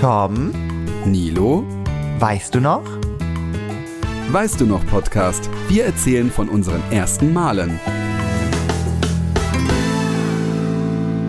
[0.00, 0.52] Tom,
[1.06, 1.64] Nilo,
[2.20, 2.84] weißt du noch?
[4.30, 5.50] weißt du noch Podcast?
[5.66, 7.80] Wir erzählen von unseren ersten Malen.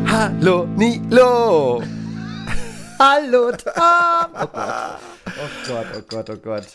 [0.06, 1.82] Hallo, Nilo!
[3.00, 3.74] Hallo Tom!
[4.42, 4.98] Oh Gott.
[5.26, 6.68] Oh Gott, oh Gott, oh Gott.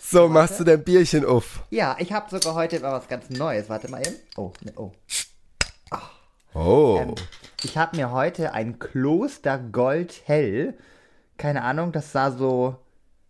[0.00, 1.64] So, machst du dein Bierchen auf?
[1.70, 3.68] Ja, ich habe sogar heute mal was ganz Neues.
[3.68, 4.14] Warte mal eben.
[4.36, 4.92] Oh, ne, oh.
[6.54, 6.98] Oh.
[7.00, 7.14] Ähm,
[7.64, 10.74] ich habe mir heute ein Kloster Gold Hell.
[11.40, 12.76] Keine Ahnung, das sah so,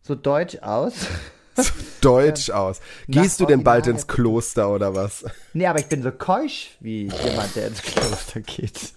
[0.02, 1.06] so deutsch aus.
[2.00, 2.80] Deutsch aus.
[3.06, 5.24] Gehst du denn bald ins Kloster oder was?
[5.52, 8.94] nee, aber ich bin so keusch wie jemand, der ins Kloster geht.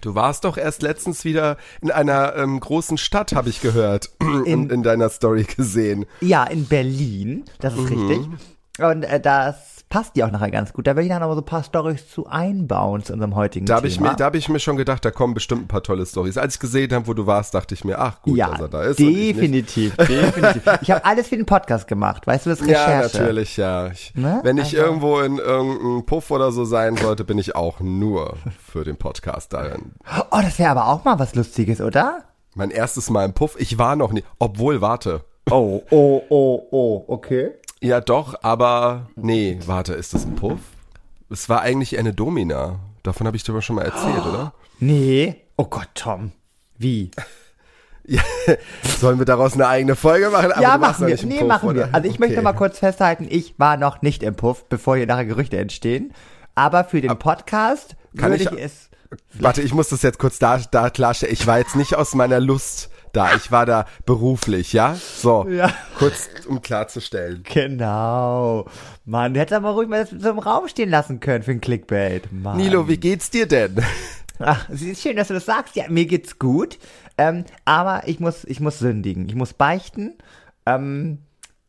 [0.00, 4.10] Du warst doch erst letztens wieder in einer ähm, großen Stadt, habe ich gehört.
[4.46, 6.06] In, in deiner Story gesehen.
[6.20, 8.20] Ja, in Berlin, das ist richtig.
[8.78, 10.88] Und äh, das passt dir auch nachher ganz gut.
[10.88, 13.76] Da will ich dann aber so ein paar Storys zu einbauen zu unserem heutigen Da
[13.76, 14.10] habe ich, Thema.
[14.10, 16.36] mir- da hab ich mir schon gedacht, da kommen bestimmt ein paar tolle Stories.
[16.36, 18.68] Als ich gesehen habe, wo du warst, dachte ich mir, ach gut, ja, dass er
[18.68, 18.98] da ist.
[18.98, 20.62] und ich definitiv, definitiv.
[20.82, 23.16] Ich habe alles für den Podcast gemacht, weißt du, das Recherche.
[23.18, 23.86] Ja, natürlich, ja.
[23.92, 24.40] Ich, Ne?
[24.42, 28.34] Wenn ich Also- irgendwo in irgendeinem Puff oder so sein sollte, bin ich auch nur
[28.66, 29.76] für den Podcast da.
[30.32, 32.24] Oh, das wäre aber auch mal was Lustiges, oder?
[32.56, 33.54] Mein erstes Mal im Puff.
[33.60, 34.24] Ich war noch nie.
[34.40, 35.20] Obwohl, warte.
[35.50, 37.50] Oh, oh, oh, oh, okay.
[37.84, 40.58] Ja, doch, aber nee, warte, ist das ein Puff?
[41.30, 42.80] Es war eigentlich eine Domina.
[43.02, 44.54] Davon habe ich dir aber schon mal erzählt, oder?
[44.80, 45.36] Nee.
[45.56, 46.32] Oh Gott, Tom.
[46.78, 47.10] Wie?
[48.06, 48.22] Ja,
[49.00, 50.52] sollen wir daraus eine eigene Folge machen?
[50.52, 51.18] Aber ja, machen wir.
[51.24, 51.86] Nee, Puff, machen oder?
[51.88, 51.94] wir.
[51.94, 52.44] Also ich möchte Okay.
[52.44, 56.12] mal kurz festhalten, ich war noch nicht im Puff, bevor hier nachher Gerüchte entstehen.
[56.54, 58.90] Aber für den Podcast kann würde ich- ich, es.
[59.34, 61.32] Warte, ich muss das jetzt kurz da, da klarstellen.
[61.34, 63.34] Ich war jetzt nicht aus meiner Lust da.
[63.34, 64.94] Ich war da beruflich, ja?
[64.94, 65.72] So, Ja.
[65.98, 67.42] kurz um klarzustellen.
[67.44, 68.66] Genau.
[69.04, 71.60] Mann, du hättest aber ruhig mal das so im Raum stehen lassen können für ein
[71.60, 72.32] Clickbait.
[72.32, 72.56] Mann.
[72.56, 73.76] Nilo, wie geht's dir denn?
[74.38, 75.76] Ach, es ist schön, dass du das sagst.
[75.76, 76.78] Ja, mir geht's gut.
[77.16, 79.28] Ähm, aber ich muss, ich muss sündigen.
[79.28, 80.14] Ich muss beichten.
[80.66, 81.18] Ähm,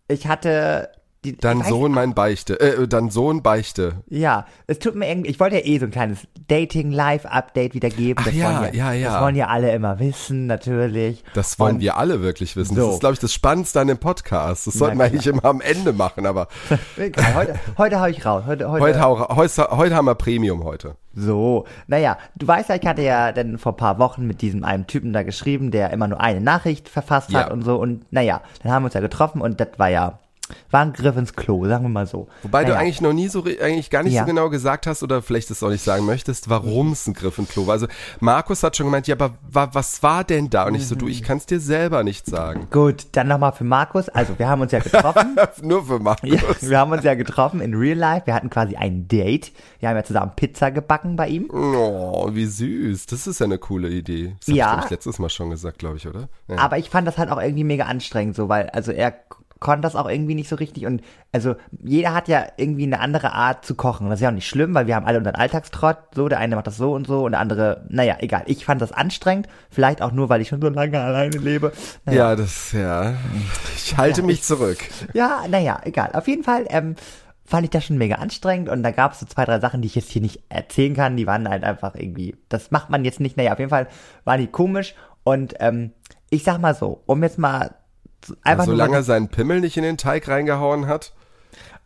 [0.08, 0.90] ich hatte
[1.34, 2.60] die, weiß- Sohn mein Beichte.
[2.60, 4.04] Äh, dein Sohn Beichte.
[4.10, 8.20] Ja, es tut mir irgendwie, ich wollte ja eh so ein kleines Dating-Live-Update wieder geben.
[8.22, 9.12] Ach das ja, wollen ja, ja.
[9.14, 11.24] Das wollen ja alle immer wissen, natürlich.
[11.34, 12.76] Das wollen Und- wir alle wirklich wissen.
[12.76, 12.86] So.
[12.86, 14.68] Das ist, glaube ich, das Spannendste an dem Podcast.
[14.68, 16.48] Das sollten wir eigentlich immer am Ende machen, aber
[16.98, 18.44] heute, heute hau ich raus.
[18.46, 20.96] Heute, heute, heute, hau- heute, heute haben wir Premium heute.
[21.14, 24.64] So, naja, du weißt ja, ich hatte ja dann vor ein paar Wochen mit diesem
[24.66, 27.54] einen Typen da geschrieben, der immer nur eine Nachricht verfasst hat Ja.
[27.54, 27.78] und so.
[27.78, 30.20] Und naja, dann haben wir uns ja getroffen und das war ja,
[30.72, 32.28] war ein Griff ins Klo, sagen wir mal so.
[32.44, 34.22] Wobei du naja, eigentlich noch nie so, eigentlich gar nicht Ja.
[34.22, 37.38] so genau gesagt hast oder vielleicht es auch nicht sagen möchtest, warum es ein Griff
[37.38, 37.74] in Klo war.
[37.74, 37.88] Also
[38.20, 40.66] Markus hat schon gemeint, ja, aber wa, was war denn da?
[40.68, 42.68] Und ich so, du, ich kann es dir selber nicht sagen.
[42.72, 44.10] Gut, dann nochmal für Markus.
[44.10, 45.36] Also, wir haben uns ja getroffen.
[45.64, 46.30] Nur für Markus.
[46.30, 46.40] Ja,
[46.70, 48.28] wir haben uns ja getroffen in Real Life.
[48.28, 49.52] Wir hatten quasi ein Date.
[49.80, 51.50] Wir haben ja zusammen Pizza gebacken bei ihm.
[51.52, 53.06] Oh, wie süß.
[53.08, 54.36] Das ist ja eine coole Idee.
[54.46, 54.74] Das Ja.
[54.74, 56.30] glaub ich, letztes Mal schon gesagt, glaube ich, oder?
[56.48, 56.58] Ja.
[56.58, 59.14] Aber ich fand das halt auch irgendwie mega anstrengend, so, weil, also er
[59.66, 63.34] konnte das auch irgendwie nicht so richtig und, also, jeder hat ja irgendwie eine andere
[63.34, 64.12] Art zu kochen.
[64.12, 66.56] Das ist ja auch nicht schlimm, weil wir haben alle unseren Alltagstrott, so, der eine
[66.56, 68.44] macht das so und so und der andere, naja, egal.
[68.46, 71.72] Ich fand das anstrengend, vielleicht auch nur, weil ich schon so lange alleine lebe.
[72.06, 73.16] Naja, Ja, das, ja.
[73.76, 74.78] Ich halte mich zurück.
[75.16, 76.12] Ja, naja, egal.
[76.14, 76.96] Auf jeden Fall ähm,
[77.44, 79.88] fand ich das schon mega anstrengend und da gab es so zwei, drei Sachen, die
[79.88, 81.18] ich jetzt hier nicht erzählen kann.
[81.18, 83.36] Die waren halt einfach irgendwie, das macht man jetzt nicht.
[83.36, 83.88] Naja, auf jeden Fall
[84.26, 84.94] waren die komisch
[85.24, 85.92] und ähm,
[86.30, 87.74] ich sag mal so, um jetzt mal
[88.44, 91.14] einfach nur Solange mal, er seinen Pimmel nicht in den Teig reingehauen hat.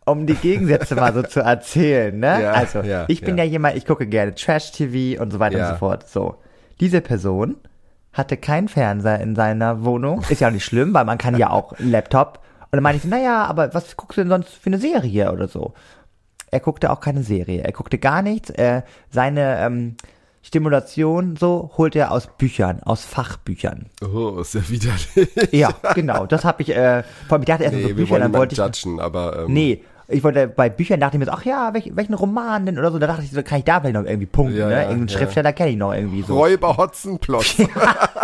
[0.06, 2.42] um die Gegensätze mal so zu erzählen, ne?
[2.42, 3.44] Ja, also, ja, ich bin ja.
[3.44, 3.50] ja.
[3.50, 5.66] jemand, ich gucke gerne Trash-TV und so weiter Ja.
[5.66, 6.08] und so fort.
[6.08, 6.36] So,
[6.80, 7.56] diese Person
[8.12, 10.24] hatte keinen Fernseher in seiner Wohnung.
[10.28, 12.40] Ist ja auch nicht schlimm, weil man kann ja auch einen Laptop.
[12.72, 15.32] Und dann meine ich so, naja, aber was guckst du denn sonst für eine Serie
[15.32, 15.74] oder so?
[16.50, 17.62] Er guckte auch keine Serie.
[17.62, 18.50] Er guckte gar nichts.
[18.50, 19.96] Er, seine ähm,
[20.42, 23.86] Stimulation so holt er aus Büchern, aus Fachbüchern.
[24.02, 25.52] Oh, ist ja widerlich.
[25.52, 26.26] Ja, genau.
[26.26, 28.58] Das habe ich, äh, vor allem ich dachte erst Nee, so Bücher, dann wollte ich.
[28.58, 31.92] judgen, aber ähm, Nee, ich wollte bei Büchern dachte ich mir so, ach ja, welch,
[31.94, 32.98] welchen Roman denn oder so.
[32.98, 34.74] Da dachte ich so, kann ich da vielleicht noch irgendwie punkten, Ja, ne?
[34.82, 35.18] Irgendeinen ja.
[35.18, 36.36] Schriftsteller kenne ich noch irgendwie so.
[36.36, 37.56] Räuber Hotzenplotz.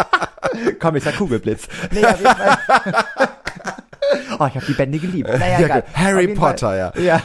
[0.80, 1.68] Komm, ist ja Kugelblitz.
[1.92, 2.58] Nee, auf jeden Fall.
[4.38, 5.28] oh, ich habe die Bände geliebt.
[5.28, 5.82] Naja, Ja.
[5.94, 7.02] Harry Potter, Fall, ja.
[7.02, 7.22] Ja.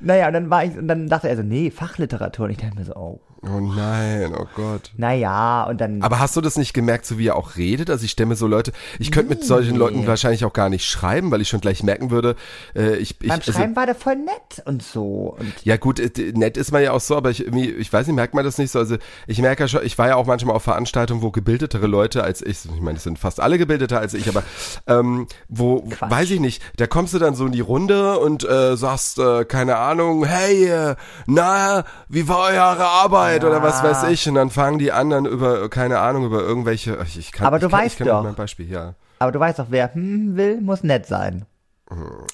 [0.00, 2.46] Naja, und dann war ich, und dann dachte er so, nee, Fachliteratur.
[2.46, 4.90] Und ich dachte mir so, oh, Oh nein, oh Gott.
[4.96, 6.02] naja, und dann.
[6.02, 7.88] Aber hast du das nicht gemerkt, so wie er auch redet?
[7.88, 10.84] Also ich stelle mir so Leute, ich könnte mit solchen Leuten wahrscheinlich auch gar nicht
[10.84, 12.34] schreiben, weil ich schon gleich merken würde,
[12.74, 15.36] äh, ich, ich beim also, Schreiben war der voll nett und so.
[15.38, 18.16] Und ja gut, äh, nett ist man ja auch so, aber ich ich weiß nicht,
[18.16, 18.80] merkt man das nicht so?
[18.80, 18.96] Also
[19.28, 22.42] ich merke ja schon, ich war ja auch manchmal auf Veranstaltungen, wo gebildetere Leute als
[22.42, 24.42] ich, ich meine, es sind fast alle gebildeter als ich, aber
[24.88, 26.10] ähm, wo, Quatsch.
[26.10, 29.44] weiß ich nicht, da kommst du dann so in die Runde und äh, sagst, äh,
[29.44, 29.87] keine Ahnung,
[30.26, 30.96] hey, äh,
[31.26, 33.38] na, wie war eure Arbeit?
[33.38, 36.98] Internet oder was weiß ich und dann fangen die anderen über, keine Ahnung, über irgendwelche,
[37.04, 38.22] ich, ich kann, Aber du ich kann, weißt ich kann doch.
[38.22, 38.94] Mein Beispiel, ja.
[39.18, 41.46] Aber du weißt doch, wer hm will, muss nett sein.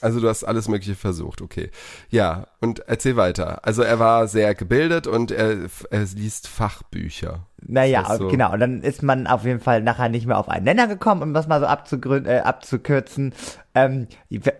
[0.00, 1.70] Also du hast alles Mögliche versucht, okay.
[2.10, 3.64] Ja, und erzähl weiter.
[3.64, 5.56] Also er war sehr gebildet und er,
[5.90, 7.46] er liest Fachbücher.
[7.66, 8.28] Naja, so?
[8.28, 8.52] genau.
[8.52, 11.34] Und dann ist man auf jeden Fall nachher nicht mehr auf einen Nenner gekommen, um
[11.34, 13.32] das mal so abzugrün äh, abzukürzen.
[13.75, 14.06] Ähm,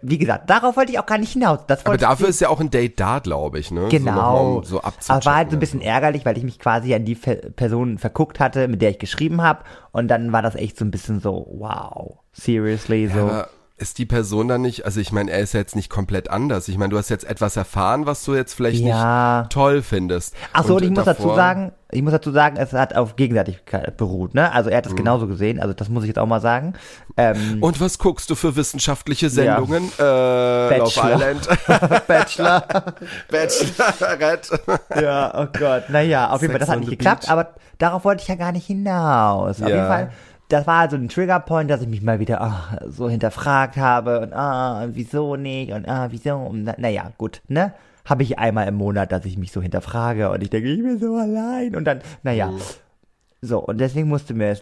[0.03, 1.61] wie gesagt, darauf wollte ich auch gar nicht hinaus.
[1.69, 3.83] Das Aber dafür ist ja auch ein Date da, glaube ich, ne?
[3.83, 4.13] So, Genau.
[4.13, 4.81] nochmal, um so.
[4.83, 7.99] Aber war halt so ein bisschen ärgerlich, weil ich mich quasi an die Fe- Person
[7.99, 9.61] verguckt hatte, mit der ich geschrieben habe.
[9.93, 13.21] Und dann war das echt so ein bisschen so, wow, seriously, so.
[13.21, 16.31] Aber ist die Person dann nicht, also ich meine, er ist ja jetzt nicht komplett
[16.31, 16.69] anders.
[16.69, 19.41] Ich meine, du hast jetzt etwas erfahren, was du jetzt vielleicht Ja.
[19.41, 20.35] nicht toll findest.
[20.53, 23.97] Ach so, und, ich muss dazu sagen, ich muss dazu sagen, es hat auf Gegenseitigkeit
[23.97, 24.53] beruht, ne?
[24.53, 24.97] Also er hat es Mhm.
[24.97, 26.75] genauso gesehen, also das muss ich jetzt auch mal sagen.
[27.17, 29.91] Ähm, Und was guckst du für wissenschaftliche Sendungen?
[29.99, 30.03] Äh,
[30.79, 31.15] Love Bachelor.
[31.17, 31.49] Island,
[32.07, 32.65] Bachelor.
[33.29, 34.61] Bachelorette.
[35.03, 35.85] Ja, oh Gott.
[35.89, 38.67] Naja, auf jeden Fall, das hat nicht geklappt, aber darauf wollte ich ja gar nicht
[38.67, 39.61] hinaus.
[39.61, 39.75] Auf Ja.
[39.75, 40.11] jeden Fall,
[40.49, 44.33] das war also ein Triggerpoint, dass ich mich mal wieder ah, so hinterfragt habe und
[44.33, 46.37] ah, wieso nicht und ah, wieso.
[46.37, 47.75] Und, na, naja, gut, ne?
[48.05, 50.99] Habe ich einmal im Monat, dass ich mich so hinterfrage und ich denke, ich bin
[50.99, 52.51] so allein und dann, naja.
[52.51, 52.61] Mhm.
[53.41, 54.59] So, und deswegen musste mir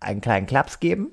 [0.00, 1.12] einen kleinen Klaps geben.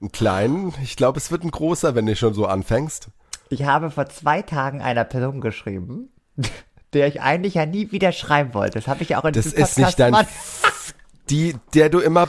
[0.00, 3.08] Einen kleinen, ich glaube, es wird ein großer, wenn du schon so anfängst.
[3.50, 6.08] Ich habe vor zwei Tagen einer Person geschrieben,
[6.94, 8.78] der ich eigentlich ja nie wieder schreiben wollte.
[8.78, 10.94] Das habe ich auch in Das diesem ist nicht Podcast dein,
[11.30, 12.28] die, der du immer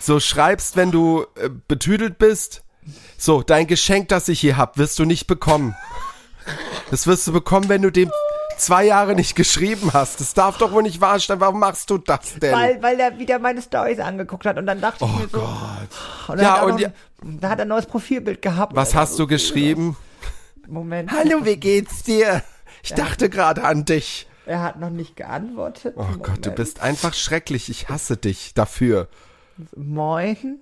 [0.00, 2.62] so schreibst, wenn du äh, betüdelt bist.
[3.18, 5.74] So, dein Geschenk, das ich hier hab, wirst du nicht bekommen.
[6.90, 8.10] Das wirst du bekommen, wenn du dem
[8.58, 10.20] zwei Jahre nicht geschrieben hast.
[10.20, 11.40] Das darf doch wohl nicht wahr sein.
[11.40, 12.52] Warum machst du das denn?
[12.52, 15.38] Weil, weil er wieder meine Stories angeguckt hat und dann dachte ich oh mir so,
[15.38, 16.28] Gott.
[16.28, 18.76] und Ja, und noch, ja- da hat er ein neues Profilbild gehabt.
[18.76, 19.96] Was hast du geschrieben?
[20.68, 21.10] Moment.
[21.12, 22.42] Hallo, wie geht's dir?
[22.82, 24.26] Ich dachte gerade an dich.
[24.46, 25.94] Er hat noch nicht geantwortet.
[25.96, 26.56] Oh Gott, du Moment.
[26.56, 27.68] bist einfach schrecklich.
[27.68, 29.08] Ich hasse dich dafür.
[29.76, 30.60] Moin.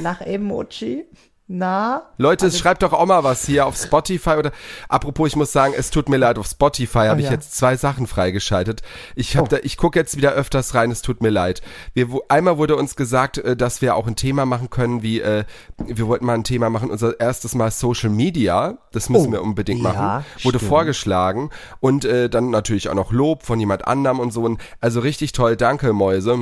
[0.00, 1.04] Lach-Emoji.
[1.46, 2.04] Na?
[2.16, 4.50] Leute, schreibt doch auch mal was hier auf Spotify oder
[4.88, 7.32] apropos, ich muss sagen, es tut mir leid, auf Spotify habe ich ja.
[7.32, 8.80] jetzt zwei Sachen freigeschaltet.
[9.14, 9.48] Ich habe Oh.
[9.50, 11.60] da ich gucke jetzt wieder öfters rein, es tut mir leid.
[11.92, 15.44] Wir einmal wurde uns gesagt, äh, dass wir auch ein Thema machen können, wie äh,
[15.86, 19.42] wir wollten mal ein Thema machen, unser erstes Mal Social Media, das müssen Oh, wir
[19.42, 20.24] unbedingt ja, machen.
[20.44, 20.70] Wurde stimmt.
[20.70, 21.50] vorgeschlagen
[21.80, 24.56] und äh, dann natürlich auch noch Lob von jemand anderem und so.
[24.80, 26.38] Also richtig toll, danke Mäuse.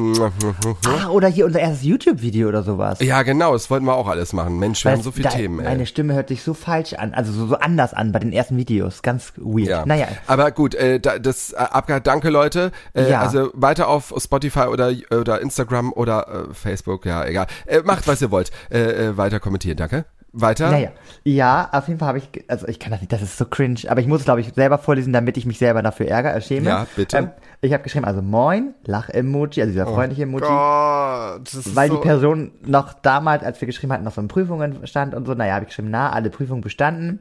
[0.87, 3.01] Ah, oder hier unser erstes YouTube-Video oder sowas.
[3.01, 4.61] Ja, genau, das wollten wir auch alles machen.
[4.61, 5.65] Mensch, haben so viele Themen, ey.
[5.65, 8.56] Meine Stimme hört sich so falsch an, also so, so anders an bei den ersten
[8.56, 9.03] Videos.
[9.03, 9.69] Ganz weird.
[9.69, 9.87] Ja.
[9.87, 10.09] Naja.
[10.27, 12.73] Aber gut, äh, da, das äh, abgehakt, danke Leute.
[12.94, 13.21] Äh, Ja.
[13.21, 17.47] Also weiter auf Spotify oder oder Instagram oder äh, Facebook, ja, egal.
[17.67, 18.50] Äh, macht, was ihr wollt.
[18.71, 20.05] Äh, äh, weiter kommentieren, danke.
[20.32, 20.70] Weiter.
[20.70, 20.90] Naja,
[21.25, 23.81] ja, auf jeden Fall habe ich, also ich kann das nicht, das ist so cringe,
[23.88, 26.40] aber ich muss es, glaube ich, selber vorlesen, damit ich mich selber dafür ärgere, äh,
[26.40, 26.70] schäme.
[26.70, 27.17] Ja, bitte.
[27.19, 27.31] Ähm,
[27.61, 31.96] ich habe geschrieben, also moin, Lach-Emoji, also dieser freundliche Emoji, Gott, das ist weil so,
[31.96, 35.34] die Person noch damals, als wir geschrieben hatten, noch so in Prüfungen stand und so,
[35.34, 37.20] naja, habe ich geschrieben, na, alle Prüfungen bestanden.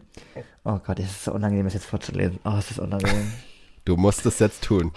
[0.64, 2.40] Oh Gott, es ist so unangenehm, das jetzt vorzulesen.
[2.46, 3.34] Oh, es ist unangenehm.
[3.84, 4.92] Du musst es jetzt tun.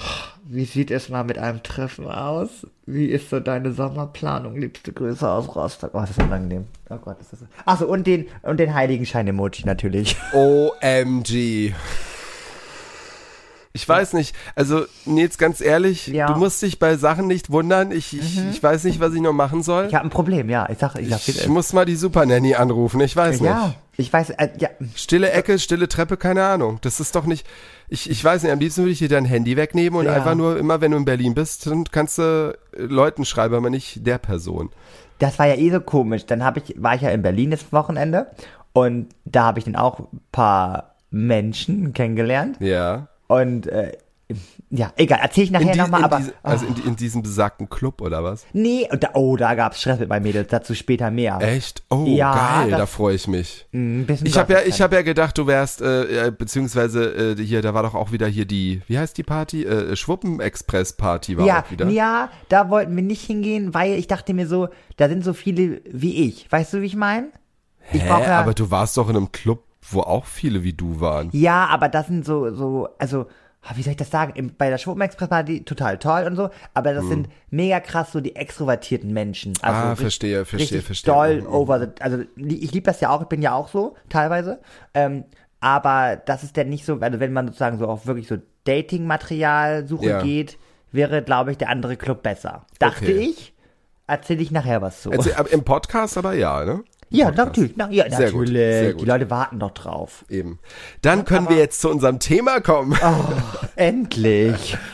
[0.44, 2.66] Wie sieht es mal mit einem Treffen aus?
[2.84, 4.56] Wie ist so deine Sommerplanung?
[4.56, 5.92] Liebste Grüße aus Rostock.
[5.94, 6.66] Oh, das ist unangenehm.
[6.90, 7.46] Oh Gott, ist das so.
[7.64, 10.16] Achso, und den, und den Heiligenschein-Emoji natürlich.
[10.34, 11.72] OMG.
[13.76, 16.28] Ich weiß nicht, also Nils, ganz ehrlich, Ja.
[16.32, 17.90] du musst dich bei Sachen nicht wundern.
[17.90, 19.86] Ich, ich, ich weiß nicht, was ich noch machen soll.
[19.88, 20.68] Ich habe ein Problem, ja.
[20.70, 23.78] Ich sag, ich sag, Ich muss mal die Super Nanny anrufen, ich weiß Ja, nicht.
[23.96, 24.68] ich weiß, äh, ja.
[24.94, 26.78] Stille Ecke, stille Treppe, keine Ahnung.
[26.82, 27.44] Das ist doch nicht.
[27.88, 30.12] Ich, ich weiß nicht, am liebsten würde ich dir dein Handy wegnehmen und Ja.
[30.12, 33.70] einfach nur, immer wenn du in Berlin bist, dann kannst du äh, Leuten schreiben, aber
[33.70, 34.70] nicht der Person.
[35.18, 36.26] Das war ja eh so komisch.
[36.26, 38.28] Dann hab ich, war ich ja in Berlin das Wochenende
[38.72, 42.56] und da habe ich dann auch ein paar Menschen kennengelernt.
[42.60, 43.08] Ja.
[43.26, 43.92] Und äh,
[44.70, 46.16] ja, egal, erzähle ich nachher nochmal, aber.
[46.16, 48.46] diese, also in, die- in diesem besagten Club oder was?
[48.54, 51.38] nee, und da, oh, da gab's Stress mit meinen Mädels, dazu später mehr.
[51.42, 51.82] Echt?
[51.90, 53.66] Oh, Ja, geil, das- da freue ich mich.
[53.70, 57.60] Bisschen Ich habe ja, ich habe ja gedacht, du wärst, äh, äh, beziehungsweise äh, hier,
[57.60, 59.64] da war doch auch wieder hier die, wie heißt die Party?
[59.64, 61.88] Äh, Schwuppen-Express-Party war ja, auch wieder.
[61.88, 65.82] ja, da wollten wir nicht hingehen, weil ich dachte mir so, da sind so viele
[65.90, 66.50] wie ich.
[66.50, 67.28] Weißt du, wie ich meine?
[67.92, 68.08] Ich Hä?
[68.08, 71.28] ja, Aber du warst doch in einem Club, wo auch viele wie du waren.
[71.32, 73.26] ja, aber das sind so, so, also,
[73.62, 74.54] ah, wie soll ich das sagen?
[74.56, 79.12] Bei der Schwuppen-Express-Party total toll und so, aber das sind mega krass so die extrovertierten
[79.12, 79.52] Menschen.
[79.62, 79.88] Also Hm.
[79.90, 81.12] Ah, verstehe, verstehe, verstehe.
[81.14, 81.46] Doll Mhm.
[81.48, 84.60] over the, also ich liebe das ja auch, ich bin ja auch so, teilweise.
[84.94, 85.24] Ähm,
[85.60, 90.06] aber das ist dann nicht so, also wenn man sozusagen so auf wirklich so Dating-Material-Suche
[90.06, 90.22] Ja.
[90.22, 90.58] geht,
[90.92, 92.66] wäre, glaube ich, der andere Club besser.
[92.78, 93.12] Dachte Okay.
[93.18, 93.52] ich,
[94.06, 95.10] erzähle ich nachher was zu.
[95.10, 96.84] Also, aber Im Podcast aber ja, ne?
[97.14, 98.52] Ja, natürlich, na, ja, Sehr gut, natürlich.
[98.74, 99.02] sehr gut.
[99.02, 100.24] Die Leute warten doch drauf.
[100.28, 100.58] Eben.
[101.02, 102.96] Dann können wir jetzt zu unserem Thema kommen.
[103.02, 103.24] Oh.
[103.76, 104.76] Endlich.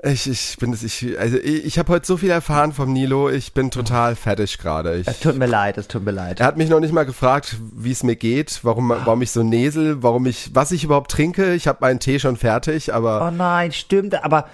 [0.00, 3.30] Ich, ich bin es, ich, also ich, ich habe heute so viel erfahren vom Nilo,
[3.30, 4.94] ich bin total fertig gerade.
[4.96, 6.38] Ich- Es tut mir leid, es tut mir leid.
[6.38, 9.42] Er hat mich noch nicht mal gefragt, wie es mir geht, warum, warum ich so
[9.42, 11.52] nesel, warum ich, was ich überhaupt trinke.
[11.54, 14.46] Ich habe meinen Tee schon fertig, aber Oh nein, stimmt, aber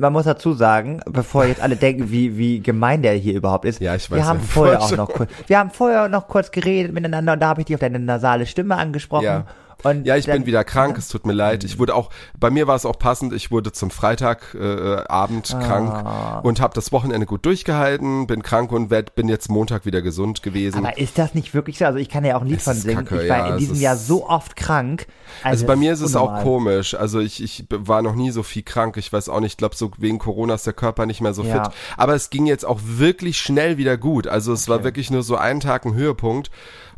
[0.00, 3.80] man muss dazu sagen, bevor jetzt alle denken, wie, wie gemein der hier überhaupt ist.
[3.80, 6.50] Ja, ich Wir weiß haben ja vorher auch noch kurz, wir haben vorher noch kurz
[6.50, 9.24] geredet miteinander und da habe ich dich auf deine nasale Stimme angesprochen.
[9.24, 9.44] Ja.
[9.82, 11.64] Und ja, ich dann, bin wieder krank, es tut mir leid.
[11.64, 15.60] Ich wurde auch, bei mir war es auch passend, ich wurde zum Freitagabend äh, Ah.
[15.60, 20.02] krank und habe das Wochenende gut durchgehalten, bin krank und werd, bin jetzt Montag wieder
[20.02, 20.78] gesund gewesen.
[20.84, 21.84] Aber ist das nicht wirklich so?
[21.86, 23.04] Also ich kann ja auch ein Lied Es von singen.
[23.04, 25.06] kacke, ich war ja, in es diesem Jahr so oft krank.
[25.42, 26.42] Also bei das mir ist es auch unnormal.
[26.44, 26.94] komisch.
[26.94, 28.96] Also ich, ich war noch nie so viel krank.
[28.96, 31.42] Ich weiß auch nicht, ich glaube so wegen Corona ist der Körper nicht mehr so
[31.42, 31.64] Ja.
[31.64, 31.72] fit.
[31.96, 34.26] Aber es ging jetzt auch wirklich schnell wieder gut.
[34.26, 36.50] Also es war wirklich nur so einen Tag ein Höhepunkt.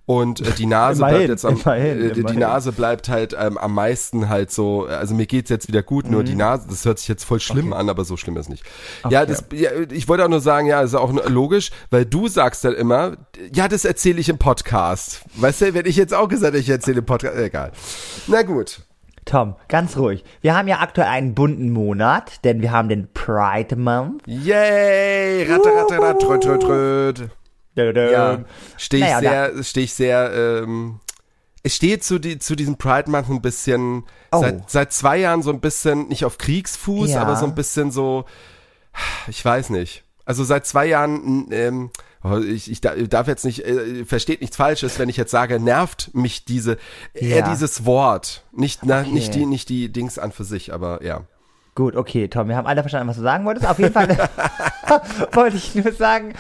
[0.05, 2.39] Und äh, die Nase Immerhin, bleibt jetzt am, immerhin, äh, die, die immerhin.
[2.41, 6.11] Nase bleibt halt ähm, am meisten halt so, also mir geht's jetzt wieder gut, Mhm.
[6.11, 8.65] nur die Nase, das hört sich jetzt voll schlimm an, aber so schlimm ist nicht.
[9.09, 12.65] Ja, das, ja, ich wollte auch nur sagen, ja, ist auch logisch, weil du sagst
[12.65, 13.17] dann immer,
[13.55, 15.23] ja, das erzähle ich im Podcast.
[15.37, 17.71] Weißt du, wenn ich jetzt auch gesagt ich erzähle im Podcast, egal.
[18.27, 18.81] Na gut.
[19.25, 20.25] Tom, ganz ruhig.
[20.41, 24.23] Wir haben ja aktuell einen bunten Monat, denn wir haben den Pride Month.
[24.27, 25.45] Yay!
[25.49, 27.31] Ratte, ratte, ratte, tröt, tröt, tröt.
[27.75, 28.45] Ja,
[28.77, 29.21] stehe ich Naja,
[29.53, 30.33] sehr, stehe ich sehr,
[30.65, 31.01] ähm,
[31.63, 34.41] ich stehe zu, die, zu diesem Pride Month ein bisschen, Oh.
[34.41, 37.23] seit, seit zwei Jahren so ein bisschen, nicht auf Kriegsfuß, Ja.
[37.23, 38.25] aber so ein bisschen so,
[39.29, 40.05] ich weiß nicht.
[40.25, 41.91] Also seit zwei Jahren, ähm,
[42.23, 45.59] oh, ich, ich da- darf jetzt nicht, äh, versteht nichts Falsches, wenn ich jetzt sage,
[45.61, 46.79] nervt mich diese,
[47.15, 47.51] eher Ja.
[47.51, 48.45] dieses Wort.
[48.53, 49.11] Nicht, na, Okay.
[49.11, 51.23] nicht die, nicht die Dings an für sich, aber ja.
[51.75, 53.67] Gut, okay, Tom, wir haben alle verstanden, was du sagen wolltest.
[53.67, 54.09] Auf jeden Fall
[55.33, 56.35] wollte ich nur sagen,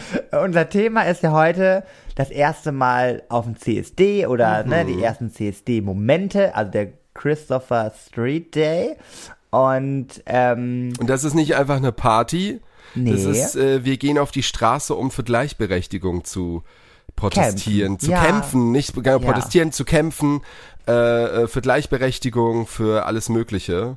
[0.45, 1.85] unser Thema ist ja heute
[2.17, 4.89] das erste Mal auf dem CSD oder ne, Mhm.
[4.89, 8.97] die ersten CSD-Momente, also der Christopher Street Day.
[9.51, 12.61] Und ähm, Und das ist nicht einfach eine Party.
[12.95, 13.13] Nee.
[13.13, 16.63] Das ist, äh, wir gehen auf die Straße, um für Gleichberechtigung zu
[17.17, 18.05] protestieren, Kämpfen.
[18.07, 18.25] zu Ja.
[18.25, 20.41] kämpfen, nicht genau, protestieren, zu kämpfen,
[20.87, 20.93] äh,
[21.43, 23.97] äh, für Gleichberechtigung, für alles Mögliche.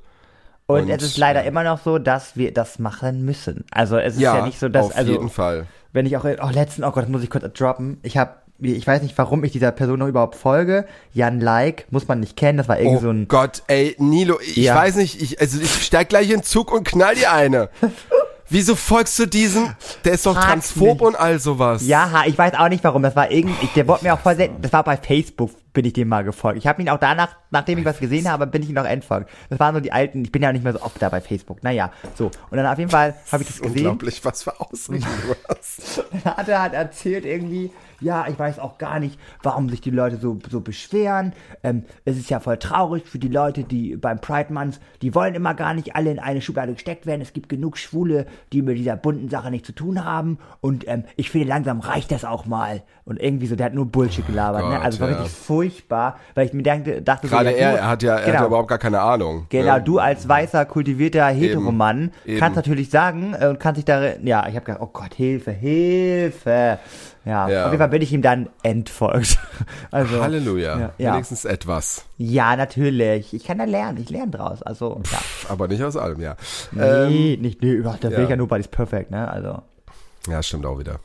[0.68, 1.48] Und, Und, es ist leider ja.
[1.48, 3.66] immer noch so, dass wir das machen müssen.
[3.72, 5.68] Also es ist ja, Ja, nicht so, dass auf also jeden Fall.
[5.94, 8.00] wenn ich auch oh letzten oh Gott, das muss ich kurz droppen.
[8.04, 10.86] Ich habe ich weiß nicht, warum ich dieser Person noch überhaupt folge.
[11.12, 14.40] Jan Like, muss man nicht kennen, das war irgendwie Oh so ein Gott, ey, Nilo,
[14.40, 14.76] ich Ja.
[14.76, 17.70] weiß nicht, ich, also ich steig gleich in den Zug und knall dir eine.
[18.50, 19.76] Wieso folgst du diesem?
[20.06, 21.02] Der ist doch Frag's transphob mich.
[21.02, 21.86] und all sowas.
[21.86, 23.02] Ja, ha, ich weiß auch nicht warum.
[23.02, 26.08] Das war irgendwie, der wurde mir auch voll das war bei Facebook, bin ich dem
[26.08, 26.58] mal gefolgt.
[26.58, 29.30] Ich habe ihn auch danach, nachdem ich was gesehen habe, bin ich ihm noch entfolgt.
[29.50, 31.64] Das waren so die alten, ich bin ja nicht mehr so oft da bei Facebook.
[31.64, 32.32] Naja, so.
[32.50, 33.86] Und dann auf jeden Fall habe ich das gesehen.
[33.86, 36.04] Unglaublich, was für Ausreden du hast.
[36.24, 37.72] Dann hat er halt erzählt irgendwie,
[38.02, 41.34] ja, ich weiß auch gar nicht, warum sich die Leute so, so beschweren.
[41.64, 45.36] Ähm, es ist ja voll traurig für die Leute, die beim Pride Month, die wollen
[45.36, 47.22] immer gar nicht alle in eine Schublade gesteckt werden.
[47.22, 50.38] Es gibt genug Schwule, die mit dieser bunten Sache nichts zu tun haben.
[50.62, 52.84] Und ähm, ich finde, langsam reicht das auch mal.
[53.06, 54.64] Und irgendwie so, der hat nur Bullshit gelabert.
[54.64, 54.76] ne?
[54.76, 55.16] Gott, Also es war ja.
[55.22, 58.12] richtig furchtbar, weil ich mir dachte, dachte Gerade so, ja, er, du- er hat ja,
[58.14, 58.40] er hat genau.
[58.42, 59.46] ja überhaupt gar keine Ahnung.
[59.50, 59.82] Genau, ne?
[59.84, 64.56] du als weißer, kultivierter Heteromann kannst natürlich sagen äh, und kannst dich darin, ja, ich
[64.56, 66.80] habe gedacht, oh Gott, Hilfe, Hilfe.
[67.26, 67.66] Ja, Ja.
[67.66, 69.40] auf jeden Fall bin ich ihm dann entfolgt.
[69.92, 70.78] Also, Halleluja.
[70.80, 71.14] Ja, ja.
[71.14, 72.06] Wenigstens etwas.
[72.18, 73.34] ja, natürlich.
[73.34, 74.62] Ich kann da lernen, ich lerne draus.
[74.62, 75.20] Also, ja.
[75.50, 76.36] Aber nicht aus allem, ja.
[76.78, 78.24] Ähm, Nee, nicht, nee, überhaupt, da will ja.
[78.26, 79.28] ich ja nobody's perfect, ne?
[79.30, 79.62] Also.
[80.30, 81.00] ja, stimmt auch wieder.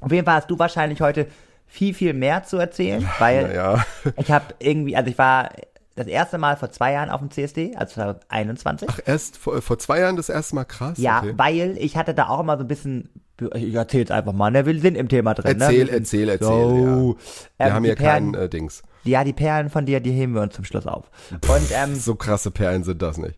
[0.00, 1.26] Auf jeden Fall hast du wahrscheinlich heute
[1.66, 3.84] viel, viel mehr zu erzählen, weil Naja.
[4.16, 5.50] ich habe irgendwie, also ich war
[5.96, 8.88] das erste Mal vor zwei Jahren auf dem CSD, also 2021.
[8.90, 10.98] Ach, erst vor, vor zwei Jahren das erste Mal krass.
[10.98, 11.34] Ja, okay.
[11.36, 13.08] weil ich hatte da auch immer so ein bisschen,
[13.54, 14.64] ich erzähl's einfach mal, ne?
[14.66, 15.64] Wir sind im Thema drin, ne?
[15.64, 17.16] Erzähl, sind- erzähl, erzähl, So.
[17.58, 18.82] Wir Ähm, haben hier Perlen, kein äh, Dings.
[19.04, 21.10] Ja, die Perlen von dir, die heben wir uns zum Schluss auf.
[21.32, 23.36] Und, ähm, So krasse Perlen sind das nicht.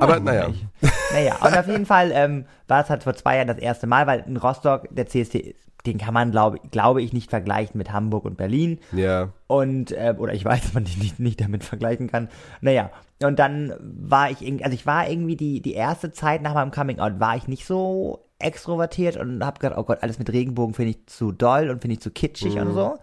[0.00, 0.48] Aber naja.
[0.48, 0.64] nicht.
[1.12, 4.06] Naja, und auf jeden Fall ähm, war es halt vor zwei Jahren das erste Mal,
[4.06, 5.54] weil in Rostock der CSD,
[5.84, 8.78] den kann man, glaube glaube ich, nicht vergleichen mit Hamburg und Berlin.
[8.92, 9.32] Ja.
[9.48, 12.28] Und, äh, oder ich weiß, dass man die nicht, nicht damit vergleichen kann.
[12.62, 12.90] Naja,
[13.22, 16.70] und dann war ich irgendwie, also ich war irgendwie die, die erste Zeit nach meinem
[16.70, 20.74] Coming Out, war ich nicht so extrovertiert und hab gedacht, oh Gott, alles mit Regenbogen
[20.74, 22.60] finde ich zu doll und finde ich zu kitschig Mhm.
[22.62, 22.98] und so.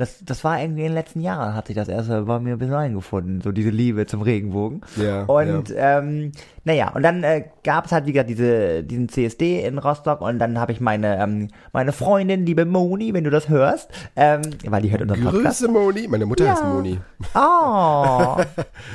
[0.00, 2.58] Das, das war irgendwie in den letzten Jahren, hat sich das erst bei mir ein
[2.58, 4.80] bisschen eingefunden, so diese Liebe zum Regenbogen.
[4.96, 6.32] Ja, Und ähm,
[6.64, 10.58] naja, und dann äh, gab es halt wieder diese, diesen CSD in Rostock und dann
[10.58, 14.90] habe ich meine, ähm, meine Freundin, liebe Moni, wenn du das hörst, ähm, weil die
[14.90, 15.60] hört unseren Podcast.
[15.60, 16.08] Grüße Moni.
[16.08, 16.52] Meine Mutter Ja.
[16.52, 16.98] heißt Moni.
[17.34, 18.36] Oh.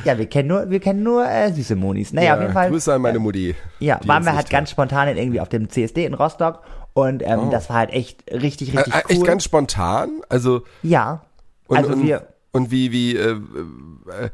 [0.04, 2.14] ja, wir kennen nur, wir kennen nur äh, süße Monis.
[2.14, 2.70] Naja, auf jeden Fall.
[2.70, 3.56] Grüße an meine Mutti.
[3.80, 6.62] ja, waren wir halt ganz spontan irgendwie auf dem CSD in Rostock
[6.96, 9.12] und ähm, das war halt echt richtig, richtig Äh, cool.
[9.12, 10.22] Echt ganz spontan?
[10.30, 11.22] Also, ja.
[11.68, 14.30] und, also und, wir, und wie, wie, äh, äh,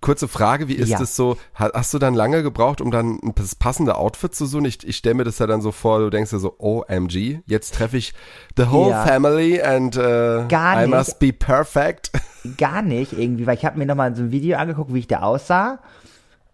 [0.00, 1.00] kurze Frage, wie ist Ja.
[1.02, 1.36] es so?
[1.58, 4.66] Ha- Hast du dann lange gebraucht, um dann das passende Outfit zu suchen?
[4.66, 7.74] Ich, ich stelle mir das ja dann so vor, du denkst dir so, OMG, jetzt
[7.74, 8.12] treffe ich
[8.56, 9.04] the whole Ja.
[9.04, 10.96] family and uh, Gar I nicht.
[10.96, 12.10] must be perfect.
[12.58, 15.20] Gar nicht irgendwie, weil ich habe mir nochmal so ein Video angeguckt, wie ich da
[15.22, 15.78] aussah.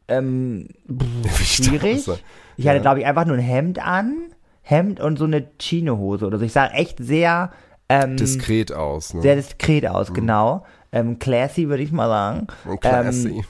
[0.09, 0.69] Ähm,
[1.40, 1.99] ich da schwierig.
[2.09, 2.19] aussah.
[2.57, 4.14] Ich hatte, glaube ich, einfach nur ein Hemd an.
[4.62, 6.45] Hemd und so eine Chinohose oder so.
[6.45, 7.50] Ich sah echt sehr,
[7.88, 9.14] ähm, Diskret aus.
[9.14, 9.23] Ne?
[9.23, 10.64] sehr diskret aus, genau.
[10.93, 12.47] Ähm, classy, würde ich mal sagen.
[12.64, 13.45] Und classy.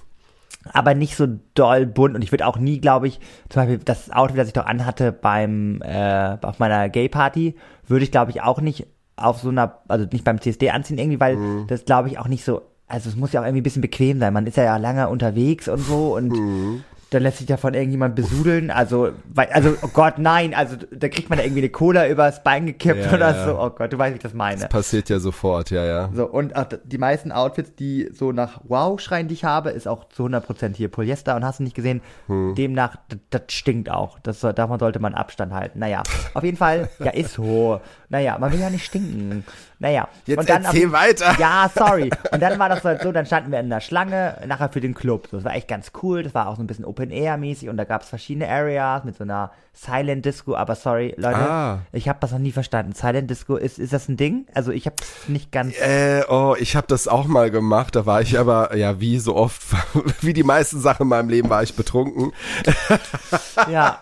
[0.72, 4.10] aber nicht so doll bunt und ich würde auch nie, glaube ich, zum Beispiel das
[4.10, 7.54] Outfit, das ich doch anhatte beim äh, auf meiner Gay Party,
[7.86, 8.86] würde ich glaube ich auch nicht
[9.16, 11.66] auf so einer, also nicht beim CSD anziehen irgendwie, weil Mhm.
[11.66, 14.18] das glaube ich auch nicht so, also es muss ja auch irgendwie ein bisschen bequem
[14.20, 14.32] sein.
[14.32, 16.84] Man ist ja, ja lange unterwegs und so und Mhm.
[17.10, 21.28] Dann lässt sich davon irgendjemand besudeln, also, weil, also, oh Gott, nein, also da kriegt
[21.28, 23.44] man da irgendwie eine Cola übers Bein gekippt Ja, oder ja.
[23.44, 24.66] so, oh Gott, du weißt, wie ich das meine.
[24.68, 26.10] Passiert ja sofort, ja, ja.
[26.14, 29.88] So, und auch die meisten Outfits, die so nach Wow schreien, die ich habe, ist
[29.88, 32.00] auch zu 100% hier Polyester und hast du nicht gesehen.
[32.26, 32.54] Hm.
[32.54, 34.18] Demnach, das, das stinkt auch.
[34.20, 35.80] Das, davon sollte man Abstand halten.
[35.80, 36.02] Naja,
[36.34, 37.80] auf jeden Fall, ja, ist so.
[38.08, 39.44] Naja, man will ja nicht stinken.
[39.78, 40.08] Naja.
[40.26, 41.36] Jetzt und dann erzähl auf- weiter.
[41.38, 42.10] Ja, sorry.
[42.32, 44.94] Und dann war das halt so, dann standen wir in der Schlange, nachher für den
[44.94, 45.28] Club.
[45.30, 46.22] So, Das war echt ganz cool.
[46.22, 49.24] Das war auch so ein bisschen Open-Air-mäßig und da gab es verschiedene Areas mit so
[49.24, 50.54] einer Silent Disco.
[50.54, 51.78] Aber sorry, Leute, Ah.
[51.92, 52.92] ich habe das noch nie verstanden.
[52.92, 54.46] Silent Disco, ist, ist das ein Ding?
[54.54, 54.96] Also ich habe
[55.28, 55.74] nicht ganz...
[55.80, 57.96] Äh, oh, ich habe das auch mal gemacht.
[57.96, 59.62] Da war ich aber, ja, wie so oft,
[60.20, 62.32] wie die meisten Sachen in meinem Leben war ich betrunken.
[63.70, 64.00] Ja,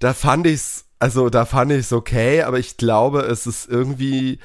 [0.00, 4.38] Da fand ich's, also da fand ich's okay, aber ich glaube, es ist irgendwie,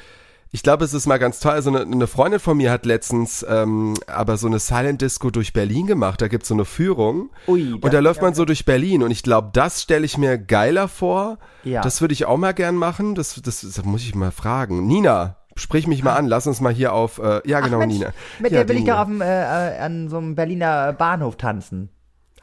[0.52, 1.52] ich glaube, es ist mal ganz toll.
[1.52, 5.54] Also eine, eine Freundin von mir hat letztens ähm, aber so eine Silent Disco durch
[5.54, 6.22] Berlin gemacht.
[6.22, 9.24] Da gibt's so eine Führung Ui, und da läuft man so durch Berlin und ich
[9.24, 11.38] glaube, das stelle ich mir geiler vor.
[11.64, 11.82] Ja.
[11.82, 13.16] Das würde ich auch mal gern machen.
[13.16, 14.88] Das, das, das muss ich mal fragen.
[14.88, 16.28] Nina, sprich mich mal an.
[16.28, 17.20] Lass uns mal hier auf.
[17.20, 18.14] Äh, ja, genau, Mensch, Nina.
[18.40, 19.02] Mit ja, der will die ich doch Nina.
[19.02, 21.90] auf dem, äh, äh, an so einem Berliner Bahnhof tanzen.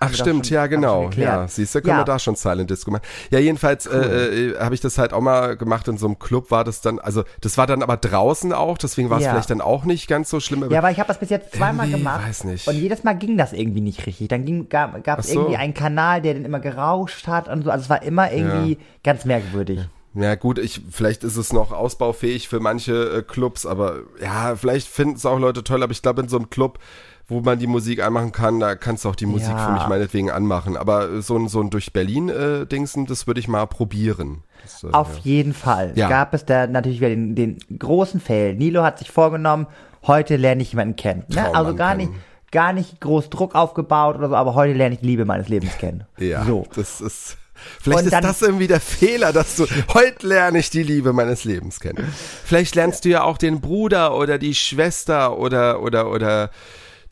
[0.07, 1.11] Ach stimmt, schon- ja genau.
[1.17, 2.01] Ja, siehst du, können Ja.
[2.01, 3.03] wir da schon Silent Disco machen.
[3.31, 6.51] Ja, jedenfalls äh, äh, habe ich das halt auch mal gemacht in so einem Club,
[6.51, 9.31] war das dann, also das war dann aber draußen auch, deswegen war es Ja.
[9.31, 10.69] vielleicht dann auch nicht ganz so schlimm.
[10.71, 12.27] Ja, aber ich habe das bis jetzt zweimal gemacht.
[12.27, 12.67] weiß nicht.
[12.69, 14.29] Und jedes Mal ging das irgendwie nicht richtig.
[14.29, 15.41] Dann ging, gab es so.
[15.41, 17.71] irgendwie einen Kanal, der dann immer gerauscht hat und so.
[17.71, 19.81] Also es war immer irgendwie ganz merkwürdig.
[20.17, 24.87] Ja gut, ich vielleicht ist es noch ausbaufähig für manche äh, Clubs, aber ja, vielleicht
[24.87, 26.79] finden es auch Leute toll, aber ich glaube in so einem Club,
[27.27, 29.67] wo man die Musik anmachen kann, da kannst du auch die Musik Ja.
[29.67, 30.77] für mich meinetwegen anmachen.
[30.77, 32.67] Aber äh, so ein so ein durch Berlin äh,
[33.07, 34.43] das würde ich mal probieren.
[34.63, 36.09] Das, äh, Auf jeden Fall Ja.
[36.09, 38.55] gab es da natürlich wieder den, den großen Fail.
[38.55, 39.67] Nilo hat sich vorgenommen,
[40.07, 41.25] heute lerne ich jemanden kennen.
[41.29, 41.55] Ne?
[41.55, 42.11] Also gar kennen.
[42.11, 42.21] nicht,
[42.53, 45.77] gar nicht groß Druck aufgebaut oder so, aber heute lerne ich die Liebe meines Lebens
[45.79, 46.05] kennen.
[46.19, 46.67] Ja, So.
[46.75, 47.37] das ist.
[47.81, 51.13] Vielleicht Und ist dann- das irgendwie der Fehler, dass du heute lerne ich die Liebe
[51.15, 52.13] meines Lebens kennen.
[52.45, 56.51] Vielleicht lernst du ja auch den Bruder oder die Schwester oder oder oder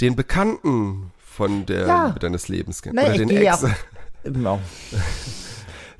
[0.02, 2.06] den Bekannten von der Ja.
[2.08, 3.64] Liebe deines Lebens Naja, oder den ja Ex.
[3.64, 3.68] auch.
[4.24, 4.60] Genau.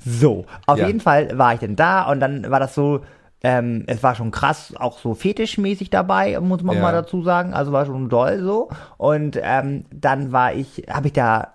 [0.05, 0.87] So, auf Ja.
[0.87, 3.03] jeden Fall war ich dann da und dann war das so,
[3.41, 6.81] ähm, es war schon krass, auch so fetischmäßig dabei, muss man Ja.
[6.81, 7.53] mal dazu sagen.
[7.53, 8.69] Also war schon doll so.
[8.97, 11.53] Und ähm, dann war ich, habe ich da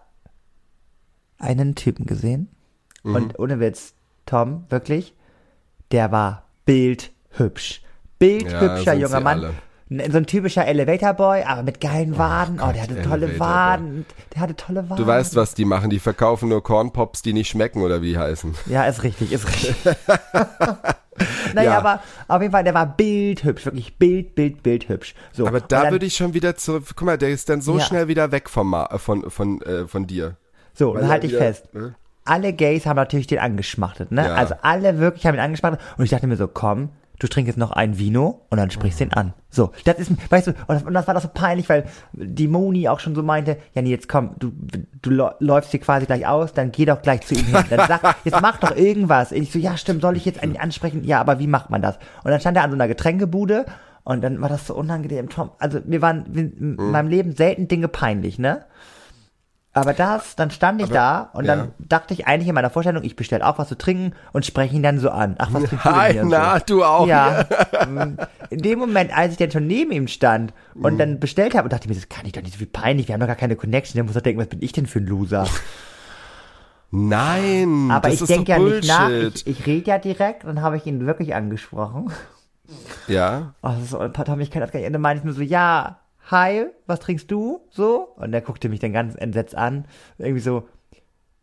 [1.39, 2.49] einen Typen gesehen.
[3.05, 3.15] Mhm.
[3.15, 3.95] Und ohne Witz,
[4.27, 5.15] Tom, wirklich,
[5.93, 7.83] der war bildhübsch.
[8.19, 9.39] Bildhübscher sind junger Mann.
[9.45, 9.55] alle.
[9.91, 12.59] So ein typischer Elevator Boy, aber mit geilen Waden.
[12.61, 13.39] Oh, Gott, der hatte tolle Elevator Boy.
[13.41, 14.07] Waden.
[14.35, 15.03] Der hatte tolle Waden.
[15.03, 18.55] Du weißt, was die machen, die verkaufen nur Cornpops, die nicht schmecken oder wie heißen.
[18.67, 19.75] Ja, ist richtig, ist richtig.
[21.55, 21.79] naja, Ja.
[21.79, 25.15] aber auf jeden Fall, der war bildhübsch, wirklich Bild, Bild, Bildhübsch.
[25.33, 26.85] So, Aber da dann- würde ich schon wieder zurück.
[26.95, 27.85] Guck mal, der ist dann so Ja.
[27.85, 30.37] schnell wieder weg vom äh, von von äh, von dir.
[30.75, 31.75] So, Weil dann halte ich wieder- fest.
[31.75, 31.95] ne?
[32.25, 34.27] Alle Gays haben natürlich den angeschmachtet, ne?
[34.27, 34.35] Ja.
[34.35, 35.81] Also alle wirklich haben ihn angeschmachtet.
[35.97, 39.01] Und ich dachte mir so, komm, du trinkst jetzt noch ein Vino und dann sprichst
[39.01, 39.35] du ihn an.
[39.51, 42.49] So, das ist, weißt du, und das, und das war doch so peinlich, weil die
[42.49, 44.53] Moni auch schon so meinte, ja nee, jetzt komm, du,
[45.03, 47.65] du läufst hier quasi gleich aus, dann geh doch gleich zu ihm hin.
[47.71, 49.33] Dann sag, jetzt mach doch irgendwas.
[49.33, 51.05] Und ich so, ja stimmt, soll ich jetzt einen ansprechen?
[51.05, 51.97] Ja, aber wie macht man das?
[52.25, 53.67] Und dann stand er an so einer Getränkebude
[54.05, 55.29] und dann war das so unangenehm.
[55.29, 56.91] Tom, also mir waren in Mhm.
[56.93, 58.65] meinem Leben selten Dinge peinlich, ne?
[59.81, 61.57] Aber das, dann stand ich da und ja.
[61.57, 64.75] dann dachte ich eigentlich in meiner Vorstellung, ich bestelle auch was zu trinken und spreche
[64.77, 65.37] ihn dann so an.
[65.39, 66.65] Ach, was trinkst du denn Hi, hier und na, so?
[66.67, 67.07] du auch.
[67.07, 67.45] Ja.
[67.89, 68.17] Mm.
[68.51, 70.99] In dem Moment, als ich dann schon neben ihm stand und Mhm.
[70.99, 73.13] dann bestellt habe, dachte ich mir, das kann ich doch nicht so viel peinlich, wir
[73.15, 75.07] haben doch gar keine Connection, der muss doch denken, was bin ich denn für ein
[75.07, 75.47] Loser?
[76.91, 78.81] Nein, Aber ich denke ja Bullshit.
[78.85, 82.11] nicht nach, ich, ich rede ja direkt und habe ich ihn wirklich angesprochen.
[83.07, 83.53] ja.
[83.63, 84.87] Oh, das ist so ein paar Tom, ich kann das gar nicht.
[84.87, 85.99] Und dann meinte ich nur so, ja,
[86.31, 87.61] hi, was trinkst du?
[87.71, 88.09] So.
[88.17, 89.87] Und er guckte mich dann ganz entsetzt an.
[90.19, 90.69] Irgendwie so,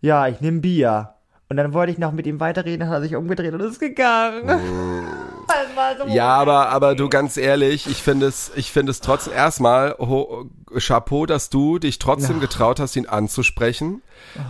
[0.01, 1.15] ja, ich nehme Bier.
[1.49, 3.79] Und dann wollte ich noch mit ihm weiterreden, dann hat er sich umgedreht und ist
[3.79, 4.47] gegangen.
[5.97, 9.95] So Ja, aber, aber du ganz ehrlich, ich finde es, ich finde es trotzdem erstmal
[9.99, 10.45] ho-
[10.79, 14.01] Chapeau, dass du dich trotzdem getraut hast, ihn anzusprechen,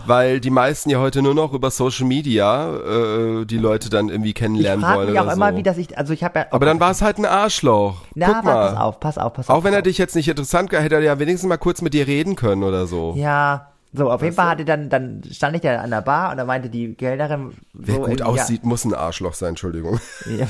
[0.06, 4.30] weil die meisten ja heute nur noch über Social Media äh, die Leute dann irgendwie
[4.30, 5.56] Ich kennenlernen frage wollen mich auch oder immer, so.
[5.58, 6.46] wie das ich, also ich habe ja.
[6.50, 7.96] aber dann war es halt ein Arschloch.
[8.14, 8.68] Na, Guck mal.
[8.70, 9.56] pass auf, pass auf, pass auf.
[9.58, 12.06] Auch wenn er dich jetzt nicht interessant hätte er ja wenigstens mal kurz mit dir
[12.06, 13.14] reden können oder so.
[13.16, 16.36] Ja, so, auf jeden Fall hatte dann, dann stand ich da an der Bar und
[16.36, 17.54] da meinte die Kellnerin.
[17.72, 19.98] Wer so gut aussieht, muss ein Arschloch sein, Entschuldigung.
[20.26, 20.46] Ja, ja,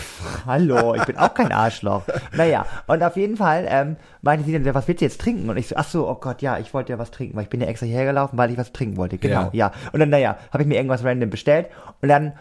[0.46, 2.02] hallo, ich bin auch kein Arschloch.
[2.36, 5.48] Naja, und auf jeden Fall ähm, meinte sie dann, ja, was willst du jetzt trinken?
[5.48, 7.50] Und ich so, ach so, oh Gott, ja, ich wollte ja was trinken, weil ich
[7.50, 9.16] bin ja extra hierher gelaufen, weil ich was trinken wollte.
[9.18, 9.50] Genau, Ja.
[9.52, 9.72] ja.
[9.92, 11.68] Und dann, naja, habe ich mir irgendwas random bestellt
[12.02, 12.32] und dann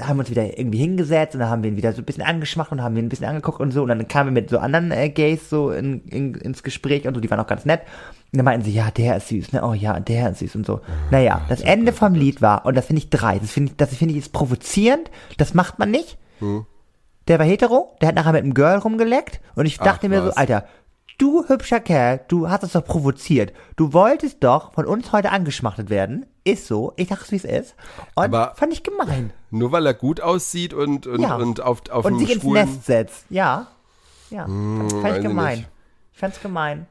[0.00, 2.22] haben wir uns wieder irgendwie hingesetzt und dann haben wir ihn wieder so ein bisschen
[2.22, 4.58] angeschmacht und haben ihn ein bisschen angeguckt und so und dann kamen wir mit so
[4.58, 7.82] anderen äh, Gays so in, in, ins Gespräch und so, die waren auch ganz nett.
[8.32, 9.62] Und dann meinten sie, ja, der ist süß, ne?
[9.62, 10.80] Oh ja, der ist süß und so.
[11.10, 13.94] Naja, das Ende vom Lied war, und das finde ich drei, das finde ich, das
[13.94, 16.16] finde ich ist provozierend, das macht man nicht.
[17.28, 20.30] Der war hetero, der hat nachher mit einem Girl rumgeleckt und ich dachte mir so.
[20.32, 20.64] Alter,
[21.18, 23.52] du hübscher Kerl, du hast es doch provoziert.
[23.76, 26.26] Du wolltest doch von uns heute angeschmachtet werden.
[26.44, 27.74] Ist so, ich dachte, wie es ist.
[28.14, 29.32] Und Aber- fand ich gemein.
[29.50, 31.36] Nur weil er gut aussieht und, und, Ja.
[31.36, 32.66] und auf, auf Und sich ins schwulen...
[32.66, 33.24] Nest setzt.
[33.30, 33.68] Ja.
[34.30, 34.44] Ja.
[34.46, 35.58] fand weiß ich gemein.
[35.58, 35.68] nicht.
[36.14, 36.86] Ich fand's gemein.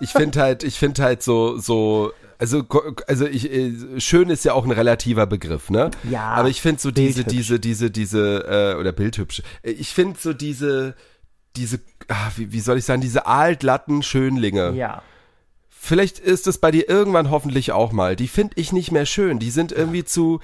[0.00, 2.64] Ich finde halt, ich finde halt so, so, also,
[3.06, 5.90] also ich, äh, schön ist ja auch ein relativer Begriff, ne?
[6.04, 9.42] Ja, Aber ich finde so diese, diese, diese, diese, äh, oder bildhübsch.
[9.62, 10.94] Ich finde so diese,
[11.56, 14.70] diese, ah, wie, wie soll ich sagen, diese altlatten Schönlinge.
[14.72, 15.02] Ja.
[15.68, 18.16] Vielleicht ist es bei dir irgendwann hoffentlich auch mal.
[18.16, 19.38] Die finde ich nicht mehr schön.
[19.38, 20.40] Die sind irgendwie zu,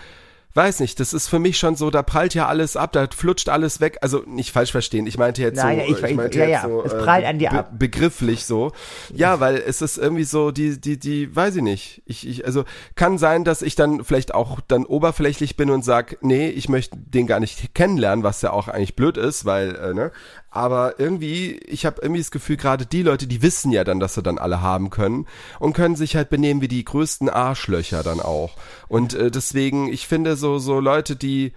[0.54, 3.48] weiß nicht, das ist für mich schon so, da prallt ja alles ab, da flutscht
[3.48, 3.98] alles weg.
[4.02, 5.04] Also nicht falsch verstehen.
[5.08, 7.24] Ich meinte jetzt Nein, so, ich- ich- meinte ja, jetzt ja, so, es äh, prallt
[7.24, 7.70] an dir be- ab.
[7.76, 8.70] Begrifflich so.
[9.12, 12.02] Ja, weil es ist irgendwie so, die, die, die, weiß ich nicht.
[12.06, 16.18] Ich, ich, also kann sein, dass ich dann vielleicht auch dann oberflächlich bin und sag,
[16.22, 19.92] nee, ich möchte den gar nicht kennenlernen, was ja auch eigentlich blöd ist, weil, äh,
[19.94, 20.12] ne?
[20.54, 24.14] Aber irgendwie, ich habe irgendwie das Gefühl, gerade die Leute, die wissen ja dann, dass
[24.14, 25.26] sie dann alle haben können
[25.58, 28.56] und können sich halt benehmen wie die größten Arschlöcher dann auch.
[28.86, 31.52] Und äh, deswegen, ich finde so, so Leute, die,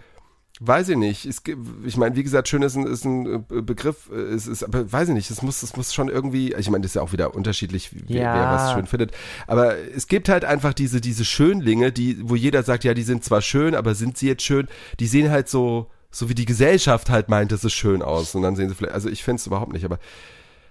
[0.62, 1.26] Weiß ich nicht.
[1.26, 1.42] Es,
[1.86, 4.10] ich meine, wie gesagt, schön ist ein, ist ein äh, Begriff.
[4.10, 5.30] äh, Es ist, aber weiß ich nicht.
[5.30, 6.54] Es muss, es muss schon irgendwie.
[6.54, 8.34] Ich meine, das ist ja auch wieder unterschiedlich, wie, Ja.
[8.34, 9.12] wer was schön findet.
[9.48, 13.26] Aber es gibt halt einfach diese diese Schönlinge, die, wo jeder sagt, ja, die sind
[13.26, 14.70] zwar schön, aber sind sie jetzt schön?
[15.02, 18.36] Die sehen halt so, so wie die Gesellschaft halt meint, es ist schön aus.
[18.36, 18.94] Und dann sehen sie vielleicht.
[18.94, 19.84] Also ich finde es überhaupt nicht.
[19.86, 20.00] Aber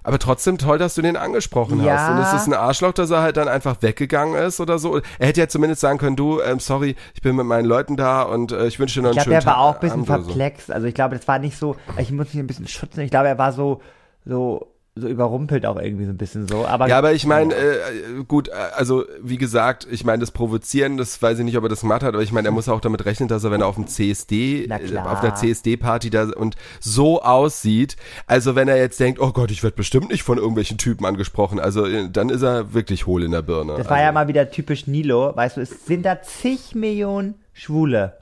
[0.07, 1.97] aber trotzdem toll, dass du den angesprochen Ja.
[1.99, 2.11] hast.
[2.11, 4.99] Und es ist ein Arschloch, dass er halt dann einfach weggegangen ist oder so.
[5.19, 8.21] Er hätte ja zumindest sagen können, du, ähm, sorry, ich bin mit meinen Leuten da
[8.23, 9.63] und äh, ich wünsche dir noch Ich einen glaube, schönen der war Tag.
[9.63, 10.73] auch ein bisschen Abend so.
[10.75, 13.01] Also ich glaube, das war nicht so, ich muss mich ein bisschen schützen.
[13.01, 13.81] Ich glaube, er war so,
[14.27, 16.67] so, so überrumpelt auch irgendwie so ein bisschen so.
[16.67, 21.21] Aber, Ja, aber ich meine, äh, gut, also wie gesagt, ich meine, das Provozieren, das
[21.21, 23.05] weiß ich nicht, ob er das gemacht hat, aber ich meine, er muss auch damit
[23.05, 27.23] rechnen, dass er, wenn er auf dem CSD, äh, auf einer CSD-Party da und so
[27.23, 27.97] aussieht,
[28.29, 31.59] also wenn er jetzt denkt, oh Gott, ich werde bestimmt nicht von irgendwelchen Typen angesprochen,
[31.59, 33.75] also äh, dann ist er wirklich hohl in der Birne.
[33.77, 35.35] das war also, ja mal wieder typisch Nilo.
[35.35, 38.19] Weißt du, es sind da zig Millionen Schwule.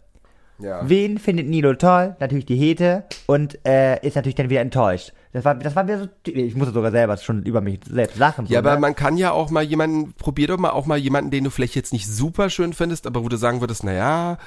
[0.59, 0.81] ja.
[0.89, 2.17] Wen findet Nilo toll?
[2.19, 5.13] Natürlich die Hete und äh, ist natürlich dann wieder enttäuscht.
[5.33, 8.47] Das war, das war wieder so, ich musste sogar selber schon über mich selbst lachen.
[8.47, 8.81] so, Ja, aber ne?
[8.81, 11.75] man kann ja auch mal jemanden, probier doch mal auch mal jemanden, den du vielleicht
[11.75, 14.38] jetzt nicht super schön findest, aber wo du sagen würdest, na ja,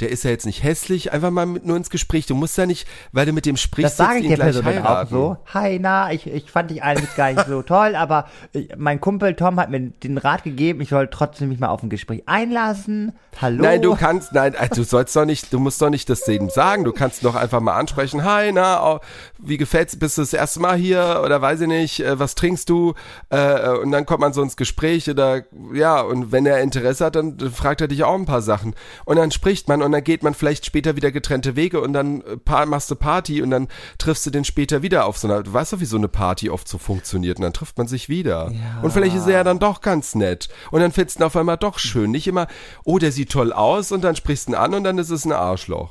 [0.00, 2.26] der ist ja jetzt nicht hässlich, einfach mal mit, nur ins Gespräch.
[2.26, 4.78] Du musst ja nicht, weil du mit dem sprichst, Das sage ich ihn der Person
[4.78, 5.36] auch so.
[5.52, 9.34] Hi, na, ich, ich fand dich eigentlich gar nicht so toll, aber ich, mein Kumpel
[9.34, 13.12] Tom hat mir den Rat gegeben, ich soll trotzdem mich mal auf ein Gespräch einlassen.
[13.40, 13.62] Hallo.
[13.62, 16.50] Nein, du kannst, nein, äh, du sollst doch nicht, du musst doch nicht das dem
[16.50, 16.84] sagen.
[16.84, 18.24] Du kannst doch einfach mal ansprechen.
[18.24, 19.00] Hi, na,
[19.38, 19.96] wie gefällt's?
[19.96, 22.00] Bist du das erste Mal hier oder weiß ich nicht?
[22.00, 22.94] Äh, was trinkst du?
[23.30, 26.00] Äh, und dann kommt man so ins Gespräch oder ja.
[26.00, 28.74] Und wenn er Interesse hat, dann fragt er dich auch ein paar Sachen.
[29.04, 32.22] Und dann spricht man und dann geht man vielleicht später wieder getrennte Wege und dann
[32.22, 33.68] äh, machst du Party und dann
[33.98, 35.42] triffst du den später wieder auf so einer.
[35.42, 37.38] Du weißt doch, wie so eine Party oft so funktioniert.
[37.38, 38.50] Und dann trifft man sich wieder.
[38.82, 40.48] Und vielleicht ist er ja dann doch ganz nett.
[40.70, 42.10] Und dann findest du ihn auf einmal doch schön.
[42.10, 42.46] Nicht immer,
[42.84, 45.24] oh, der sieht toll aus und dann sprichst du ihn an und dann ist es
[45.24, 45.90] ein Arschloch.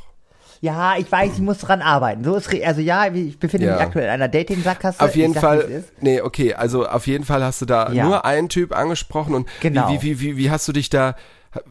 [0.62, 2.24] Ja, ich weiß, ich muss dran arbeiten.
[2.24, 3.74] So ist, also ja, ich befinde Ja.
[3.74, 5.02] mich aktuell in einer Dating-Sackgasse.
[5.04, 8.06] Auf jeden sag, Fall, nee, okay, also auf jeden Fall hast du da Ja.
[8.06, 9.90] nur einen Typ angesprochen und Genau.
[9.90, 11.16] wie, wie, wie, wie hast du dich da,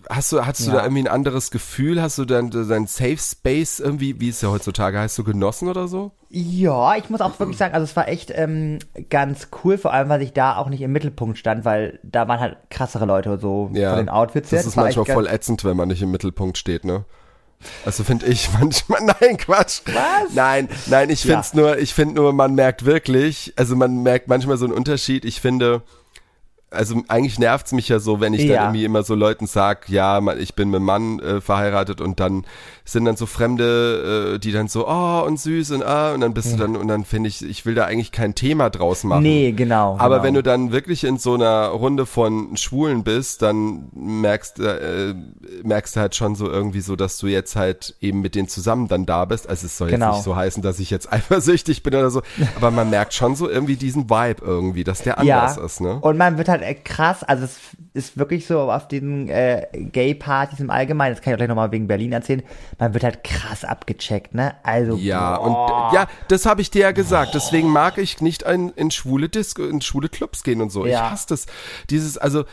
[0.08, 0.76] hast du, hast du Ja.
[0.78, 2.00] da irgendwie ein anderes Gefühl?
[2.00, 5.88] Hast du dann dein Safe Space irgendwie, wie es ja heutzutage heißt, so genossen oder
[5.88, 6.12] so?
[6.30, 8.78] Ja, ich muss auch wirklich sagen, also es war echt ähm,
[9.10, 12.40] ganz cool, vor allem, weil ich da auch nicht im Mittelpunkt stand, weil da waren
[12.40, 13.90] halt krassere Leute so Ja.
[13.90, 14.58] von den Outfits her.
[14.58, 17.04] Das ist war echt manchmal voll ätzend, wenn man nicht im Mittelpunkt steht, ne?
[17.84, 19.82] Also finde ich manchmal, nein, Quatsch.
[19.86, 20.32] Was?
[20.34, 21.34] Nein, nein, ich Ja.
[21.34, 25.24] find's nur, ich finde nur, man merkt wirklich, also man merkt manchmal so einen Unterschied.
[25.24, 25.82] Ich finde,
[26.72, 28.62] also eigentlich nervt's mich ja so, wenn ich dann Ja.
[28.64, 32.44] irgendwie immer so Leuten sag, ja, ich bin mit einem Mann äh, verheiratet und dann
[32.84, 36.34] sind dann so Fremde, äh, die dann so, oh, und süß und ah, und dann
[36.34, 39.22] bist du dann, und dann finde ich, ich will da eigentlich kein Thema draus machen.
[39.22, 39.96] Nee, genau.
[39.98, 40.22] Aber genau.
[40.24, 45.14] wenn du dann wirklich in so einer Runde von Schwulen bist, dann merkst, äh,
[45.62, 48.88] merkst du halt schon so irgendwie so, dass du jetzt halt eben mit denen zusammen
[48.88, 49.48] dann da bist.
[49.48, 50.06] Also es soll Genau.
[50.06, 52.22] jetzt nicht so heißen, dass ich jetzt eifersüchtig bin oder so,
[52.56, 55.98] aber man merkt schon so irgendwie diesen Vibe irgendwie, dass der anders ist, ne?
[56.00, 57.58] Und man wird halt äh, krass, also es
[57.94, 61.72] ist wirklich so auf diesen äh, Gay-Partys im Allgemeinen, das kann ich auch gleich nochmal
[61.72, 62.42] wegen Berlin erzählen,
[62.78, 64.54] man wird halt krass abgecheckt, ne?
[64.62, 65.90] Also, Ja, und boah.
[65.92, 67.34] äh, ja, das habe ich dir ja gesagt.
[67.34, 70.86] Deswegen mag ich nicht in, in schwule Disco, in schwule Clubs gehen und so.
[70.86, 71.10] Ich Ja.
[71.10, 71.46] hasse das.
[71.90, 72.44] Dieses, also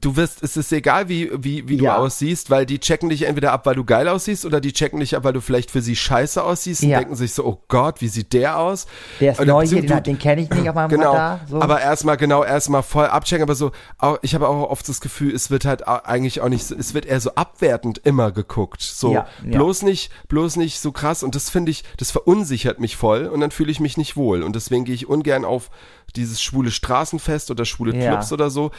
[0.00, 1.96] du wirst, es ist egal, wie, wie, wie du Ja.
[1.96, 5.16] aussiehst, weil die checken dich entweder ab, weil du geil aussiehst, oder die checken dich
[5.16, 6.98] ab, weil du vielleicht für sie scheiße aussiehst und Ja.
[6.98, 8.86] denken sich so, oh Gott, wie sieht der aus?
[9.20, 11.40] der ist Oder neu hier, den, den kenne ich nicht auf meinem Genau, Radar.
[11.48, 11.60] So.
[11.60, 15.34] aber erstmal genau erstmal voll abchecken, aber so auch, ich habe auch oft das Gefühl,
[15.34, 19.12] es wird halt eigentlich auch nicht so, es wird eher so abwertend immer geguckt, so
[19.12, 23.26] Ja, bloß nicht bloß nicht so krass und das finde ich, das verunsichert mich voll
[23.26, 25.70] und dann fühle ich mich nicht wohl und deswegen gehe ich ungern auf
[26.16, 27.92] dieses schwule Straßenfest oder schwule.
[27.92, 28.70] Clubs oder so.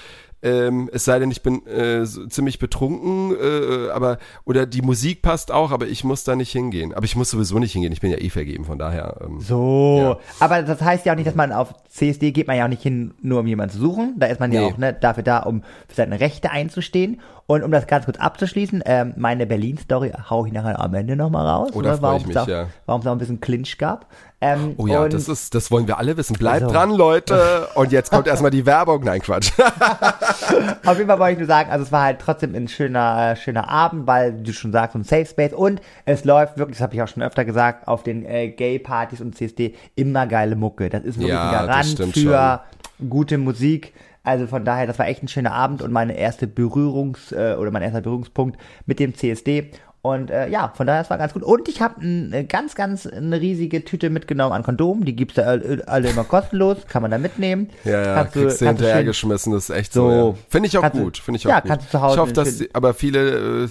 [0.41, 5.21] Ähm, es sei denn, ich bin äh, so ziemlich betrunken, äh, aber oder die Musik
[5.21, 6.93] passt auch, aber ich muss da nicht hingehen.
[6.93, 7.91] Aber ich muss sowieso nicht hingehen.
[7.91, 9.17] Ich bin ja eh vergeben, von daher.
[9.21, 9.97] Ähm, so.
[9.99, 10.17] Ja.
[10.39, 12.83] Aber das heißt ja auch nicht, dass man auf CSD geht man ja auch nicht
[12.83, 14.15] hin, nur um jemanden zu suchen.
[14.17, 14.67] Da ist man ja Nee.
[14.67, 17.19] auch ne, dafür da, um für seine Rechte einzustehen.
[17.49, 21.47] Und um das ganz kurz abzuschließen, ähm, meine Berlin-Story hau ich nachher am Ende nochmal
[21.47, 21.71] raus.
[21.73, 22.67] Oh, da ne, freu warum es ja.
[22.85, 24.05] Warum es auch ein bisschen Clinch gab.
[24.39, 26.35] Ähm, Oh ja, das ist, das wollen wir alle wissen.
[26.37, 26.67] Bleibt So.
[26.71, 27.67] dran, Leute.
[27.73, 29.03] Und jetzt kommt erstmal die Werbung.
[29.03, 29.51] Nein, Quatsch.
[30.85, 33.35] Auf jeden Fall wollte ich nur sagen, also es war halt trotzdem ein schöner, äh,
[33.35, 36.83] schöner Abend, weil du schon sagst, so ein Safe Space und es läuft wirklich, das
[36.83, 40.89] habe ich auch schon öfter gesagt, auf den äh, Gay-Partys und CSD immer geile Mucke.
[40.89, 42.61] Das ist wirklich Ja, ein Garant für
[43.09, 43.93] gute Musik.
[44.23, 47.71] Also von daher, das war echt ein schöner Abend und meine erste Berührungs- äh, oder
[47.71, 49.71] mein erster Berührungspunkt mit dem CSD.
[50.01, 51.43] Und äh, ja, von daher, es war ganz gut.
[51.43, 55.03] Und ich habe eine ganz, ganz eine riesige Tüte mitgenommen an Kondomen.
[55.03, 57.69] Die gibt's da alle, alle immer kostenlos, kann man da mitnehmen.
[57.83, 60.09] Ja, ja, Kannst kriegst du du hinterher schön- geschmissen, das ist echt So.
[60.09, 60.29] so.
[60.31, 60.35] Ja.
[60.49, 61.69] Finde ich auch gut, finde ich auch ja, gut.
[61.69, 63.67] kannst du zu Hause ich hoffe, dass, die- aber viele, äh,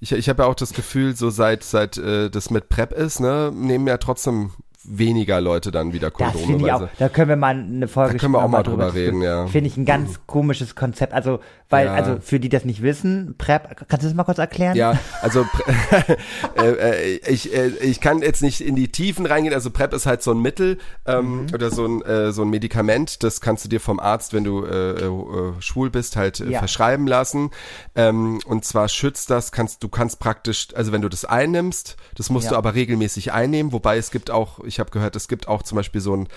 [0.00, 3.18] ich, ich habe ja auch das Gefühl, so seit, seit äh, das mit PrEP ist,
[3.20, 4.50] ne, nehmen ja trotzdem
[4.84, 6.46] weniger Leute dann wieder Das Kondome.
[6.46, 8.94] finde ich auch, da können wir mal eine Folge Da können wir auch mal drüber
[8.94, 9.46] reden, ja.
[9.46, 11.12] Finde ich ein ganz komisches Konzept.
[11.12, 11.94] Also, weil, Ja.
[11.94, 14.76] also für die das nicht wissen, PrEP, kannst du das mal kurz erklären?
[14.76, 15.46] Ja, also
[16.56, 19.54] äh, äh, ich, äh, ich kann jetzt nicht in die Tiefen reingehen.
[19.54, 21.46] Also PrEP ist halt so ein Mittel ähm, Mhm.
[21.54, 24.64] oder so ein, äh, so ein Medikament, das kannst du dir vom Arzt, wenn du
[24.64, 26.58] äh, schwul bist, halt Ja.
[26.58, 27.50] verschreiben lassen.
[27.94, 32.30] Ähm, und zwar schützt das, kannst du kannst praktisch, also wenn du das einnimmst, das
[32.30, 32.50] musst Ja.
[32.52, 33.72] du aber regelmäßig einnehmen.
[33.72, 36.28] Wobei es gibt auch, ich habe gehört, es gibt auch zum Beispiel so ein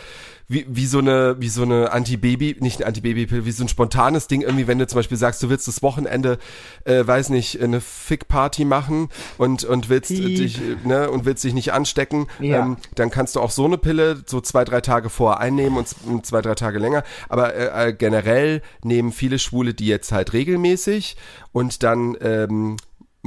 [0.49, 4.27] wie, wie so eine, wie so eine Antibaby, nicht eine Antibabypille, wie so ein spontanes
[4.27, 6.37] Ding irgendwie, wenn du zum Beispiel sagst, du willst das Wochenende,
[6.85, 10.37] äh, weiß nicht, eine Fick-Party machen und, und willst Piep.
[10.37, 12.59] dich, ne, und willst dich nicht anstecken, Ja.
[12.59, 16.25] ähm, dann kannst du auch so eine Pille so zwei, drei Tage vorher einnehmen und
[16.25, 17.03] zwei, drei Tage länger.
[17.27, 21.17] Aber äh, äh, generell nehmen viele Schwule die jetzt halt regelmäßig
[21.51, 22.77] und dann, ähm,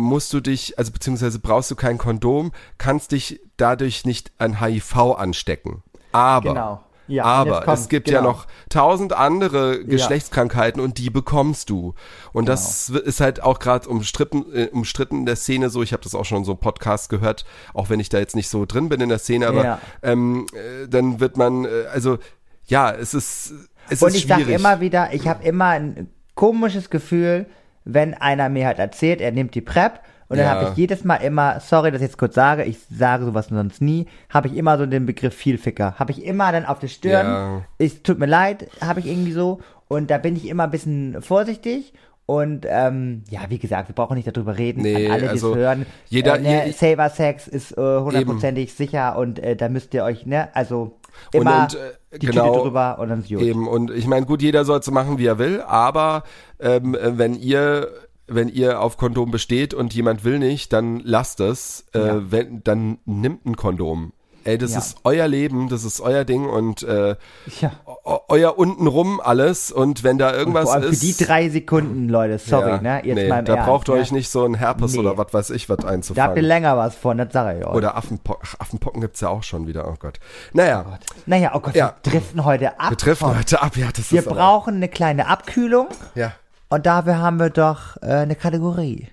[0.01, 4.97] musst du dich, also beziehungsweise brauchst du kein Kondom, kannst dich dadurch nicht an HIV
[5.17, 5.83] anstecken.
[6.13, 6.85] Aber Genau.
[7.07, 8.31] Ja, aber kommt- es gibt ja genau.
[8.31, 11.95] noch tausend andere Geschlechtskrankheiten und die bekommst du.
[12.33, 13.01] Und das Genau.
[13.01, 15.83] ist halt auch gerade umstritten, äh, umstritten in der Szene so.
[15.83, 18.37] Ich habe das auch schon in so einem Podcast gehört, auch wenn ich da jetzt
[18.37, 19.81] nicht so drin bin in der Szene, aber Ja.
[20.05, 22.19] ähm, äh, dann wird man, äh, also
[22.67, 23.55] ja, es ist,
[23.89, 27.47] es Und ist ich sage immer wieder, ich habe immer ein komisches Gefühl,
[27.94, 30.53] wenn einer mir halt erzählt, er nimmt die PrEP und dann Ja.
[30.55, 33.83] habe ich jedes Mal immer, sorry, dass ich jetzt kurz sage, ich sage sowas sonst
[33.83, 35.94] nie, habe ich immer so den Begriff Vielficker.
[35.98, 37.62] Habe ich immer dann auf der Stirn, Ja.
[37.79, 41.20] es tut mir leid, habe ich irgendwie so und da bin ich immer ein bisschen
[41.20, 41.92] vorsichtig
[42.26, 44.83] und ähm, ja, wie gesagt, wir brauchen nicht darüber reden.
[44.83, 45.87] Nee, An alle, die also es hören.
[46.11, 50.05] jeder- äh, ne, je- Saver Sex ist äh, hundertprozentig sicher und äh, da müsst ihr
[50.05, 50.96] euch, ne, also
[51.33, 53.41] immer und, äh, die genau, Tüte drüber und dann ist gut.
[53.43, 56.25] Eben, und ich meine, gut, jeder soll so machen, wie er will, aber
[56.59, 57.89] ähm, äh, wenn ihr
[58.33, 61.85] wenn ihr auf Kondom besteht und jemand will nicht, dann lasst es.
[61.93, 62.31] Äh, Ja.
[62.31, 64.13] wenn, dann nimmt ein Kondom.
[64.44, 64.79] Ey, das Ja.
[64.79, 67.16] ist euer Leben, das ist euer Ding und äh,
[67.61, 67.72] Ja.
[68.05, 71.03] eu- euer untenrum alles und wenn da irgendwas Vor allem für ist.
[71.03, 73.03] die drei Sekunden, Leute, sorry, ja, ne?
[73.05, 74.00] Jetzt nee, mal im da Ernst, braucht ihr ne?
[74.00, 75.00] euch nicht so ein Herpes Nee.
[75.00, 76.42] oder was weiß ich was Da habt ihr einzufangen.
[76.44, 77.74] länger was von, das sage ich euch.
[77.74, 80.18] Oder Affenpocken, Ach, Affenpocken gibt's ja auch schon wieder, oh Gott.
[80.55, 81.94] Naja, naja, oh Gott, Ja.
[82.03, 82.90] wir driften heute ab.
[82.90, 83.38] wir treffen Tom.
[83.38, 86.33] heute ab, ja, das Wir ist aber- brauchen eine kleine Abkühlung Ja.
[86.70, 89.09] und dafür haben wir doch äh, eine Kategorie.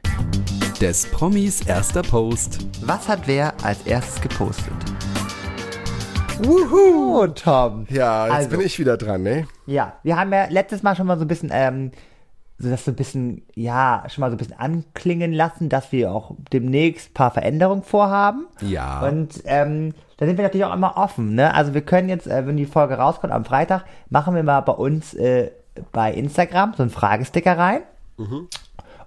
[0.79, 2.59] Des Promis erster Post.
[2.83, 4.71] Was hat wer als erstes gepostet?
[6.43, 7.27] Wuhu!
[7.27, 7.85] Tom.
[7.89, 8.49] Ja, jetzt Also.
[8.49, 9.47] bin ich wieder dran, ne?
[9.65, 11.91] Ja, wir haben ja letztes Mal schon mal so ein bisschen, ähm,
[12.59, 16.11] so das so ein bisschen, ja, schon mal so ein bisschen anklingen lassen, dass wir
[16.11, 18.47] auch demnächst ein paar Veränderungen vorhaben.
[18.61, 19.01] Ja.
[19.07, 21.53] Und ähm, da sind wir natürlich auch immer offen, ne?
[21.53, 24.73] Also wir können jetzt, äh, wenn die Folge rauskommt am Freitag, machen wir mal bei
[24.73, 25.51] uns äh,
[25.91, 27.81] bei Instagram so einen Fragesticker rein.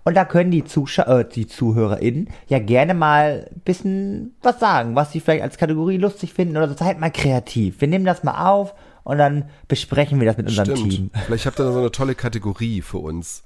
[0.04, 4.94] Und da können die, Zuschau äh, die ZuhörerInnen ja gerne mal ein bisschen was sagen,
[4.94, 6.74] was sie vielleicht als Kategorie lustig finden oder so.
[6.74, 7.80] Seid mal kreativ.
[7.80, 10.92] Wir nehmen das mal auf und dann besprechen wir das mit unserem Stimmt.
[10.92, 11.10] Team.
[11.26, 13.42] Vielleicht habt ihr da so eine tolle Kategorie für uns,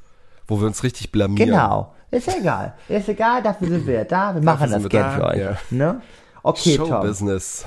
[0.47, 1.51] wo wir uns richtig blamieren.
[1.51, 1.95] Genau.
[2.11, 2.75] Ist egal.
[2.89, 4.35] Ist egal, dafür sind wir da.
[4.35, 5.39] Wir machen das wir gern da, für euch.
[5.39, 5.57] ja.
[5.71, 6.01] Ne?
[6.45, 6.89] Okay, Tom.
[6.89, 7.67] Showbusiness.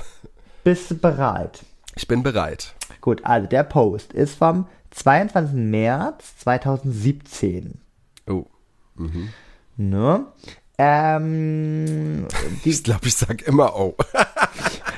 [0.64, 1.64] Bist du bereit?
[1.96, 2.74] Ich bin bereit.
[3.00, 5.54] Gut, also der Post ist vom 22.
[5.54, 7.80] März 2017.
[8.28, 8.46] Oh.
[9.76, 10.26] Ne?
[10.78, 12.26] Ähm,
[12.64, 13.96] Ich glaube, ich sag immer oh.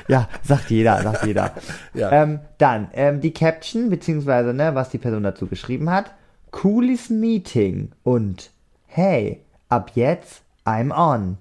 [0.07, 1.55] ja, sagt jeder, sagt jeder.
[1.93, 2.11] Ja.
[2.11, 6.13] ähm, dann, ähm, die Caption, beziehungsweise, ne, was die Person dazu geschrieben hat.
[6.51, 8.51] Cooles Meeting und
[8.87, 11.37] hey, ab jetzt I'm on.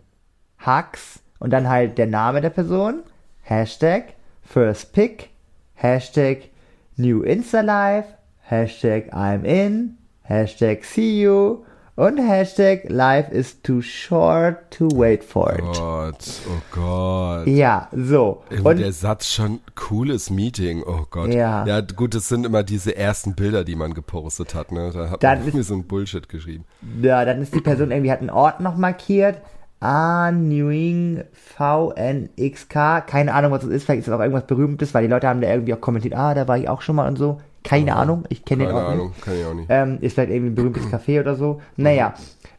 [0.64, 3.02] Hugs und dann halt der Name der Person.
[3.42, 5.30] Hashtag First Pick.
[5.74, 6.50] Hashtag
[6.96, 8.06] New Insta Live.
[8.42, 9.96] Hashtag I'm in.
[10.22, 11.64] Hashtag See you.
[11.96, 15.60] Und Hashtag Life is too short to wait for it.
[15.62, 17.46] Oh Gott, oh Gott.
[17.46, 18.42] Ja, so.
[18.48, 20.82] Irgendwie Und der Satz schon cooles Meeting.
[20.86, 21.34] Oh Gott.
[21.34, 21.66] Ja.
[21.66, 24.72] Ja, gut, das sind immer diese ersten Bilder, die man gepostet hat.
[24.72, 24.90] Ne?
[24.94, 26.64] Da hat Dann man ist- irgendwie so ein Bullshit geschrieben.
[27.02, 29.38] Ja, dann ist die Person irgendwie, hat einen Ort noch markiert.
[29.80, 31.24] Anewing
[31.56, 33.06] VNXK.
[33.06, 33.84] Keine Ahnung, was das ist.
[33.84, 36.34] Vielleicht ist das auch irgendwas Berühmtes, weil die Leute haben da irgendwie auch kommentiert, ah,
[36.34, 37.40] da war ich auch schon mal und so.
[37.62, 39.22] Keine Ahnung, ich kenne den Keine auch Ahnung, nicht.
[39.22, 39.66] kann ich auch nicht.
[39.68, 41.60] Ähm, ist vielleicht irgendwie ein berühmtes Café oder so.
[41.76, 42.14] Naja.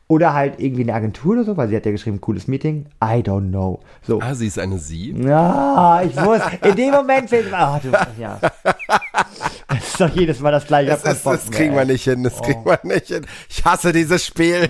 [0.08, 2.86] Oder halt irgendwie eine Agentur oder so, weil sie hat ja geschrieben, cooles Meeting.
[3.02, 3.80] I don't know.
[4.06, 4.20] So.
[4.22, 5.12] Ah, sie ist eine Sie?
[5.18, 6.42] Ja, ich muss.
[6.66, 7.52] In dem Moment fehlt.
[7.54, 7.90] Ah, du,
[8.22, 8.38] ja.
[9.70, 10.90] Das ist doch jedes Mal das gleiche.
[10.92, 12.42] Das, ist, das kriegen wir nicht hin, das Oh.
[12.44, 13.26] kriegen wir nicht hin.
[13.50, 14.68] Ich hasse dieses Spiel.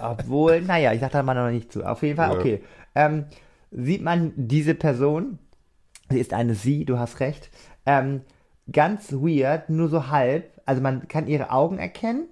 [0.00, 1.84] Obwohl, naja, ich sag da mal noch nicht zu.
[1.84, 2.38] Auf jeden Fall, Ja.
[2.38, 2.62] okay.
[2.94, 3.24] Ähm,
[3.70, 5.38] sieht man diese Person,
[6.10, 7.50] sie ist eine Sie, du hast recht,
[7.86, 8.20] ähm,
[8.70, 10.50] ganz weird, nur so halb.
[10.66, 12.26] Also man kann ihre Augen erkennen,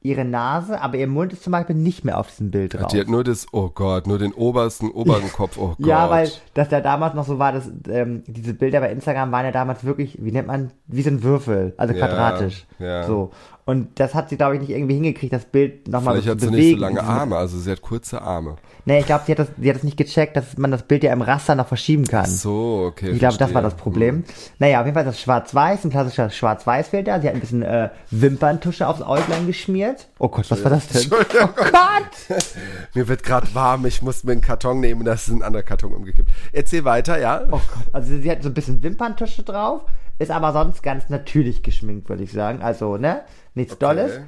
[0.00, 2.88] ihre Nase, aber ihr Mund ist zum Beispiel nicht mehr auf diesem Bild drauf.
[2.88, 5.86] Die hat nur das, oh Gott, nur den obersten, oberen Kopf, oh Gott.
[5.86, 9.44] Ja, weil das ja damals noch so war, dass ähm, diese Bilder bei Instagram waren
[9.46, 12.66] ja damals wirklich, wie nennt man, wie so ein Würfel, also Ja, quadratisch.
[12.80, 13.04] ja.
[13.04, 13.30] So.
[13.64, 16.40] Und das hat sie, glaube ich, nicht irgendwie hingekriegt, das Bild nochmal Vielleicht so hat
[16.40, 16.66] zu sie bewegen.
[16.70, 18.56] nicht so lange Arme, also sie hat kurze Arme.
[18.86, 21.04] Nee, ich glaube, sie, hat das- sie hat das nicht gecheckt, dass man das Bild
[21.04, 22.26] ja im Raster noch verschieben kann.
[22.26, 23.10] So, okay.
[23.10, 24.24] ich glaube, das war das Problem.
[24.58, 27.20] Naja, auf jeden Fall ist das Schwarz-Weiß, ein klassischer Schwarz-Weiß-Filter.
[27.20, 30.08] Sie hat ein bisschen äh, Wimperntusche aufs Äuglein geschmiert.
[30.18, 31.02] Oh Gott, was war das denn?
[31.02, 31.50] Entschuldigung.
[31.56, 32.42] Oh Gott!
[32.94, 35.94] Mir wird gerade warm, ich muss mir einen Karton nehmen, da ist ein anderer Karton
[35.94, 36.30] umgekippt.
[36.52, 37.42] Erzähl weiter, ja?
[37.46, 39.82] Oh Gott, also sie hat so ein bisschen Wimperntusche drauf,
[40.18, 42.60] ist aber sonst ganz natürlich geschminkt, würde ich sagen.
[42.62, 43.22] Also, ne?
[43.54, 44.20] Nichts Dolles.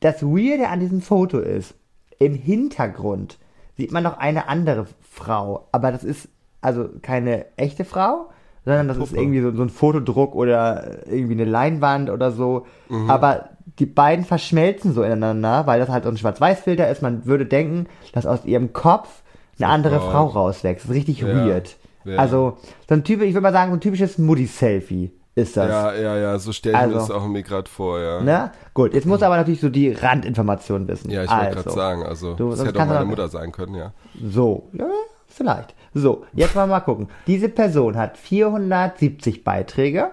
[0.00, 1.74] Das Weirde an diesem Foto ist,
[2.18, 3.38] im Hintergrund
[3.76, 6.28] sieht man noch eine andere Frau, aber das ist
[6.60, 8.28] also keine echte Frau,
[8.64, 9.20] sondern das ist Puppe.
[9.22, 12.66] irgendwie so, so ein Fotodruck oder irgendwie eine Leinwand oder so.
[12.88, 13.10] Mhm.
[13.10, 17.00] Aber die beiden verschmelzen so ineinander, weil das halt so ein Schwarz-Weiß-Filter ist.
[17.02, 19.22] Man würde denken, dass aus ihrem Kopf
[19.58, 20.10] eine andere Gott.
[20.10, 20.84] Frau rauswächst.
[20.84, 21.28] Das ist richtig Ja.
[21.28, 21.76] weird.
[22.04, 22.16] Ja.
[22.16, 22.56] Also,
[22.88, 25.68] so ein typisch, ich würde mal sagen, so ein typisches Mutti-Selfie ist das.
[25.68, 26.98] Ja, ja, ja, so stelle ich mir Also.
[26.98, 28.20] das auch mir gerade vor, ja.
[28.20, 28.52] Ne?
[28.74, 31.10] Gut, jetzt musst du aber natürlich so die Randinformationen wissen.
[31.10, 33.74] Ja, ich wollte also, gerade sagen, also Du, das hätte auch meine Mutter sein können,
[33.74, 33.92] ja.
[34.22, 34.86] So, ja,
[35.28, 35.74] vielleicht.
[35.92, 37.08] So, jetzt wollen wir mal gucken.
[37.26, 40.10] Diese Person hat 470 Beiträge.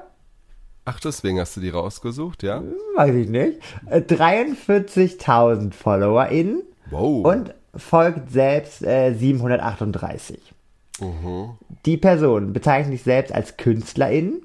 [0.85, 2.63] Ach, deswegen hast du die rausgesucht, ja?
[2.95, 3.59] Weiß ich nicht.
[3.89, 7.25] Äh, 43.000 FollowerInnen Wow.
[7.25, 10.53] und folgt selbst äh, 738.
[11.01, 11.49] Mhm.
[11.85, 14.41] Die Person bezeichnet sich selbst als Künstlerin,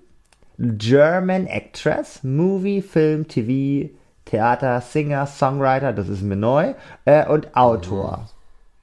[0.59, 3.91] German Actress, Movie, Film, TV,
[4.25, 8.29] Theater, Singer, Songwriter, das ist mir neu, äh, und Autor.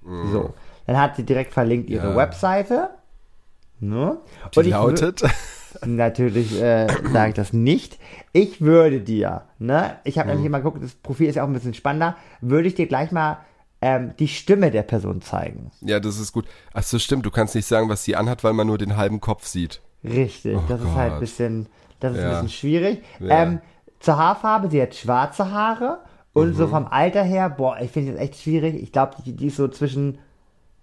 [0.04, 0.54] So,
[0.88, 2.14] dann hat sie direkt verlinkt ihre Mhm.
[2.14, 2.18] Ja.
[2.18, 2.90] Webseite.
[3.80, 4.18] Ne?
[4.54, 5.22] Die Und ich lautet,
[5.86, 8.00] Natürlich äh, sage ich das nicht.
[8.34, 10.36] Ich würde dir, ne, ich habe Mhm.
[10.36, 13.12] nämlich mal geguckt, das Profil ist ja auch ein bisschen spannender, würde ich dir gleich
[13.12, 13.38] mal
[13.82, 15.72] ähm, die Stimme der Person zeigen.
[15.82, 16.46] ja, das ist gut.
[16.74, 19.22] Ach so, stimmt, du kannst nicht sagen, was sie anhat, weil man nur den halben
[19.22, 19.80] Kopf sieht.
[20.04, 21.20] Richtig, das ist halt ein Oh Gott.
[21.20, 21.66] bisschen,
[22.00, 22.30] das ist ein Ja.
[22.42, 23.04] bisschen schwierig.
[23.20, 23.44] Ja.
[23.44, 23.60] Ähm,
[24.00, 26.00] zur Haarfarbe, sie hat schwarze Haare
[26.34, 26.54] und Mhm.
[26.54, 28.76] so vom Alter her, boah, ich finde das echt schwierig.
[28.82, 30.20] Ich glaube, die, die ist so zwischen,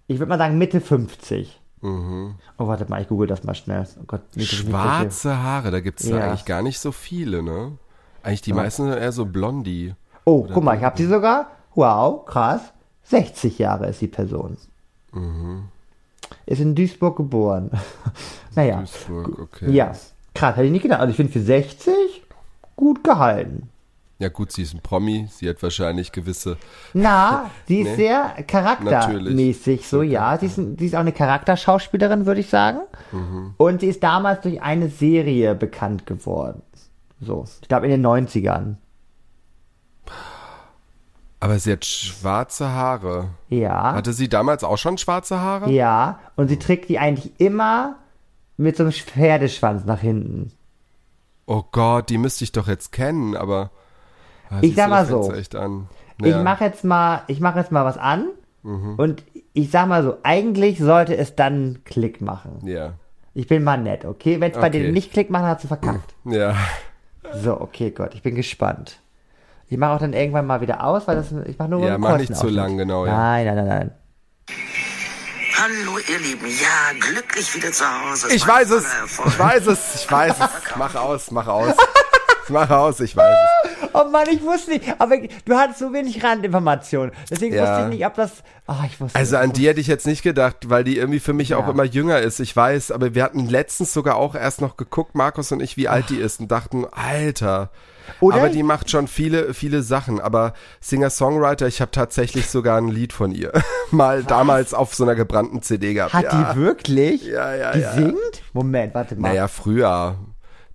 [0.07, 1.59] ich würde mal sagen Mitte 50.
[1.81, 2.35] Mhm.
[2.59, 3.87] Oh, warte mal, ich google das mal schnell.
[3.99, 4.21] Oh Gott.
[4.37, 6.17] Schwarze Haare, da gibt's ja.
[6.17, 6.25] Ja.
[6.27, 7.73] eigentlich gar nicht so viele, ne?
[8.23, 9.93] Eigentlich die meisten sind eher so Blondie.
[10.25, 11.51] Oh, guck mal, ich habe sie sogar.
[11.75, 12.61] Wow, krass.
[13.03, 14.57] 60 Jahre ist die Person.
[15.13, 15.65] Mhm.
[16.45, 17.71] Ist in Duisburg geboren.
[18.55, 18.77] naja.
[18.79, 19.71] Duisburg, okay.
[19.71, 19.91] Ja.
[20.33, 20.99] Krass, hätte ich nicht gedacht.
[20.99, 21.93] Also ich finde für 60
[22.75, 23.69] gut gehalten.
[24.19, 26.57] Ja gut, sie ist ein Promi, sie hat wahrscheinlich gewisse.
[26.93, 27.95] Na, sie ist Nee.
[27.95, 30.37] sehr charaktermäßig, so ja.
[30.39, 32.79] Sie ist, sie ist auch eine Charakterschauspielerin, würde ich sagen.
[33.11, 33.53] Mhm.
[33.57, 36.61] Und sie ist damals durch eine Serie bekannt geworden.
[37.21, 38.75] So, ich glaube in den 90ern.
[41.39, 43.29] Aber sie hat schwarze Haare.
[43.49, 43.93] Ja.
[43.93, 45.69] Hatte sie damals auch schon schwarze Haare?
[45.71, 47.95] Ja, und sie trägt die eigentlich immer
[48.57, 50.51] mit so einem Pferdeschwanz nach hinten.
[51.45, 53.69] Oh Gott, die müsste ich doch jetzt kennen, aber.
[54.49, 55.31] Ah, Ich sag mal so.
[55.31, 55.87] Echt an.
[56.19, 56.37] Ich Ja.
[56.39, 56.43] Mhm.
[56.43, 58.27] mache jetzt mal, ich mache jetzt mal was an
[58.97, 59.23] und
[59.53, 62.59] ich sag mal so, eigentlich sollte es dann Klick machen.
[62.65, 62.93] Ja.
[63.33, 64.41] Ich bin mal nett, okay?
[64.41, 64.81] Wenn es bei Okay.
[64.87, 66.15] dir nicht Klick macht, dann hast du verkackt.
[66.25, 66.55] Ja.
[67.35, 68.99] So, okay, Gott, ich bin gespannt.
[69.69, 72.17] Ich mache auch dann irgendwann mal wieder aus, weil das, ich mache nur Ja, mach
[72.17, 73.17] nicht zu lang, genau, ja.
[73.17, 73.91] Nein, nein, nein, nein.
[75.59, 78.33] Hallo ihr Lieben, ja, glücklich wieder zu Hause.
[78.33, 78.85] Ich weiß es.
[78.85, 79.27] voller Erfolg.
[79.27, 79.95] Ich weiß es.
[79.95, 80.75] Ich weiß es.
[80.77, 81.75] Mach aus, mach aus.
[82.47, 83.76] Mach aus, ich weiß es.
[84.05, 87.11] Oh Mann, ich wusste nicht, aber du hattest so wenig Randinformationen.
[87.29, 87.63] Deswegen Ja.
[87.63, 90.23] wusste ich nicht, ob das, ah, ich wusste Also an die hätte ich jetzt nicht
[90.23, 91.71] gedacht, weil die irgendwie für mich auch Ja.
[91.71, 92.39] immer jünger ist.
[92.39, 95.87] Ich weiß, aber wir hatten letztens sogar auch erst noch geguckt, Markus und ich, wie
[95.87, 97.69] alt die ist und dachten, Alter.
[98.21, 98.37] Oder?
[98.37, 100.21] Aber die macht schon viele, viele Sachen.
[100.21, 103.51] Aber Singer-Songwriter, ich habe tatsächlich sogar ein Lied von ihr.
[103.91, 106.13] Mal damals auf so einer gebrannten CD gehabt.
[106.13, 106.53] Hat ja.
[106.53, 107.25] die wirklich?
[107.25, 107.91] Ja, ja, Die ja.
[107.93, 108.15] singt?
[108.53, 109.29] Moment, warte mal.
[109.29, 110.15] Naja, früher.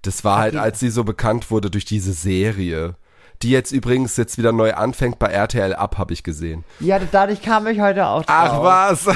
[0.02, 2.96] Das war halt, die- als sie so bekannt wurde durch diese Serie.
[3.42, 6.64] Die jetzt übrigens jetzt wieder neu anfängt bei RTL Up, habe ich gesehen.
[6.80, 8.28] Ja, dadurch kam ich heute auch drauf.
[8.28, 9.06] Ach was?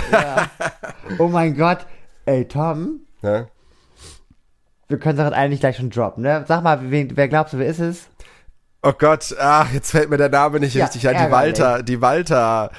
[1.19, 1.87] Oh mein Gott.
[2.25, 3.47] Ey, Tom, Ja?
[4.89, 6.45] wir können das eigentlich gleich schon droppen, ne?
[6.49, 8.09] Sag mal, wen, wer glaubst du, wer ist es?
[8.83, 11.27] Oh Gott, ach, jetzt fällt mir der Name nicht Ja, richtig ein.
[11.27, 11.33] Die.
[11.33, 12.71] Walter, die Walter.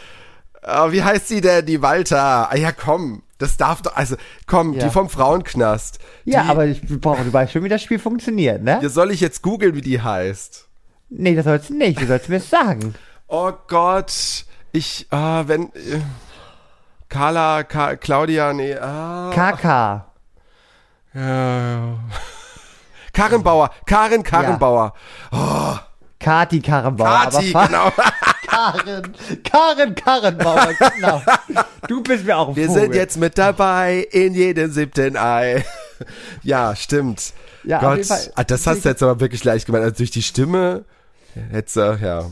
[0.66, 2.50] Oh, wie heißt sie denn, die Walter?
[2.52, 4.16] Ah ja, komm, das darf doch, also,
[4.48, 4.86] komm, Ja.
[4.86, 6.00] die vom Frauenknast.
[6.26, 8.80] Ja, aber ich brauche, du weißt schon, wie das Spiel funktioniert, ne?
[8.82, 10.67] Ja, soll ich jetzt googeln, wie die heißt?
[11.10, 12.96] Nee, das sollst du nicht, du sollst mir es sagen.
[13.28, 16.02] Oh Gott, ich, ah, wenn, äh,
[17.10, 19.32] Carla, Ka Claudia, nee, ah.
[19.34, 20.06] KK.
[21.14, 22.00] ja.
[23.14, 24.94] Karin Bauer, Karin Karrenbauer.
[26.20, 27.30] Kati Karrenbauer.
[27.32, 27.92] Kati, aber fa- genau.
[28.48, 31.22] Karin, Karin Karrenbauer, genau.
[31.88, 32.82] Du bist mir auch ein Wir Vogel.
[32.84, 35.66] sind jetzt mit dabei in jedem siebten Ei.
[36.44, 37.34] ja, stimmt.
[37.64, 38.02] Ja, Gott,
[38.36, 39.84] ah, das hast du jetzt aber wirklich leicht gemeint.
[39.84, 40.86] Also durch die Stimme
[41.76, 42.26] du, ja.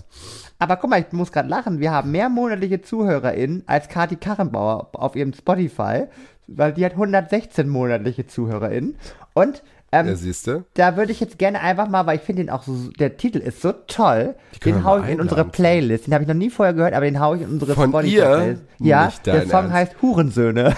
[0.60, 1.80] Aber guck mal, ich muss gerade lachen.
[1.80, 6.03] Wir haben mehr monatliche ZuhörerInnen als Kati Karrenbauer auf ihrem Spotify,
[6.47, 8.95] weil die hat 116 monatliche ZuhörerInnen.
[9.34, 12.64] Und ähm, Ja, da würde ich jetzt gerne einfach mal, weil ich finde den auch
[12.64, 15.45] so, der Titel ist so toll, den wir hau mal ich in unsere.
[15.45, 16.08] Playlist.
[16.08, 18.62] Den habe ich noch nie vorher gehört, aber den hau ich in unsere Von Spotify-Playlist.
[18.80, 18.88] ihr?
[18.88, 19.74] Ja, der Song Ernst.
[19.74, 20.76] heißt Hurensöhne.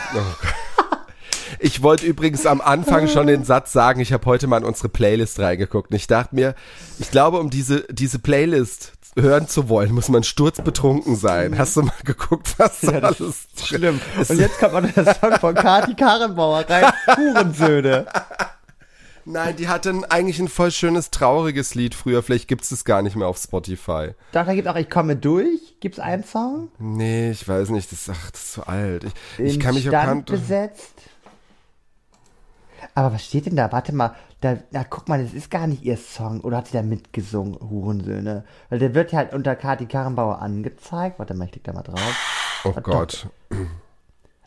[1.59, 4.89] Ich wollte übrigens am Anfang schon den Satz sagen, ich habe heute mal in unsere
[4.89, 5.91] Playlist reingeguckt.
[5.91, 6.55] Und ich dachte mir,
[6.99, 11.57] ich glaube, um diese, diese Playlist hören zu wollen, muss man sturzbetrunken sein.
[11.57, 13.99] Hast du mal geguckt, was da alles Schlimm.
[14.19, 16.91] Es- Und jetzt kommt noch der Song von Kati Karrenbauer rein.
[17.15, 18.05] Hurensöhne.
[19.29, 22.23] Nein, die hatte ein, eigentlich ein voll schönes, trauriges Lied früher.
[22.23, 24.11] Vielleicht gibt's es gar nicht mehr auf Spotify.
[24.31, 25.75] Doch, da gibt auch Ich komme durch.
[25.81, 26.69] Gibt's einen Song?
[26.79, 27.91] Nee, ich weiß nicht.
[27.91, 29.03] Das, ach, das ist zu alt.
[29.03, 30.93] Ich, ich In kann mich auch besetzt.
[32.95, 33.71] Aber was steht denn da?
[33.71, 36.41] Warte mal, da, na, guck mal, das ist gar nicht ihr Song.
[36.41, 38.43] Oder hat sie da mitgesungen, Hurensöhne?
[38.69, 41.19] Weil der wird ja halt unter Kati Karrenbauer angezeigt.
[41.19, 42.63] Warte mal, ich klick da mal drauf.
[42.63, 43.27] Oh Gott.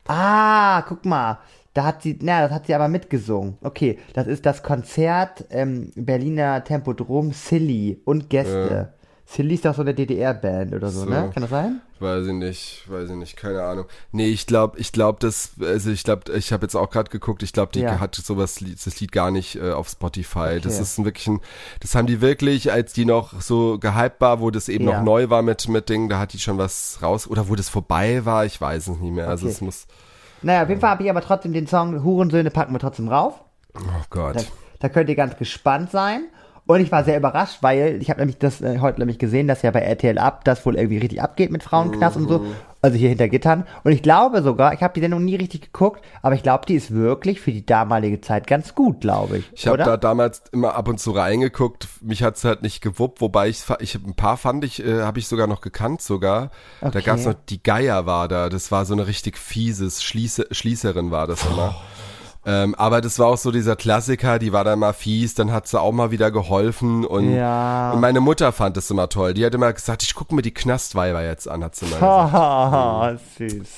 [0.06, 1.38] Ah, guck mal.
[1.74, 3.56] Da hat sie, na, das hat sie aber mitgesungen.
[3.62, 8.94] Okay, das ist das Konzert ähm, Berliner Tempodrom Silly und Gäste.
[9.32, 11.08] Silly ist doch so eine DDR-Band oder so, So.
[11.10, 11.30] ne?
[11.32, 11.80] Kann das sein?
[12.00, 13.84] Weiß ich nicht, weiß ich nicht, keine Ahnung.
[14.10, 17.44] Nee, ich glaube, ich glaube, das, also ich glaube, ich habe jetzt auch gerade geguckt,
[17.44, 18.00] ich glaube, die Ja.
[18.00, 20.58] hat sowas, das Lied gar nicht äh, auf Spotify.
[20.60, 20.82] Das Okay.
[20.82, 21.40] ist ein wirklich ein,
[21.78, 24.96] das haben die wirklich, als die noch so gehypt war, wo das eben Ja.
[24.98, 27.68] noch neu war mit, mit Dingen, da hat die schon was raus, oder wo das
[27.68, 29.28] vorbei war, ich weiß es nicht mehr.
[29.28, 29.54] Also Okay.
[29.54, 29.86] es muss,
[30.42, 33.34] Naja, auf jeden Fall habe ich aber trotzdem den Song Hurensöhne packen wir trotzdem rauf.
[33.76, 34.34] oh Gott.
[34.36, 34.40] Da,
[34.80, 36.24] da könnt ihr ganz gespannt sein.
[36.66, 39.62] Und ich war sehr überrascht, weil ich habe nämlich das äh, heute nämlich gesehen, dass
[39.62, 42.28] ja bei RTL Up das wohl irgendwie richtig abgeht mit Frauenknast und Mhm.
[42.28, 42.44] so.
[42.82, 43.66] Also hier hinter Gittern.
[43.84, 46.76] Und ich glaube sogar, ich habe die Sendung nie richtig geguckt, aber ich glaube, die
[46.76, 49.50] ist wirklich für die damalige Zeit ganz gut, glaube ich.
[49.52, 51.88] Ich habe da damals immer ab und zu reingeguckt.
[52.00, 55.18] Mich hat's halt nicht gewuppt, wobei ich, ich hab ein paar fand ich, äh, habe
[55.18, 56.50] ich sogar noch gekannt sogar.
[56.80, 57.02] Da Okay.
[57.02, 58.48] gab's noch die Geier war da.
[58.48, 61.76] Das war so eine richtig fieses Schließe, Schließerin war das immer.
[62.46, 65.66] Ähm, aber das war auch so dieser Klassiker, die war dann mal fies, dann hat
[65.68, 67.92] sie auch mal wieder geholfen und, Ja.
[67.92, 69.34] und meine Mutter fand das immer toll.
[69.34, 72.32] Die hat immer gesagt, ich gucke mir die Knastweiber jetzt an, hat sie mal gesagt.
[72.32, 73.68] Haha, süß.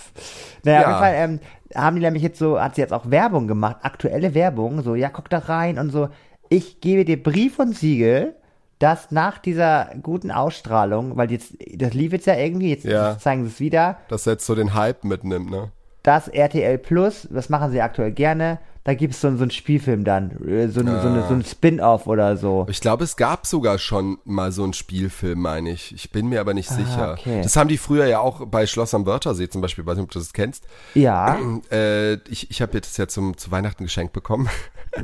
[0.62, 0.84] Naja, Ja.
[0.84, 1.40] auf jeden Fall ähm,
[1.74, 5.08] haben die nämlich jetzt so, hat sie jetzt auch Werbung gemacht, aktuelle Werbung, so, ja,
[5.08, 6.08] guck da rein und so.
[6.48, 8.36] Ich gebe dir Brief und Siegel,
[8.78, 13.18] dass nach dieser guten Ausstrahlung, weil jetzt, das lief jetzt ja irgendwie, jetzt Ja.
[13.18, 15.70] zeigen sie es wieder, Dass er jetzt so den Hype mitnimmt, ne?
[16.02, 20.02] Das RTL Plus, das machen sie aktuell gerne, da gibt es so, so einen Spielfilm
[20.02, 22.66] dann, äh, so, ein- so, eine, so ein Spin-off oder so.
[22.68, 25.94] Ich glaube, es gab sogar schon mal so einen Spielfilm, meine ich.
[25.94, 27.10] Ich bin mir aber nicht sicher.
[27.10, 27.42] Ah, okay.
[27.44, 30.10] Das haben die früher ja auch bei Schloss am Wörthersee zum Beispiel, weiß nicht, ob
[30.10, 30.64] du das kennst.
[30.94, 31.38] Ja,
[31.70, 34.48] Äh, ich ich habe jetzt ja zum, zu Weihnachten geschenkt bekommen.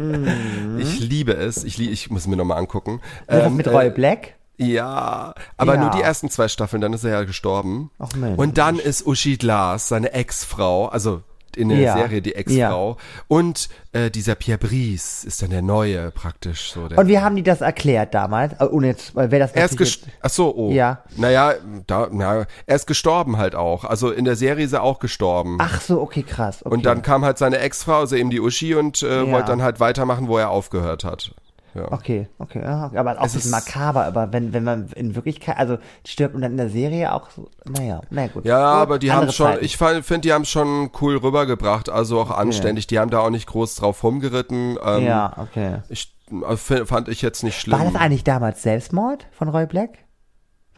[0.78, 1.64] Ich liebe es.
[1.64, 3.01] Ich, lie- ich muss mir nochmal angucken.
[3.28, 4.34] Ähm, mit äh, Roy Black?
[4.59, 5.80] Ja, aber Ja.
[5.80, 7.90] nur die ersten zwei Staffeln, dann ist er ja gestorben.
[7.98, 8.38] Ach Mensch.
[8.38, 11.22] Und dann ist Uschi Glas, seine Ex-Frau, also
[11.56, 11.92] in der Ja.
[11.94, 12.98] Serie die Ex-Frau.
[13.26, 16.70] Und äh, dieser Pierre Brice ist dann der Neue praktisch.
[16.72, 18.52] So der Und wie haben die das erklärt damals?
[18.61, 20.70] Äh, Ohne jetzt, weil wer das er ist ges Ach so, oh.
[20.70, 21.02] Ja.
[21.16, 21.54] Naja,
[21.86, 23.84] da, na, er ist gestorben halt auch.
[23.84, 25.56] Also in der Serie ist er auch gestorben.
[25.61, 26.64] Ach so, okay, krass.
[26.64, 26.72] Okay.
[26.74, 29.32] Und dann kam halt seine Ex-Frau, also eben die Uschi, und äh, Ja.
[29.32, 31.32] wollte dann halt weitermachen, wo er aufgehört hat.
[31.78, 31.92] Ja.
[31.92, 35.14] Okay, okay, ja, aber auch Es ein bisschen ist- makaber, aber wenn, wenn man in
[35.14, 38.44] Wirklichkeit, also stirbt man dann in der Serie auch so, naja, na gut.
[38.44, 39.64] Ja, Gut, aber die haben schon, Zeiten.
[39.64, 42.86] ich finde, die haben schon cool rübergebracht, also auch anständig.
[42.86, 44.78] Die haben da auch nicht groß drauf rumgeritten.
[44.84, 45.78] Ähm, Ja, okay.
[45.88, 47.78] Ich äh, fand ich jetzt nicht schlimm.
[47.78, 49.90] War das eigentlich damals Selbstmord von Roy Black?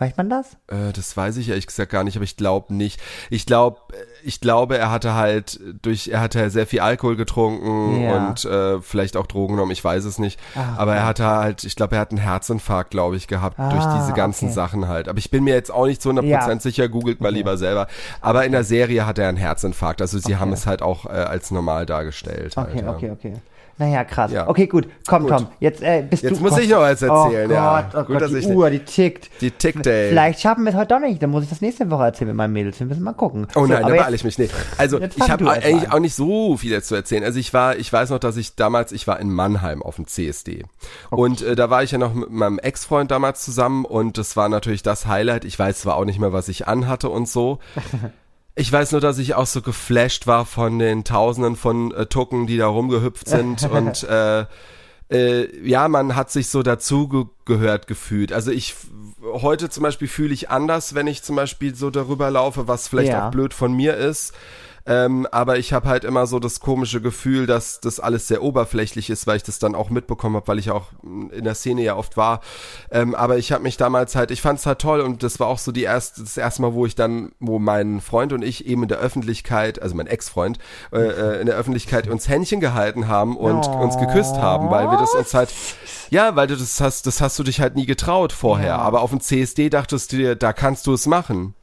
[0.01, 0.55] Weiß man das?
[0.69, 2.99] Äh, das weiß ich ehrlich gesagt gar nicht, aber ich glaube nicht.
[3.29, 3.81] Ich glaube,
[4.25, 8.29] ich glaube, er hatte halt durch, er hatte sehr viel Alkohol getrunken Ja.
[8.29, 10.41] und äh, vielleicht auch Drogen genommen, ich weiß es nicht.
[10.55, 11.07] Ah, aber er okay.
[11.09, 14.47] hatte halt, ich glaube, er hat einen Herzinfarkt, glaube ich, gehabt durch Ah, diese ganzen
[14.47, 14.55] okay.
[14.55, 15.07] Sachen halt.
[15.07, 16.59] Aber ich bin mir jetzt auch nicht zu 100% Ja.
[16.61, 17.87] sicher, googelt mal lieber selber.
[18.23, 21.11] Aber in der Serie hat er einen Herzinfarkt, also sie haben es halt auch äh,
[21.11, 22.57] als normal dargestellt.
[22.57, 22.91] Okay, halt, ja.
[22.91, 23.35] okay, okay.
[23.81, 24.31] Naja, krass.
[24.31, 24.47] Ja.
[24.47, 24.87] Okay, gut.
[25.09, 25.31] Komm, Gut.
[25.33, 25.47] Tom.
[25.59, 26.43] Jetzt äh, bist Jetzt du.
[26.43, 26.61] muss Gott.
[26.61, 27.81] ich noch was erzählen, oh ja.
[27.81, 29.31] Gott, oh Gut, Gott, dass die ich- Uhr, die tickt.
[29.41, 30.11] Die tickt, ey.
[30.11, 31.23] Vielleicht schaffen wir es heute doch nicht.
[31.23, 32.79] Dann muss ich das nächste Woche erzählen mit meinen Mädels.
[32.79, 33.47] Wir müssen mal gucken.
[33.55, 34.55] Oh So, nein, da beeile jetzt- ich mich nicht.
[34.77, 35.93] Also Jetzt ich habe eigentlich an.
[35.95, 37.25] auch nicht so viel zu erzählen.
[37.25, 40.07] Also ich war, ich weiß noch, dass ich damals, ich war in Mannheim auf dem
[40.07, 40.65] CSD
[41.09, 44.51] und äh, da war ich ja noch mit meinem Ex-Freund damals zusammen und das war
[44.51, 45.47] natürlich das Highlight.
[45.47, 47.59] Ich weiß zwar auch nicht mehr, was ich anhatte und so.
[48.55, 52.47] Ich weiß nur, dass ich auch so geflasht war von den Tausenden von äh, Tucken,
[52.47, 54.45] die da rumgehüpft sind und äh,
[55.11, 58.33] äh, ja, man hat sich so dazugehört gefühlt.
[58.33, 58.75] Also ich
[59.23, 63.11] heute zum Beispiel fühle ich anders, wenn ich zum Beispiel so darüber laufe, was vielleicht
[63.11, 63.27] Ja.
[63.29, 64.35] auch blöd von mir ist.
[64.91, 69.09] Ähm, aber ich habe halt immer so das komische Gefühl, dass das alles sehr oberflächlich
[69.09, 71.95] ist, weil ich das dann auch mitbekommen habe, weil ich auch in der Szene ja
[71.95, 72.41] oft war.
[72.91, 75.47] Ähm, aber ich habe mich damals halt, ich fand es halt toll und das war
[75.47, 78.67] auch so die erste, das erste Mal, wo ich dann, wo mein Freund und ich
[78.67, 80.59] eben in der Öffentlichkeit, also mein Ex-Freund,
[80.93, 84.99] äh, äh, in der Öffentlichkeit uns Händchen gehalten haben und uns geküsst haben, weil wir
[84.99, 85.55] das uns halt,
[86.11, 88.81] ja, weil du das hast, das hast du dich halt nie getraut vorher.
[88.81, 91.55] Aber auf dem CSD dachtest du dir, da kannst du es machen.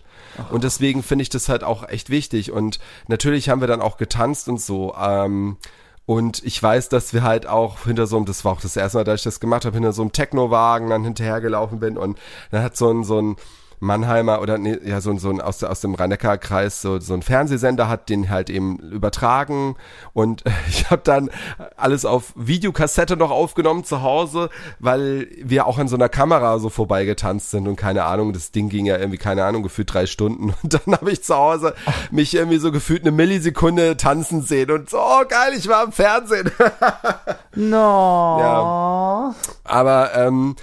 [0.51, 2.51] Und deswegen finde ich das halt auch echt wichtig.
[2.51, 4.95] Und natürlich haben wir dann auch getanzt und so.
[4.95, 5.57] Ähm,
[6.05, 8.99] und ich weiß, dass wir halt auch hinter so einem, das war auch das erste
[8.99, 12.17] Mal, dass ich das gemacht habe, hinter so einem Techno-Wagen dann hinterhergelaufen bin und
[12.49, 13.35] dann hat so ein, so ein
[13.79, 17.21] Mannheimer oder nee, ja, so ein, so ein aus, aus dem Rhein-Neckar-Kreis, so, so ein
[17.21, 19.75] Fernsehsender hat den halt eben übertragen
[20.13, 21.29] und ich habe dann
[21.75, 24.49] alles auf Videokassette noch aufgenommen zu Hause,
[24.79, 28.69] weil wir auch an so einer Kamera so vorbeigetanzt sind und keine Ahnung, das Ding
[28.69, 31.75] ging ja irgendwie, keine Ahnung, gefühlt drei Stunden und dann habe ich zu Hause
[32.09, 35.91] mich irgendwie so gefühlt eine Millisekunde tanzen sehen und so, oh geil, ich war im
[35.91, 36.51] Fernsehen.
[37.59, 39.33] No.
[39.63, 40.55] Aber ähm,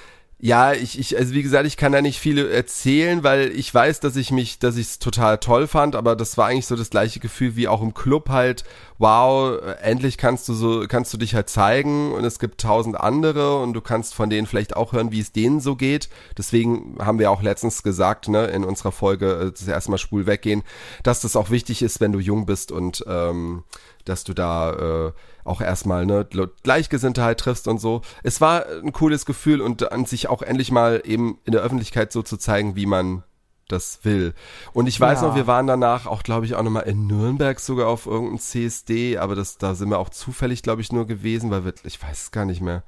[0.45, 4.01] ja, ich, ich, also wie gesagt, ich kann da nicht viel erzählen, weil ich weiß,
[4.01, 6.90] dass ich mich, dass ich es total toll fand, aber das war eigentlich so das
[6.90, 8.62] gleiche Gefühl wie auch im Club halt,
[8.99, 13.59] wow, endlich kannst du so, kannst du dich halt zeigen und es gibt tausend andere
[13.59, 16.11] und du kannst von denen vielleicht auch hören, wie es denen so geht.
[16.36, 20.62] Deswegen haben wir auch letztens gesagt, ne, in unserer Folge, äh, das erstmal schwul weggehen,
[21.03, 23.64] dass das auch wichtig ist, wenn du jung bist und ähm,
[24.05, 25.12] dass du da äh,
[25.45, 26.26] auch erstmal ne
[26.62, 28.01] Gleichgesinnte triffst und so.
[28.22, 32.12] Es war ein cooles Gefühl und an sich auch endlich mal eben in der Öffentlichkeit
[32.12, 33.22] so zu zeigen, wie man
[33.68, 34.34] das will.
[34.74, 35.28] Und ich weiß Ja.
[35.28, 39.16] noch, wir waren danach auch, glaube ich, auch nochmal in Nürnberg sogar auf irgendeinem CSD,
[39.18, 42.24] aber das, da sind wir auch zufällig, glaube ich, nur gewesen, weil wir, ich weiß
[42.24, 42.82] es gar nicht mehr.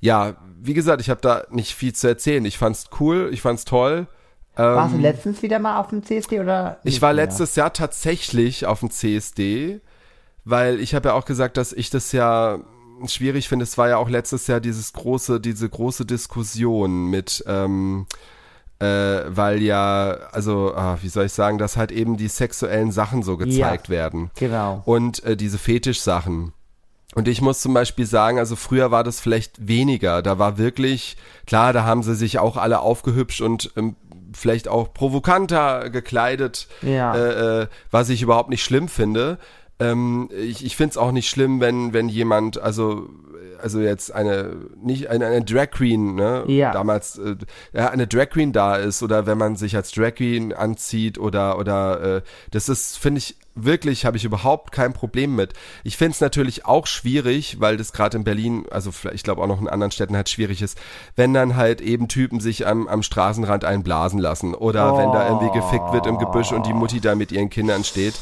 [0.00, 2.44] Ja, wie gesagt, ich habe da nicht viel zu erzählen.
[2.46, 4.06] Ich fand's cool, ich fand's toll.
[4.56, 6.80] Warst du letztens wieder mal auf dem CSD oder?
[6.84, 7.24] Ich war mehr?
[7.24, 9.80] letztes Jahr tatsächlich auf dem CSD,
[10.44, 12.58] weil ich habe ja auch gesagt, dass ich das ja
[13.06, 13.62] schwierig finde.
[13.64, 18.06] Es war ja auch letztes Jahr dieses große, diese große Diskussion mit, ähm,
[18.78, 18.86] äh,
[19.28, 23.36] weil ja, also, ah, wie soll ich sagen, dass halt eben die sexuellen Sachen so
[23.36, 24.30] gezeigt werden.
[24.36, 24.82] Genau.
[24.84, 26.52] Und äh, diese Fetischsachen.
[27.14, 30.22] Und ich muss zum Beispiel sagen, also früher war das vielleicht weniger.
[30.22, 31.16] Da war wirklich,
[31.46, 33.96] klar, da haben sie sich auch alle aufgehübscht und ähm,
[34.32, 37.14] vielleicht auch provokanter gekleidet, Ja.
[37.16, 39.38] äh, äh, was ich überhaupt nicht schlimm finde.
[39.80, 43.08] Ähm, ich ich finde es auch nicht schlimm, wenn, wenn jemand, also
[43.62, 46.44] also jetzt eine nicht eine, eine Drag Queen, ne?
[46.46, 46.72] Ja.
[46.72, 47.36] Damals äh,
[47.74, 51.58] ja, eine Drag Queen da ist oder wenn man sich als Drag Queen anzieht oder
[51.58, 52.22] oder äh,
[52.52, 55.52] das ist finde ich wirklich habe ich überhaupt kein Problem mit.
[55.84, 59.42] Ich finde es natürlich auch schwierig, weil das gerade in Berlin, also vielleicht- ich glaube
[59.42, 60.78] auch noch in anderen Städten halt schwierig ist,
[61.16, 65.52] wenn dann halt eben Typen sich am, am Straßenrand einblasen lassen oder wenn da irgendwie
[65.58, 68.14] gefickt wird im Gebüsch und die Mutti da mit ihren Kindern steht.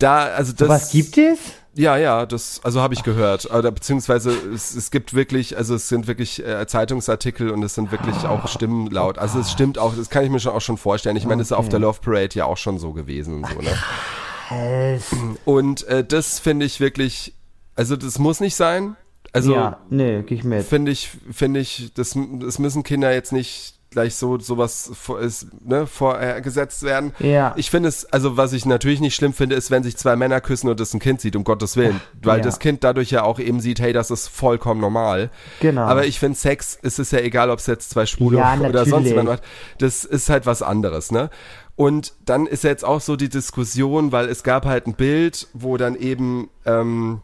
[0.00, 0.68] Da, also das.
[0.68, 1.38] Was gibt es?
[1.74, 3.48] Ja, ja, das, also habe ich gehört.
[3.50, 7.92] Oder beziehungsweise es, es gibt wirklich, also es sind wirklich äh, Zeitungsartikel und es sind
[7.92, 9.18] wirklich auch Stimmen laut.
[9.18, 11.16] Also es stimmt auch, das kann ich mir schon auch schon vorstellen.
[11.16, 13.60] Ich meine, das ist auf der Love Parade ja auch schon so gewesen und so,
[13.60, 15.00] ne?
[15.44, 17.34] Und äh, das finde ich wirklich,
[17.76, 18.96] also das muss nicht sein.
[19.32, 20.64] Also ja, nee, geh ich mit.
[20.64, 25.48] finde ich, finde ich, das, das müssen Kinder jetzt nicht gleich so sowas vor, ist,
[25.64, 27.12] ne, vorgesetzt werden.
[27.18, 27.54] Ja.
[27.56, 30.40] Ich finde es, also was ich natürlich nicht schlimm finde, ist, wenn sich zwei Männer
[30.40, 32.00] küssen und das ein Kind sieht, um Gottes Willen.
[32.22, 32.44] Weil Ja.
[32.44, 35.30] das Kind dadurch ja auch eben sieht, hey, das ist vollkommen normal.
[35.60, 35.82] Genau.
[35.82, 38.86] Aber ich finde Sex, es ist ja egal, ob es jetzt zwei Schwule Ja, oder
[38.86, 39.42] sonst jemand macht.
[39.78, 41.28] Das ist halt was anderes, ne?
[41.76, 45.48] Und dann ist ja jetzt auch so die Diskussion, weil es gab halt ein Bild,
[45.54, 47.22] wo dann eben, ähm,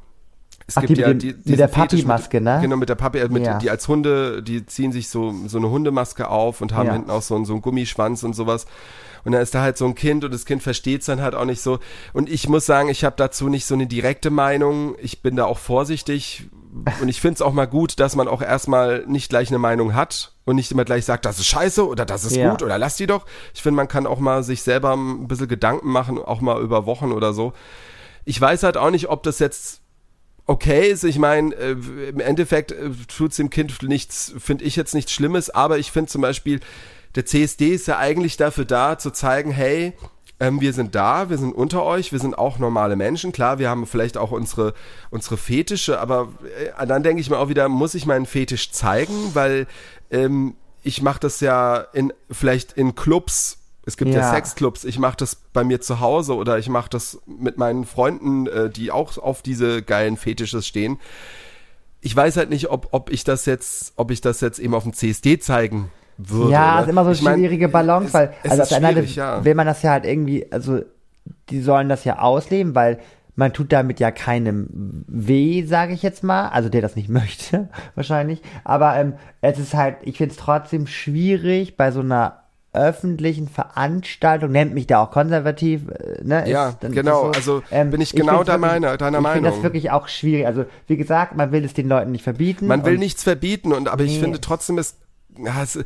[0.66, 2.58] es Ach, gibt die ja die, mit der Papi-Maske, ne?
[2.60, 3.58] Genau, mit der Papi, äh, mit, Ja.
[3.58, 6.92] die als Hunde, die ziehen sich so, so eine Hundemaske auf und haben Ja.
[6.94, 8.66] hinten auch so, einen- so einen Gummischwanz und sowas.
[9.24, 11.34] Und dann ist da halt so ein Kind und das Kind versteht es dann halt
[11.34, 11.78] auch nicht so.
[12.12, 14.94] Und ich muss sagen, ich habe dazu nicht so eine direkte Meinung.
[15.00, 16.48] Ich bin da auch vorsichtig.
[17.00, 19.94] Und ich finde es auch mal gut, dass man auch erstmal nicht gleich eine Meinung
[19.94, 22.50] hat und nicht immer gleich sagt, das ist scheiße oder das ist Ja.
[22.50, 23.24] gut oder lass die doch.
[23.54, 26.84] Ich finde, man kann auch mal sich selber ein bisschen Gedanken machen, auch mal über
[26.86, 27.52] Wochen oder so.
[28.26, 29.80] Ich weiß halt auch nicht, ob das jetzt
[30.46, 31.04] okay ist.
[31.04, 31.72] Ich meine, äh,
[32.08, 36.10] im Endeffekt äh, tut's dem Kind nichts, finde ich jetzt nichts Schlimmes, aber ich finde
[36.10, 36.60] zum Beispiel,
[37.14, 39.94] der CSD ist ja eigentlich dafür da, zu zeigen, hey,
[40.38, 43.32] ähm, wir sind da, wir sind unter euch, wir sind auch normale Menschen.
[43.32, 44.74] Klar, wir haben vielleicht auch unsere,
[45.10, 46.28] unsere Fetische, aber
[46.78, 49.66] äh, dann denke ich mir auch wieder, muss ich meinen Fetisch zeigen, weil
[50.10, 53.58] ähm, ich mache das ja in vielleicht in Clubs.
[53.86, 54.30] Es gibt ja, Ja.
[54.30, 54.84] Sexclubs.
[54.84, 58.68] Ich mache das bei mir zu Hause oder ich mache das mit meinen Freunden, äh,
[58.68, 60.98] die auch auf diese geilen Fetisches stehen.
[62.00, 64.82] Ich weiß halt nicht, ob, ob ich das jetzt, ob ich das jetzt eben auf
[64.82, 66.52] dem CSD zeigen würde.
[66.52, 66.82] ja, ne?
[66.82, 69.14] ist immer so eine mein, schwierige Balance, es- weil es also ist auf der schwierig,
[69.14, 70.80] Seite will man das ja halt irgendwie, also
[71.50, 72.98] die sollen das ja ausleben, weil
[73.34, 77.68] man tut damit ja keinem weh, sage ich jetzt mal, also der das nicht möchte
[77.94, 82.42] wahrscheinlich, aber ähm, es ist halt, ich finde es trotzdem schwierig bei so einer
[82.76, 86.48] öffentlichen Veranstaltung, nennt mich da auch konservativ, äh, ne?
[86.48, 89.62] Ja, ist genau, so, also bin ich genau wirklich- Meiner- deiner Ich finde das Meinung.
[89.62, 92.66] wirklich auch schwierig, also wie gesagt, man will es den Leuten nicht verbieten.
[92.66, 94.20] Man will nichts verbieten und aber ich Nee.
[94.20, 94.96] finde trotzdem es
[95.38, 95.78] ja, es,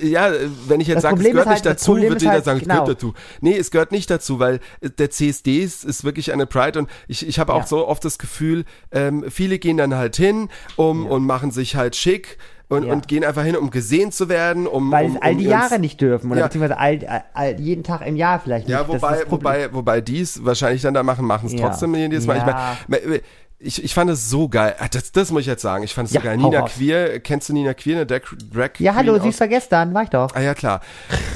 [0.00, 0.30] ja,
[0.68, 2.44] wenn ich jetzt Das sage, es gehört nicht halt- das dazu, wird ist jeder halt-
[2.44, 2.82] sagen, es genau.
[2.84, 3.14] gehört dazu.
[3.40, 7.26] Nee, es gehört nicht dazu, weil der CSD ist, ist wirklich eine Pride und ich,
[7.26, 7.66] ich habe auch Ja.
[7.66, 11.96] so oft das Gefühl, ähm, viele gehen dann halt hin um, und machen sich halt
[11.96, 12.38] schick
[12.72, 12.92] und, Ja.
[12.92, 15.78] und gehen einfach hin, um gesehen zu werden, um Weil um, es all die Jahre
[15.78, 16.46] nicht dürfen oder Ja.
[16.46, 18.94] beziehungsweise all, all, jeden Tag im Jahr vielleicht Ja, nicht.
[18.94, 21.60] Ist wobei, wobei, wobei die es wahrscheinlich dann da machen, machen es Ja.
[21.68, 22.38] trotzdem jedes Mal.
[22.38, 22.76] Ja.
[22.82, 23.20] Ich meine,
[23.64, 24.74] ich, ich fand es so geil.
[24.80, 25.84] Ah, Das, das muss ich jetzt sagen.
[25.84, 26.36] Ich fand es Ja, so geil.
[26.36, 26.62] Nina.
[26.62, 30.08] Queer, kennst du Nina Queer, eine Drag, Drag Ja, hallo, sie ist vergestern, war ich
[30.10, 30.34] doch.
[30.34, 30.80] Ah ja, klar.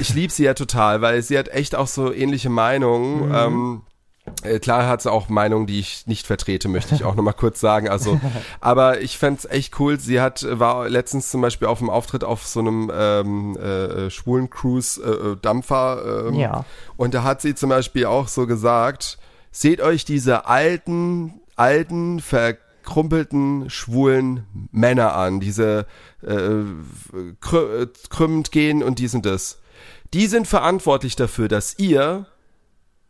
[0.00, 3.28] Ich liebe sie ja total, weil sie hat echt auch so ähnliche Meinungen.
[3.28, 3.34] Mhm.
[3.34, 3.95] Ähm, äh,
[4.60, 7.88] klar hat sie auch Meinungen, die ich nicht vertrete, möchte ich auch nochmal kurz sagen.
[7.88, 8.20] Also,
[8.60, 9.98] aber ich fänd's echt cool.
[9.98, 14.50] Sie hat war letztens zum Beispiel auf einem Auftritt auf so einem ähm, äh, schwulen
[14.50, 16.28] Cruise äh, äh, Dampfer.
[16.28, 16.64] Ähm, Ja.
[16.96, 19.18] Und da hat sie zum Beispiel auch so gesagt:
[19.50, 25.86] Seht euch diese alten, alten, verkrumpelten, schwulen Männer an, diese
[26.22, 26.64] äh,
[27.40, 29.60] krü äh, krümmend gehen und dies und das.
[30.14, 32.26] Die sind verantwortlich dafür, dass ihr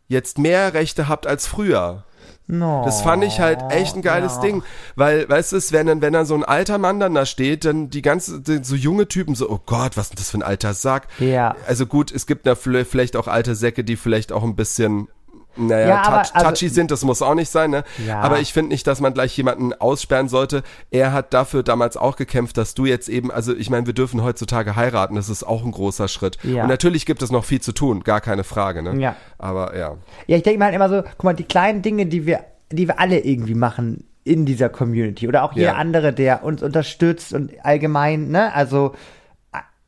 [0.08, 2.04] jetzt mehr Rechte habt als früher.
[2.48, 2.82] No.
[2.84, 4.42] Das fand ich halt echt ein geiles ja.
[4.42, 4.62] Ding.
[4.94, 7.64] Weil, weißt du, es, wenn dann, wenn dann so ein alter Mann dann da steht,
[7.64, 10.42] dann die ganze, so junge Typen so, oh Gott, was ist denn das für ein
[10.42, 11.08] alter Sack?
[11.18, 11.56] Ja.
[11.66, 15.08] Also gut, es gibt da vielleicht auch alte Säcke, die vielleicht auch ein bisschen,
[15.56, 17.84] naja, Ja, aber touch, also- touchy sind, das muss auch nicht sein, ne?
[18.06, 18.20] Ja.
[18.20, 20.62] Aber ich finde nicht, dass man gleich jemanden aussperren sollte.
[20.90, 24.22] Er hat dafür damals auch gekämpft, dass du jetzt eben, also ich meine, wir dürfen
[24.22, 26.38] heutzutage heiraten, das ist auch ein großer Schritt.
[26.42, 26.62] Ja.
[26.62, 29.00] Und natürlich gibt es noch viel zu tun, gar keine Frage, ne?
[29.00, 29.16] Ja.
[29.38, 29.96] Aber ja.
[30.26, 32.40] Ja, ich denke mir halt immer so, guck mal, die kleinen Dinge, die wir,
[32.72, 35.74] die wir alle irgendwie machen in dieser Community oder auch jeder Ja.
[35.76, 38.92] andere, der uns unterstützt und allgemein, ne, also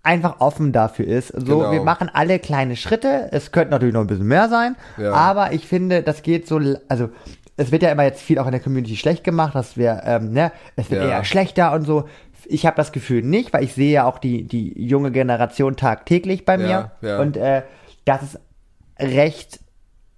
[0.09, 1.29] einfach offen dafür ist.
[1.29, 1.71] So, Genau.
[1.73, 3.29] wir machen alle kleine Schritte.
[3.31, 5.13] Es könnte natürlich noch ein bisschen mehr sein, Ja.
[5.13, 7.11] aber ich finde, das geht so, also
[7.59, 10.33] es wird ja immer jetzt viel auch in der Community schlecht gemacht, dass wir, ähm,
[10.33, 11.09] ne, es wird Ja.
[11.11, 12.09] eher schlechter und so.
[12.47, 16.45] Ich habe das Gefühl nicht, weil ich sehe ja auch die, die junge Generation tagtäglich
[16.47, 16.93] bei mir.
[17.03, 17.19] Ja.
[17.21, 17.63] Und äh,
[18.07, 18.41] das ist
[18.99, 19.61] recht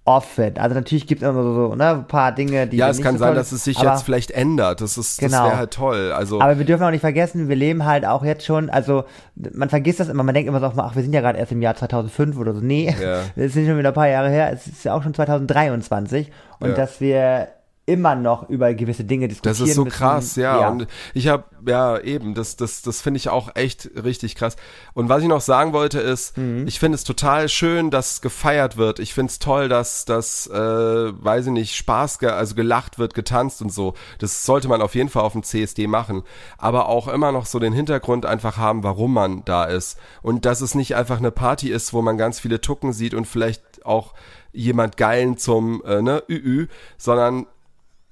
[0.03, 0.57] offen.
[0.57, 3.01] Also natürlich gibt es immer so, so ne, ein paar Dinge, die Ja, wir es
[3.01, 4.81] kann so sein, dass es sich jetzt vielleicht ändert.
[4.81, 5.45] Das ist, das Genau.
[5.45, 6.11] wäre halt toll.
[6.11, 9.03] Also, Aber wir dürfen auch nicht vergessen, wir leben halt auch jetzt schon, also
[9.35, 11.61] man vergisst das immer, man denkt immer so, ach, wir sind ja gerade erst im
[11.61, 12.61] Jahr 2005 oder so.
[12.61, 13.19] Nee, Ja.
[13.35, 16.69] es sind schon wieder ein paar Jahre her, es ist ja auch schon 2023 und
[16.69, 16.75] Ja.
[16.75, 17.49] dass wir
[17.87, 19.97] immer noch über gewisse Dinge diskutieren Das ist so müssen.
[19.97, 20.69] krass, ja.
[20.69, 24.55] Und ich habe, ja, eben, das, das, das finde ich auch echt richtig krass.
[24.93, 26.67] Und was ich noch sagen wollte ist, Mhm.
[26.67, 28.99] ich finde es total schön, dass gefeiert wird.
[28.99, 33.13] Ich finde es toll, dass, dass äh, weiß ich nicht, Spaß, ge also gelacht wird,
[33.15, 33.95] getanzt und so.
[34.19, 36.23] Das sollte man auf jeden Fall auf dem CSD machen.
[36.57, 39.97] Aber auch immer noch so den Hintergrund einfach haben, warum man da ist.
[40.21, 43.25] Und dass es nicht einfach eine Party ist, wo man ganz viele Tucken sieht und
[43.25, 44.13] vielleicht auch
[44.53, 46.67] jemand geilen zum, äh, ne, Ü,
[46.97, 47.47] sondern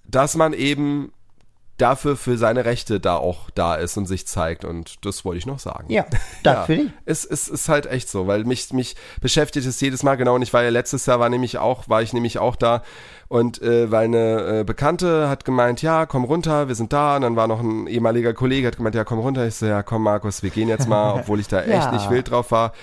[0.10, 1.12] dass man eben
[1.78, 5.46] dafür für seine Rechte da auch da ist und sich zeigt und das wollte ich
[5.46, 5.86] noch sagen.
[5.90, 6.06] Ja,
[6.44, 6.92] das finde ich.
[7.06, 10.42] Es, es ist halt echt so, weil mich, mich beschäftigt es jedes Mal genau und
[10.42, 12.84] ich war ja letztes Jahr war nämlich auch, war ich nämlich auch da
[13.30, 17.22] und äh, weil eine äh, Bekannte hat gemeint, ja, komm runter, wir sind da und
[17.22, 19.48] dann war noch ein ehemaliger Kollege, hat gemeint, ja, komm runter.
[19.48, 21.92] Ich so, ja, komm Markus, wir gehen jetzt mal, obwohl ich da echt Ja.
[21.94, 22.74] nicht wild drauf war.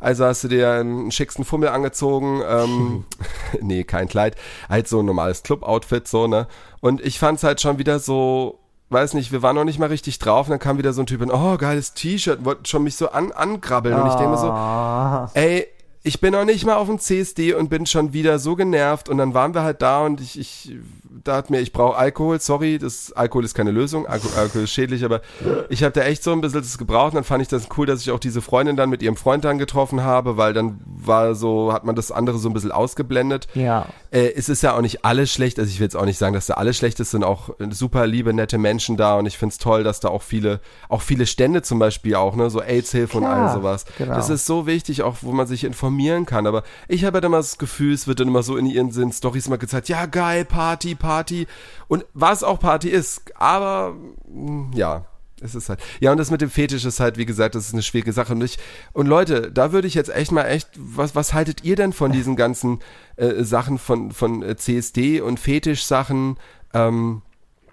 [0.00, 3.04] Also hast du dir einen schicksten Fummel angezogen, ähm,
[3.60, 4.36] nee, kein Kleid,
[4.68, 6.46] halt so ein normales Club-Outfit, so, ne?
[6.80, 10.18] Und ich fand's halt schon wieder so, weiß nicht, wir waren noch nicht mal richtig
[10.18, 12.96] drauf und dann kam wieder so ein Typ und, oh, geiles T-Shirt, wollte schon mich
[12.96, 15.30] so an, ankrabbeln und ich denke mir so, Ah.
[15.34, 15.66] ey,
[16.02, 19.18] ich bin noch nicht mal auf dem CSD und bin schon wieder so genervt und
[19.18, 20.76] dann waren wir halt da und ich, ich
[21.24, 25.04] dachte mir, ich brauche Alkohol, sorry, das Alkohol ist keine Lösung, Alkohol, Alkohol ist schädlich,
[25.04, 25.20] aber
[25.68, 27.84] ich habe da echt so ein bisschen das gebraucht und dann fand ich das cool,
[27.84, 31.34] dass ich auch diese Freundin dann mit ihrem Freund dann getroffen habe, weil dann war
[31.34, 33.48] so, hat man das andere so ein bisschen ausgeblendet.
[33.54, 33.86] Ja.
[34.10, 36.34] Äh, es ist ja auch nicht alles schlecht, also ich will jetzt auch nicht sagen,
[36.34, 39.58] dass da alles schlecht ist, sind auch super liebe, nette Menschen da und ich find's
[39.58, 43.24] toll, dass da auch viele, auch viele Stände zum Beispiel auch, ne, so AIDS-Hilfe und
[43.24, 43.84] all sowas.
[43.98, 44.14] genau.
[44.14, 47.36] Das ist so wichtig, auch wo man sich informieren kann, aber ich habe halt immer
[47.36, 50.44] das Gefühl, es wird dann immer so in ihren Sinn Stories immer gezeigt, ja geil,
[50.44, 51.46] Party, Party.
[51.86, 53.94] Und was auch Party ist, aber
[54.28, 55.04] mh, ja,
[55.42, 55.80] es ist halt.
[56.00, 58.32] Ja, und das mit dem Fetisch ist halt, wie gesagt, das ist eine schwierige Sache.
[58.32, 58.58] Und ich,
[58.92, 62.12] und Leute, da würde ich jetzt echt mal echt, was, was haltet ihr denn von
[62.12, 62.80] diesen ganzen
[63.16, 66.36] äh, Sachen von, von äh, CSD und Fetisch-Sachen?
[66.72, 67.22] Ähm,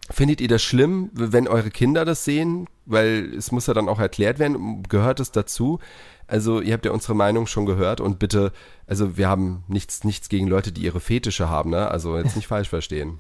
[0.09, 2.67] findet ihr das schlimm, wenn eure Kinder das sehen?
[2.85, 5.79] Weil es muss ja dann auch erklärt werden, gehört es dazu?
[6.25, 8.51] Also, ihr habt ja unsere Meinung schon gehört und bitte,
[8.85, 11.89] also wir haben nichts, nichts gegen Leute, die ihre Fetische haben, ne?
[11.89, 13.19] Also jetzt nicht falsch verstehen.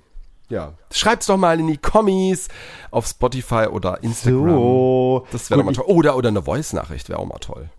[0.49, 0.73] Ja.
[0.91, 2.47] Schreibt's doch mal in die Kommis
[2.91, 4.49] auf Spotify oder Instagram.
[4.49, 5.27] So.
[5.31, 5.85] Das wäre doch mal toll.
[5.87, 7.69] Oder, oder eine Voice-Nachricht wäre auch mal toll.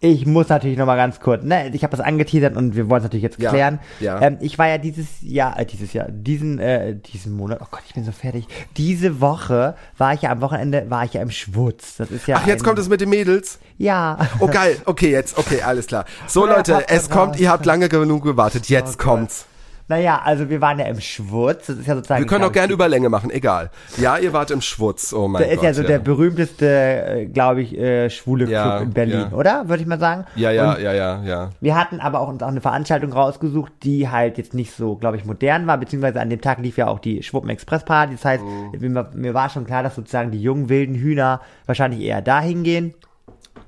[0.00, 2.98] Ich muss natürlich noch mal ganz kurz, ne, ich habe das angeteasert und wir wollen
[2.98, 3.80] es natürlich jetzt Ja, klären.
[3.98, 4.20] ja.
[4.22, 7.80] Ähm, ich war ja dieses Jahr, äh, dieses Jahr, diesen, äh, diesen Monat, oh Gott,
[7.88, 8.46] ich bin so fertig.
[8.76, 11.96] Diese Woche war ich ja am Wochenende, war ich ja im Schwutz.
[11.96, 12.36] Das ist ja.
[12.40, 13.58] Ach, jetzt kommt es mit den Mädels.
[13.76, 14.18] Ja.
[14.38, 14.76] Oh, geil.
[14.84, 16.04] Okay, jetzt, okay, alles klar.
[16.28, 18.68] So, Ja, Leute, es kommt, ihr habt lange genug gewartet.
[18.68, 18.98] Jetzt Oh Gott.
[18.98, 19.46] kommt's.
[19.88, 21.66] Naja, also wir waren ja im Schwutz.
[21.66, 22.22] Das ist ja sozusagen.
[22.22, 23.70] Wir können auch gerne Überlänge machen, egal.
[23.96, 25.12] Ja, ihr wart im Schwutz.
[25.14, 25.64] Oh mein Der ist Gott.
[25.64, 29.36] ja so der berühmteste, äh, glaube ich, äh, schwule Club Ja, in Berlin, ja.
[29.36, 29.68] oder?
[29.68, 30.24] Würde ich mal sagen.
[30.36, 31.50] ja, ja, Und ja, ja, ja.
[31.60, 35.16] Wir hatten aber auch uns auch eine Veranstaltung rausgesucht, die halt jetzt nicht so, glaube
[35.16, 38.12] ich, modern war, beziehungsweise an dem Tag lief ja auch die Schwuppen Express Party.
[38.14, 38.92] Das heißt, Mhm.
[38.92, 42.94] mir, mir war schon klar, dass sozusagen die jungen wilden Hühner wahrscheinlich eher dahin gehen.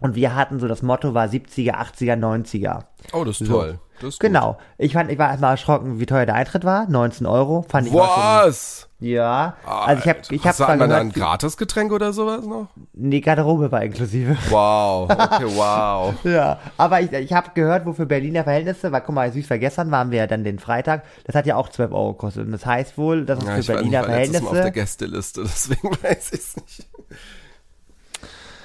[0.00, 2.80] Und wir hatten so das Motto war 70er, 80er, 90er.
[3.12, 3.78] Oh, das ist toll.
[4.18, 4.58] Genau.
[4.78, 6.88] Ich fand, ich war erstmal erschrocken, wie teuer der Eintritt war.
[6.88, 7.64] 19 Euro.
[7.68, 8.88] Fand ich Was?
[8.98, 9.56] schon, Ja.
[9.64, 12.68] Also ich habe ich hab Hast du zwar gehört, ein Gratisgetränk oder sowas noch?
[12.92, 14.36] nee, Garderobe war inklusive.
[14.50, 16.14] Wow, okay, wow.
[16.24, 19.90] Ja, aber ich, ich habe gehört, wo für Berliner Verhältnisse, weil guck mal, süß vergessen
[19.90, 22.46] waren wir ja dann den Freitag, das hat ja auch 12 Euro gekostet.
[22.46, 24.14] Und das heißt wohl, dass es Ja, für ich war, ich Berliner war auf der
[24.32, 24.72] Verhältnisse.
[24.72, 26.88] Gästeliste, deswegen weiß ich es nicht.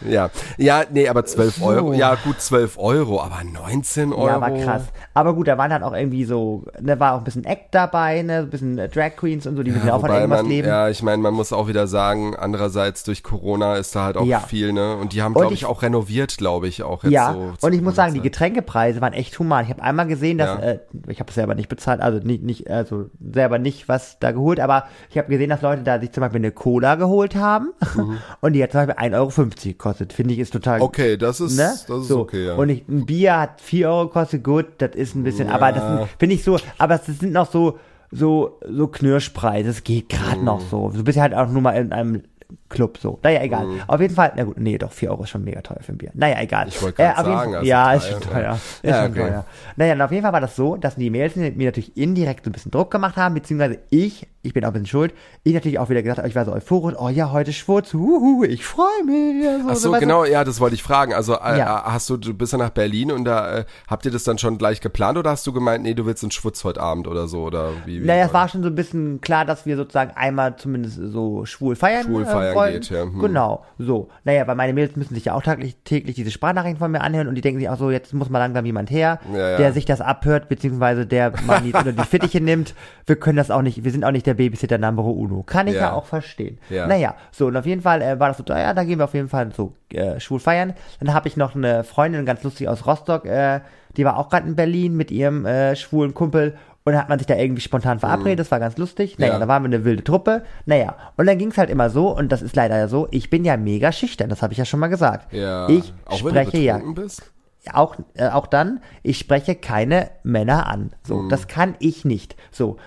[0.08, 4.28] Ja, ja, nee, aber 12 Euro, ja gut, 12 Euro, aber 19 Euro.
[4.28, 4.84] Ja, war krass.
[5.14, 8.22] Aber gut, da waren dann auch irgendwie so, da war auch ein bisschen Act dabei,
[8.22, 10.50] ne, ein bisschen äh, Drag Queens und so, die müssen ja auch von irgendwas man,
[10.52, 10.68] leben.
[10.68, 14.26] ja, ich meine, man muss auch wieder sagen, andererseits durch Corona ist da halt auch
[14.26, 14.40] Ja.
[14.42, 14.96] viel, ne?
[14.98, 17.54] Und die haben, glaube ich, ich- auch renoviert, glaube ich, auch jetzt Ja, so.
[17.58, 18.24] zur und ich muss sagen, die Corona-Zeit.
[18.24, 19.64] Getränkepreise waren echt human.
[19.64, 20.60] Ich habe einmal gesehen, dass, Ja.
[20.72, 24.60] äh, ich habe selber nicht bezahlt, also nicht, nicht, also selber nicht was da geholt,
[24.60, 27.70] aber ich habe gesehen, dass Leute da sich zum Beispiel eine Cola geholt haben
[28.42, 29.16] und die hat zum Beispiel 1,50
[29.70, 30.14] Euro gekostet.
[30.14, 30.82] Finde ich ist total.
[30.82, 31.64] Okay, das ist, Ne?
[31.88, 32.20] das ist so.
[32.20, 32.56] okay, ja.
[32.56, 36.08] Und ich, ein Bier hat 4 Euro gekostet, gut, das ist ein bisschen, aber das
[36.20, 37.80] finde ich so, aber das sind noch so,
[38.12, 40.66] so, so Knirschpreise, das geht gerade noch Mhm.
[40.70, 40.90] so.
[40.90, 42.24] Du bist ja halt auch nur mal in einem
[42.70, 43.20] Club so.
[43.24, 43.66] Naja, egal.
[43.66, 43.82] Mhm.
[43.88, 45.98] Auf jeden Fall, na gut, nee, doch, 4 Euro ist schon mega teuer für ein
[45.98, 46.12] Bier.
[46.14, 46.68] Naja, egal.
[46.68, 48.28] Ich wollte auf jeden sagen, Fall- also ja, ist schon ja.
[48.28, 48.54] teuer.
[48.54, 49.20] Ist Ja, schon okay.
[49.22, 49.46] teuer.
[49.76, 52.50] Naja, und auf jeden Fall war das so, dass die Mädels mir natürlich indirekt so
[52.50, 55.14] ein bisschen Druck gemacht haben, beziehungsweise ich ich bin auch ein bisschen schuld.
[55.44, 58.64] Ich natürlich auch wieder gedacht, ich war so euphorisch, oh ja, heute schwurz, huhu, ich
[58.66, 59.44] freue mich.
[59.64, 60.00] So, Ach so, du?
[60.00, 61.14] genau, ja, das wollte ich fragen.
[61.14, 61.84] Also äh, Ja.
[61.86, 64.58] hast du, du bist ja nach Berlin und da äh, habt ihr das dann schon
[64.58, 67.44] gleich geplant oder hast du gemeint, nee, du willst einen Schwutz heute Abend oder so
[67.44, 68.02] oder wie?
[68.02, 71.46] wie Naja, es war schon so ein bisschen klar, dass wir sozusagen einmal zumindest so
[71.46, 72.04] schwul feiern.
[72.06, 73.20] Schwul feiern äh, geht, ja, hm.
[73.20, 74.10] Genau, so.
[74.24, 77.28] Naja, weil meine Mädels müssen sich ja auch täglich, täglich diese Sprachnachrichten von mir anhören
[77.28, 79.58] und die denken sich auch so, jetzt muss mal langsam jemand her, Ja, ja.
[79.58, 82.74] der sich das abhört, beziehungsweise der mal die, oder die Fittiche nimmt.
[83.06, 85.44] Wir können das auch nicht, wir sind auch nicht der Babysitter Numero Uno.
[85.44, 85.94] Kann ich ja, Ja.
[85.94, 86.58] auch verstehen.
[86.70, 86.88] Ja.
[86.88, 89.14] Naja, so, und auf jeden Fall äh, war das so, ja, da gehen wir auf
[89.14, 90.74] jeden Fall so äh, schwul feiern.
[91.00, 93.62] Dann habe ich noch eine Freundin, ganz lustig aus Rostock, äh,
[93.98, 97.18] die war auch gerade in Berlin mit ihrem äh, schwulen Kumpel und dann hat man
[97.18, 99.18] sich da irgendwie spontan verabredet, das war ganz lustig.
[99.18, 99.40] Naja, Ja.
[99.40, 100.44] da waren wir eine wilde Truppe.
[100.66, 103.44] Naja, und dann ging's halt immer so, und das ist leider ja so, ich bin
[103.46, 105.34] ja mega schüchtern, das habe ich ja schon mal gesagt.
[105.34, 107.32] ja, Ich auch wenn spreche du ja bist?
[107.74, 110.92] auch, äh, auch dann, ich spreche keine Männer an.
[111.02, 111.30] So, Mhm.
[111.30, 112.36] das kann ich nicht.
[112.52, 112.78] So,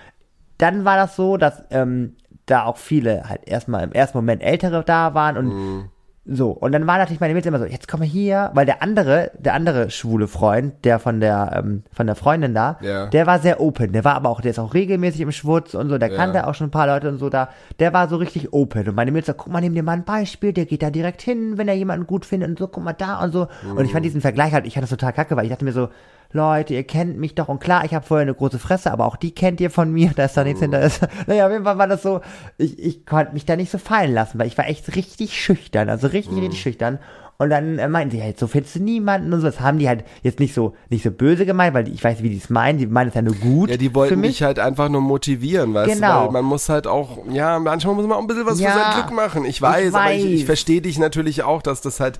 [0.59, 4.83] dann war das so, dass ähm, da auch viele halt erstmal im ersten Moment Ältere
[4.83, 5.85] da waren und Mhm.
[6.31, 6.51] so.
[6.51, 9.31] Und dann war natürlich meine Mädels immer so, jetzt komm mal hier, weil der andere,
[9.39, 13.05] der andere schwule Freund, der von der, ähm, von der Freundin da, Ja.
[13.07, 13.93] der war sehr open.
[13.93, 16.15] Der war aber auch, der ist auch regelmäßig im Schwutz und so, der Ja.
[16.17, 17.49] kannte auch schon ein paar Leute und so da.
[17.79, 18.87] Der war so richtig open.
[18.89, 21.21] Und meine Mädels so, guck mal, nimm dir mal ein Beispiel, der geht da direkt
[21.21, 23.47] hin, wenn er jemanden gut findet und so, guck mal da und so.
[23.75, 25.71] Und ich fand diesen Vergleich halt, ich fand das total kacke, weil ich dachte mir
[25.73, 25.89] so,
[26.31, 29.15] Leute, ihr kennt mich doch und klar, ich habe vorher eine große Fresse, aber auch
[29.15, 30.79] die kennt ihr von mir, da ist da nichts hinter.
[30.81, 31.01] Ist.
[31.27, 32.21] Naja, auf jeden Fall war das so,
[32.57, 35.89] ich, ich konnte mich da nicht so fallen lassen, weil ich war echt richtig schüchtern,
[35.89, 36.99] also richtig, richtig schüchtern.
[37.41, 39.45] Und dann äh, meinten sie halt, so findest du niemanden und so.
[39.47, 42.21] Das haben die halt jetzt nicht so, nicht so böse gemeint, weil die, ich weiß,
[42.21, 42.77] wie die es meinen.
[42.79, 43.69] Die meinen es ja nur gut.
[43.69, 44.31] Ja, die für wollten mich.
[44.31, 46.19] dich halt einfach nur motivieren, weißt Genau.
[46.19, 48.71] du, weil man muss halt auch, ja, manchmal muss man auch ein bisschen was Ja,
[48.71, 49.45] für sein Glück machen.
[49.45, 50.45] Ich weiß, aber ich, ich weiß.
[50.47, 52.19] verstehe dich natürlich auch, dass das halt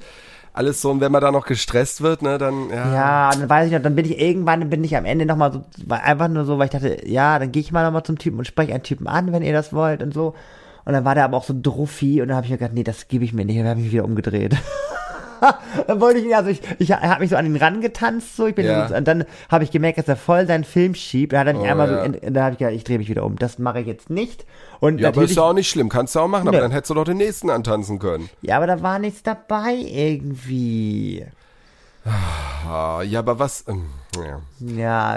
[0.54, 2.94] alles so, und wenn man da noch gestresst wird, ne, dann, ja.
[2.94, 5.64] Ja, dann weiß ich noch, dann bin ich irgendwann, bin ich am Ende nochmal so,
[5.90, 8.46] einfach nur so, weil ich dachte, ja, dann gehe ich mal nochmal zum Typen und
[8.46, 10.36] spreche einen Typen an, wenn ihr das wollt und so.
[10.86, 12.84] Und dann war der aber auch so druffi und dann habe ich mir gedacht, nee,
[12.84, 13.58] das gebe ich mir nicht.
[13.58, 14.56] Und dann habe ich mich wieder umgedreht.
[15.88, 18.88] wollte ich also ich, ich habe mich so an ihn rangetanzt, so, ich bin Ja.
[18.88, 21.34] so, und dann habe ich gemerkt, dass er voll seinen Film schiebt.
[21.34, 21.98] Dann hat er mich Oh, einmal ja.
[22.06, 23.38] so, in, da habe ich gedacht, ich drehe mich wieder um.
[23.38, 24.46] Das mache ich jetzt nicht.
[24.80, 26.64] Und Ja, aber ist ja auch nicht schlimm, kannst du auch machen, aber Nö.
[26.64, 28.30] dann hättest du doch den nächsten antanzen können.
[28.42, 31.26] ja, aber da war nichts dabei irgendwie.
[32.06, 33.86] Ah, ja, aber was, ähm,
[34.16, 34.42] ja.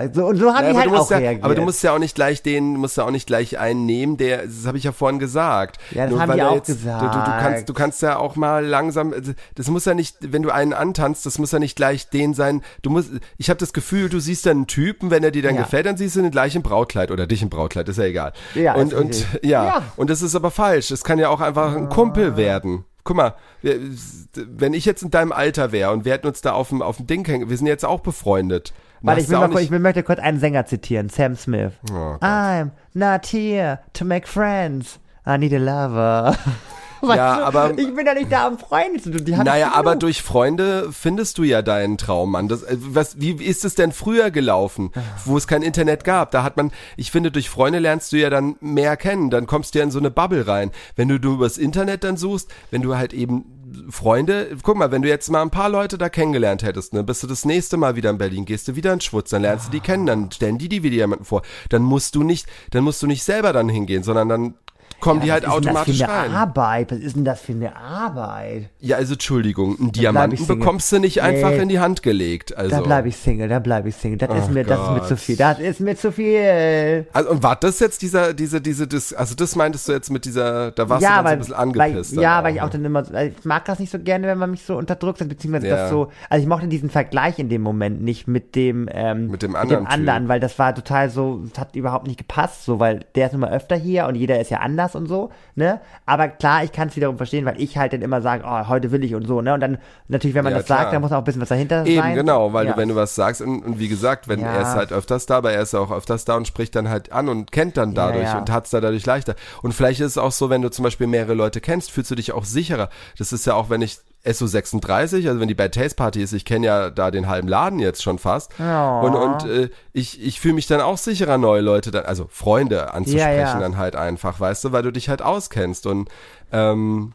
[0.02, 1.44] Ja, so, und so habe Ja, ich aber, halt du auch ja, reagiert.
[1.44, 4.16] aber du musst ja auch nicht gleich den, musst ja auch nicht gleich einen nehmen,
[4.16, 5.78] der, das habe ich ja vorhin gesagt.
[5.92, 7.40] Ja, das Nur haben die auch Du, du, du gesagt.
[7.40, 9.14] kannst, du kannst ja auch mal langsam,
[9.54, 12.62] das muss ja nicht, wenn du einen antanzt, das muss ja nicht gleich den sein.
[12.82, 15.54] Du musst, ich habe das Gefühl, du siehst dann einen Typen, wenn er dir dann
[15.56, 15.62] Ja.
[15.62, 18.32] gefällt, dann siehst du ihn gleich im Brautkleid oder dich im Brautkleid, ist ja egal.
[18.54, 19.82] Ja, und und ja, Ja.
[19.96, 20.90] und das ist aber falsch.
[20.90, 22.84] Es kann ja auch einfach ein Kumpel werden.
[23.05, 26.68] Guck mal, wenn ich jetzt in deinem Alter wäre und wir hätten uns da auf
[26.68, 28.72] dem, auf dem Ding hängen, wir sind jetzt auch befreundet.
[29.00, 31.72] Warte, ich will, mal, ich will, möchte kurz einen Sänger zitieren, Sam Smith.
[31.90, 32.16] Oh.
[32.20, 35.00] I'm not here to make friends.
[35.26, 36.36] I need a lover.
[37.09, 39.24] Weißt Ja, du, aber- Ich bin ja nicht da, um Freunde zu tun.
[39.24, 42.46] Die Naja, aber durch Freunde findest du ja deinen Traummann.
[42.48, 44.92] Das, äh, was, wie ist es denn früher gelaufen,
[45.24, 46.30] wo es kein Internet gab?
[46.30, 49.30] Da hat man, ich finde, durch Freunde lernst du ja dann mehr kennen.
[49.30, 50.70] Dann kommst du ja in so eine Bubble rein.
[50.94, 53.44] Wenn du, du übers Internet dann suchst, wenn du halt eben
[53.90, 57.22] Freunde, guck mal, wenn du jetzt mal ein paar Leute da kennengelernt hättest, ne, bist
[57.22, 59.70] du das nächste Mal wieder in Berlin, gehst du wieder in Schwutz, dann lernst du
[59.70, 61.42] die kennen, dann stellen die die wieder jemanden vor.
[61.70, 64.55] Dann musst du nicht, dann musst du nicht selber dann hingehen, sondern dann
[65.03, 66.34] kommen die halt Was ist denn automatisch das für eine rein.
[66.34, 66.92] Arbeit?
[66.92, 68.70] Was ist denn das für eine Arbeit?
[68.80, 71.59] Ja, also Entschuldigung, einen Diamanten bekommst du nicht einfach Nee.
[71.62, 72.57] in die Hand gelegt.
[72.57, 72.70] Also.
[72.76, 74.16] Da bleibe ich Single, da bleibe ich Single.
[74.18, 75.36] Das ist Ach mir, das ist mir zu viel.
[75.36, 77.07] Das ist mir zu viel.
[77.12, 80.24] Also, und war das jetzt dieser, diese, diese, das, also das meintest du jetzt mit
[80.24, 82.16] dieser, da warst du ja, so weil, ein bisschen angepisst.
[82.16, 82.64] weil, ja, dann weil ich ne?
[82.66, 84.76] auch dann immer, so- also ich mag das nicht so gerne, wenn man mich so
[84.76, 85.76] unter Druck setzt, beziehungsweise Ja.
[85.76, 89.42] das so, also ich mochte diesen Vergleich in dem Moment nicht mit dem, ähm, Mit
[89.42, 92.64] dem anderen mit dem anderen weil das war total so, es hat überhaupt nicht gepasst,
[92.64, 95.80] so, weil der ist immer öfter hier und jeder ist ja anders und so, ne,
[96.07, 98.90] aber klar, ich kann es wiederum verstehen, weil ich halt dann immer sage, oh, heute
[98.93, 99.78] will ich und so, ne, und dann,
[100.09, 100.80] natürlich, wenn man Ja, das klar.
[100.80, 102.14] sagt, dann muss auch ein bisschen was dahinter Eben, sein.
[102.14, 102.72] genau, weil ja.
[102.72, 104.53] du, wenn du was sagst, und, und wie gesagt, wenn Ja.
[104.53, 106.88] er ist halt öfters da, aber er ist ja auch öfters da und spricht dann
[106.88, 109.34] halt an und kennt dann dadurch und hat's da dadurch leichter.
[109.62, 112.14] Und vielleicht ist es auch so, wenn du zum Beispiel mehrere Leute kennst, fühlst du
[112.14, 112.88] dich auch sicherer.
[113.18, 116.44] Das ist ja auch, wenn ich SO36, also wenn die Bad Taste Party ist, ich
[116.44, 118.52] kenne ja da den halben Laden jetzt schon fast.
[118.58, 119.00] Ja.
[119.00, 122.94] Und, und äh, ich, ich fühle mich dann auch sicherer, neue Leute, dann, also Freunde
[122.94, 123.58] anzusprechen Ja, ja.
[123.60, 125.86] dann halt einfach, weißt du, weil du dich halt auskennst.
[125.86, 126.08] Und
[126.52, 127.14] ähm,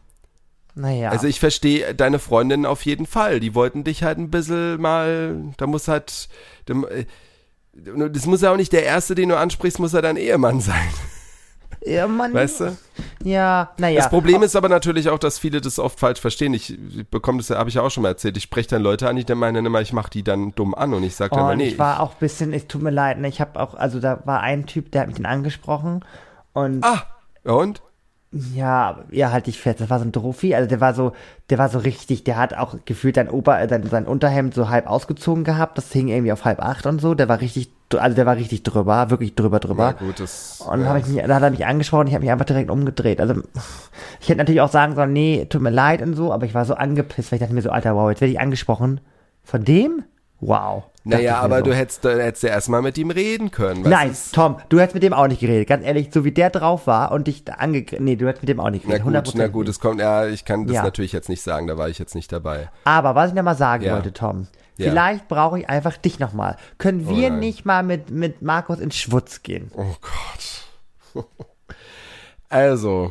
[0.74, 1.10] Naja.
[1.10, 3.40] also ich verstehe deine Freundinnen auf jeden Fall.
[3.40, 6.28] Die wollten dich halt ein bisschen mal, da muss halt,
[6.68, 7.06] dem- äh,
[8.10, 10.88] das muss ja auch nicht der Erste, den du ansprichst, muss ja dein Ehemann sein,
[11.84, 12.76] ja, Mann, weißt du?
[13.24, 13.96] Ja, naja.
[14.00, 16.54] Das Problem ist aber natürlich auch, dass viele das oft falsch verstehen.
[16.54, 18.36] Ich, ich bekomme das, ja- habe ich ja auch schon mal erzählt.
[18.36, 20.94] Ich spreche dann Leute an, die dann meinen immer, ich mache die dann dumm an
[20.94, 21.68] und ich sage dann Oh, und nee.
[21.68, 24.20] ich war auch ein bisschen, es tut mir leid, ne, ich habe auch, also da
[24.24, 26.04] war ein Typ, der hat mich dann angesprochen
[26.52, 27.02] Und Ah,
[27.44, 27.82] und?
[28.30, 29.80] Ja, ja, halt dich fest.
[29.80, 30.54] Das war so ein Trophy.
[30.54, 31.12] Also der war so,
[31.48, 34.68] der war so richtig, der hat auch gefühlt sein Ober, äh, sein, sein Unterhemd so
[34.68, 35.78] halb ausgezogen gehabt.
[35.78, 37.14] Das hing irgendwie auf halb acht und so.
[37.14, 39.94] Der war richtig, also der war richtig drüber, wirklich drüber drüber.
[39.98, 40.60] Na gut, das.
[40.60, 40.88] Und dann ja.
[40.90, 43.22] hab ich mich, dann hat er mich angesprochen, ich habe mich einfach direkt umgedreht.
[43.22, 43.42] Also
[44.20, 46.66] ich hätte natürlich auch sagen sollen, nee, tut mir leid und so, aber ich war
[46.66, 49.00] so angepisst, weil ich dachte mir so, Alter, wow, jetzt werde ich angesprochen.
[49.42, 50.04] Von dem?
[50.40, 50.84] Wow.
[51.04, 51.64] Naja, aber so.
[51.66, 53.82] du hättest, du hättest ja erstmal mit ihm reden können.
[53.82, 55.66] was Nein, ist- Tom, du hättest mit dem auch nicht geredet.
[55.68, 58.04] Ganz ehrlich, so wie der drauf war und dich angegriffen.
[58.04, 59.24] Nee, du hättest mit dem auch nicht Na geredet.
[59.24, 60.82] gut, 100% na gut, es kommt, ja, ich kann das Ja.
[60.82, 62.68] natürlich jetzt nicht sagen, da war ich jetzt nicht dabei.
[62.84, 63.94] Aber was ich noch mal sagen Ja.
[63.94, 64.90] wollte, Tom, Ja.
[64.90, 66.56] vielleicht brauche ich einfach dich noch mal.
[66.76, 67.40] Können wir nein.
[67.40, 69.70] nicht mal mit, mit Markus in Schwutz gehen?
[69.74, 69.94] Oh
[71.14, 71.24] Gott.
[72.50, 73.10] Also,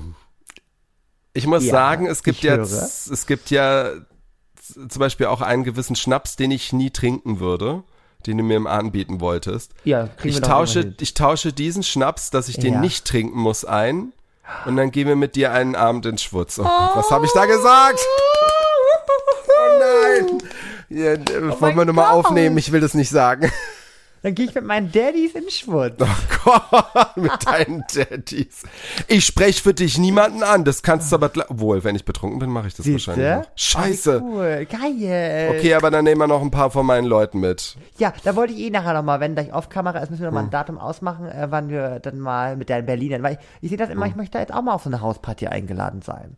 [1.33, 3.91] ich muss sagen, es gibt jetzt, es gibt ja
[4.73, 7.83] zum Beispiel auch einen gewissen Schnaps, den ich nie trinken würde,
[8.25, 9.71] den du mir mal anbieten wolltest.
[9.83, 12.79] Ja, kriegen Ich tausche, ich tausche diesen Schnaps, dass ich den Ja.
[12.79, 14.13] nicht trinken muss, ein.
[14.65, 16.57] Und dann gehen wir mit dir einen Abend in Schwutz.
[16.59, 17.99] Oh was habe ich da gesagt?
[19.49, 20.37] Oh nein.
[20.89, 22.57] Ja, äh, wollen wir nochmal aufnehmen?
[22.57, 23.51] Ich will das nicht sagen.
[24.23, 25.95] Dann gehe ich mit meinen Daddys in Schwutz.
[25.99, 26.05] Oh
[26.43, 28.63] Gott, mit deinen Daddys.
[29.07, 30.63] Ich spreche für dich niemanden an.
[30.65, 33.11] Das kannst du aber wohl, wenn ich betrunken bin, mache ich das Siehste?
[33.11, 33.45] wahrscheinlich.
[33.47, 33.51] Noch.
[33.55, 34.21] Scheiße.
[34.23, 35.55] Oh, cool, geil.
[35.55, 37.77] Okay, aber dann nehmen wir noch ein paar von meinen Leuten mit.
[37.99, 40.43] Ja, da wollte ich eh nachher nochmal, wenn gleich auf Kamera ist, müssen wir nochmal
[40.43, 40.47] Hm.
[40.49, 43.69] ein Datum ausmachen, äh, wann wir dann mal mit der in Berlinern, weil ich, ich
[43.69, 44.17] sehe das immer, ich Hm.
[44.17, 46.37] möchte da jetzt auch mal auf so eine Hausparty eingeladen sein.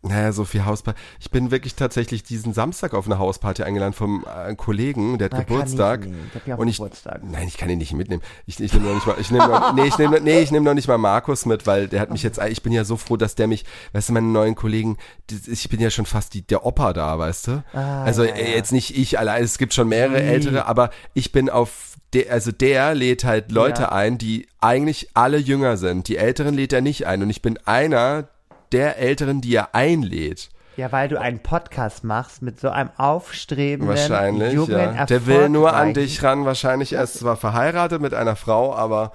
[0.00, 0.98] Naja, so viel Hausparty.
[1.18, 5.32] Ich bin wirklich tatsächlich diesen Samstag auf eine Hausparty eingeladen vom äh, Kollegen, der hat
[5.32, 6.06] Na, Geburtstag.
[6.06, 6.12] ich.
[6.12, 7.20] Ich hab ja auch und ich, Geburtstag.
[7.24, 8.22] Nein, ich kann ihn nicht mitnehmen.
[8.46, 10.64] Ich, ich nehme noch nicht mal, ich nehme noch, nee, ich nehme, nee, ich nehme
[10.64, 13.16] noch nicht mal Markus mit, weil der hat mich jetzt, ich bin ja so froh,
[13.16, 14.98] dass der mich, weißt du, meine neuen Kollegen,
[15.46, 17.64] ich bin ja schon fast die, der Opa da, weißt du?
[17.72, 18.56] Ah, also ja, äh, ja.
[18.56, 22.52] jetzt nicht ich allein, es gibt schon mehrere ältere, aber ich bin auf der, also
[22.52, 23.92] der lädt halt Leute Ja.
[23.92, 26.06] ein, die eigentlich alle jünger sind.
[26.08, 28.28] Die Älteren lädt er nicht ein und ich bin einer
[28.72, 30.50] der Älteren, die er einlädt.
[30.76, 35.06] Ja, weil du einen Podcast machst mit so einem aufstrebenden, Wahrscheinlich, jungen, ja.
[35.06, 36.92] Der will nur an dich ran, wahrscheinlich.
[36.92, 39.10] Er ist zwar verheiratet mit einer Frau, aber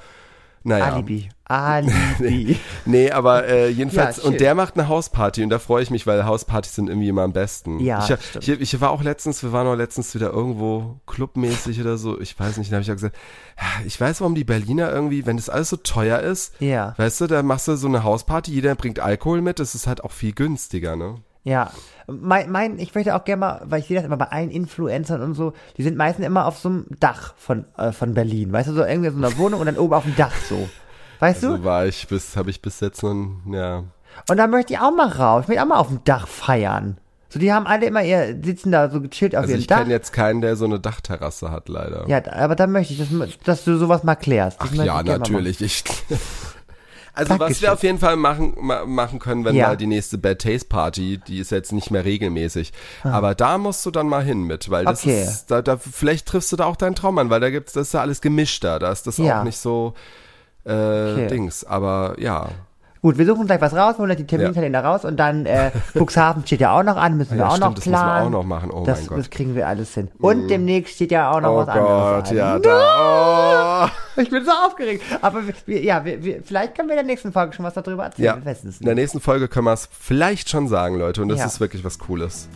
[0.64, 0.94] naja.
[0.94, 1.30] Alibi.
[1.46, 2.60] Alibi.
[2.86, 6.06] Nee, aber äh, jedenfalls, Ja, und der macht eine Hausparty und da freue ich mich,
[6.08, 7.80] weil Hauspartys sind irgendwie immer am besten.
[7.80, 8.06] Ja,
[8.40, 12.20] ich, ich, ich war auch letztens, wir waren auch letztens wieder irgendwo clubmäßig oder so,
[12.20, 13.16] ich weiß nicht, da habe ich auch gesagt,
[13.58, 16.94] ja, ich weiß, warum die Berliner irgendwie, wenn das alles so teuer ist, Ja.
[16.98, 20.04] weißt du, da machst du so eine Hausparty, jeder bringt Alkohol mit, das ist halt
[20.04, 21.16] auch viel günstiger, ne?
[21.46, 21.72] Ja,
[22.08, 25.22] mein, mein, ich möchte auch gerne mal, weil ich sehe das immer bei allen Influencern
[25.22, 28.70] und so, die sind meistens immer auf so einem Dach von, äh, von Berlin, weißt
[28.70, 30.70] du, so irgendwie so einer Wohnung und dann oben auf dem Dach so.
[31.20, 31.58] Weißt du?
[31.58, 33.16] So war ich bis, habe ich bis jetzt noch,
[33.52, 33.84] ja.
[34.30, 36.98] Und da möchte ich auch mal raus, ich möchte auch mal auf dem Dach feiern.
[37.30, 39.80] So, die haben alle immer ihr, sitzen da so gechillt auf Also ihrem ich Dach.
[39.80, 42.08] kenne jetzt keinen, der so eine Dachterrasse hat, leider.
[42.08, 43.10] Ja, aber da möchte ich, dass,
[43.44, 44.62] dass du sowas mal klärst.
[44.62, 45.60] Das Ach ja, ich natürlich.
[45.62, 45.84] Ich,
[47.16, 47.62] also was Dankeschön.
[47.64, 49.70] wir auf jeden Fall machen, ma, machen können, wenn Ja.
[49.70, 52.72] mal die nächste Bad Taste Party, die ist jetzt nicht mehr regelmäßig,
[53.04, 55.10] aber da musst du dann mal hin mit, weil das Ah.
[55.10, 55.24] Okay.
[55.24, 57.88] ist, da, da, vielleicht triffst du da auch deinen Traum an, weil da gibt's, das
[57.88, 59.40] ist ja alles gemischter, da ist das Ja.
[59.40, 59.96] auch nicht so
[60.66, 60.72] äh,
[61.14, 61.28] Okay.
[61.28, 62.50] Dings, aber ja.
[63.02, 66.62] Gut, wir suchen gleich was raus, holen die Terminkalender raus und dann äh, Cuxhaven steht
[66.62, 68.28] ja auch noch an, müssen wir Ja, auch stimmt, noch das müssen wir planen.
[68.28, 68.72] auch noch machen.
[68.72, 69.18] Oh das, mein Gott.
[69.20, 70.08] das kriegen wir alles hin.
[70.20, 72.38] Und demnächst steht ja auch noch Oh was anderes Gott, an.
[72.38, 73.90] ja, da.
[74.16, 74.22] Oh.
[74.22, 75.04] Ich bin so aufgeregt.
[75.22, 78.06] Aber wir, ja, wir, wir, vielleicht können wir in der nächsten Folge schon was darüber
[78.06, 78.42] erzählen.
[78.46, 81.46] Ja, in der nächsten Folge können wir es vielleicht schon sagen, Leute, und das Ja.
[81.48, 82.48] ist wirklich was Cooles.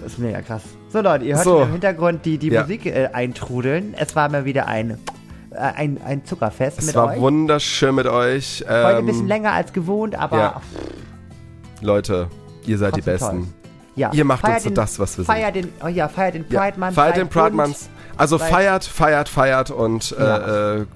[0.00, 0.62] Das ist mega krass.
[0.90, 1.62] So Leute, ihr hört So.
[1.62, 2.62] im Hintergrund die, die Ja.
[2.62, 3.94] Musik äh, eintrudeln.
[3.98, 4.98] Es war mal wieder ein,
[5.56, 7.20] ein, ein Zuckerfest Es mit war euch.
[7.20, 8.64] wunderschön mit euch.
[8.66, 10.60] Heute ein Ähm, bisschen länger als gewohnt, aber ja.
[11.80, 12.28] Leute,
[12.66, 13.52] ihr seid die Besten.
[13.96, 14.10] ja.
[14.12, 15.34] Ihr macht Feiert uns so den, das, was wir sind.
[15.34, 16.94] feiert Den, oh ja, feiert den Ja, Pride Month.
[16.94, 17.54] Feiert den Pride.
[17.56, 17.76] Month.
[18.16, 20.36] Also feiert, feiert, feiert und Ja.
[20.36, 20.86] äh, äh,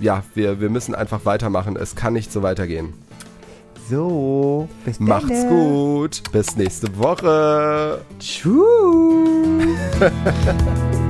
[0.00, 1.76] ja, wir, wir müssen einfach weitermachen.
[1.76, 2.92] Es kann nicht so weitergehen.
[3.88, 5.06] So, bis dann.
[5.06, 6.22] Macht's gut.
[6.30, 8.02] Bis nächste Woche.
[8.18, 8.52] Tschüss.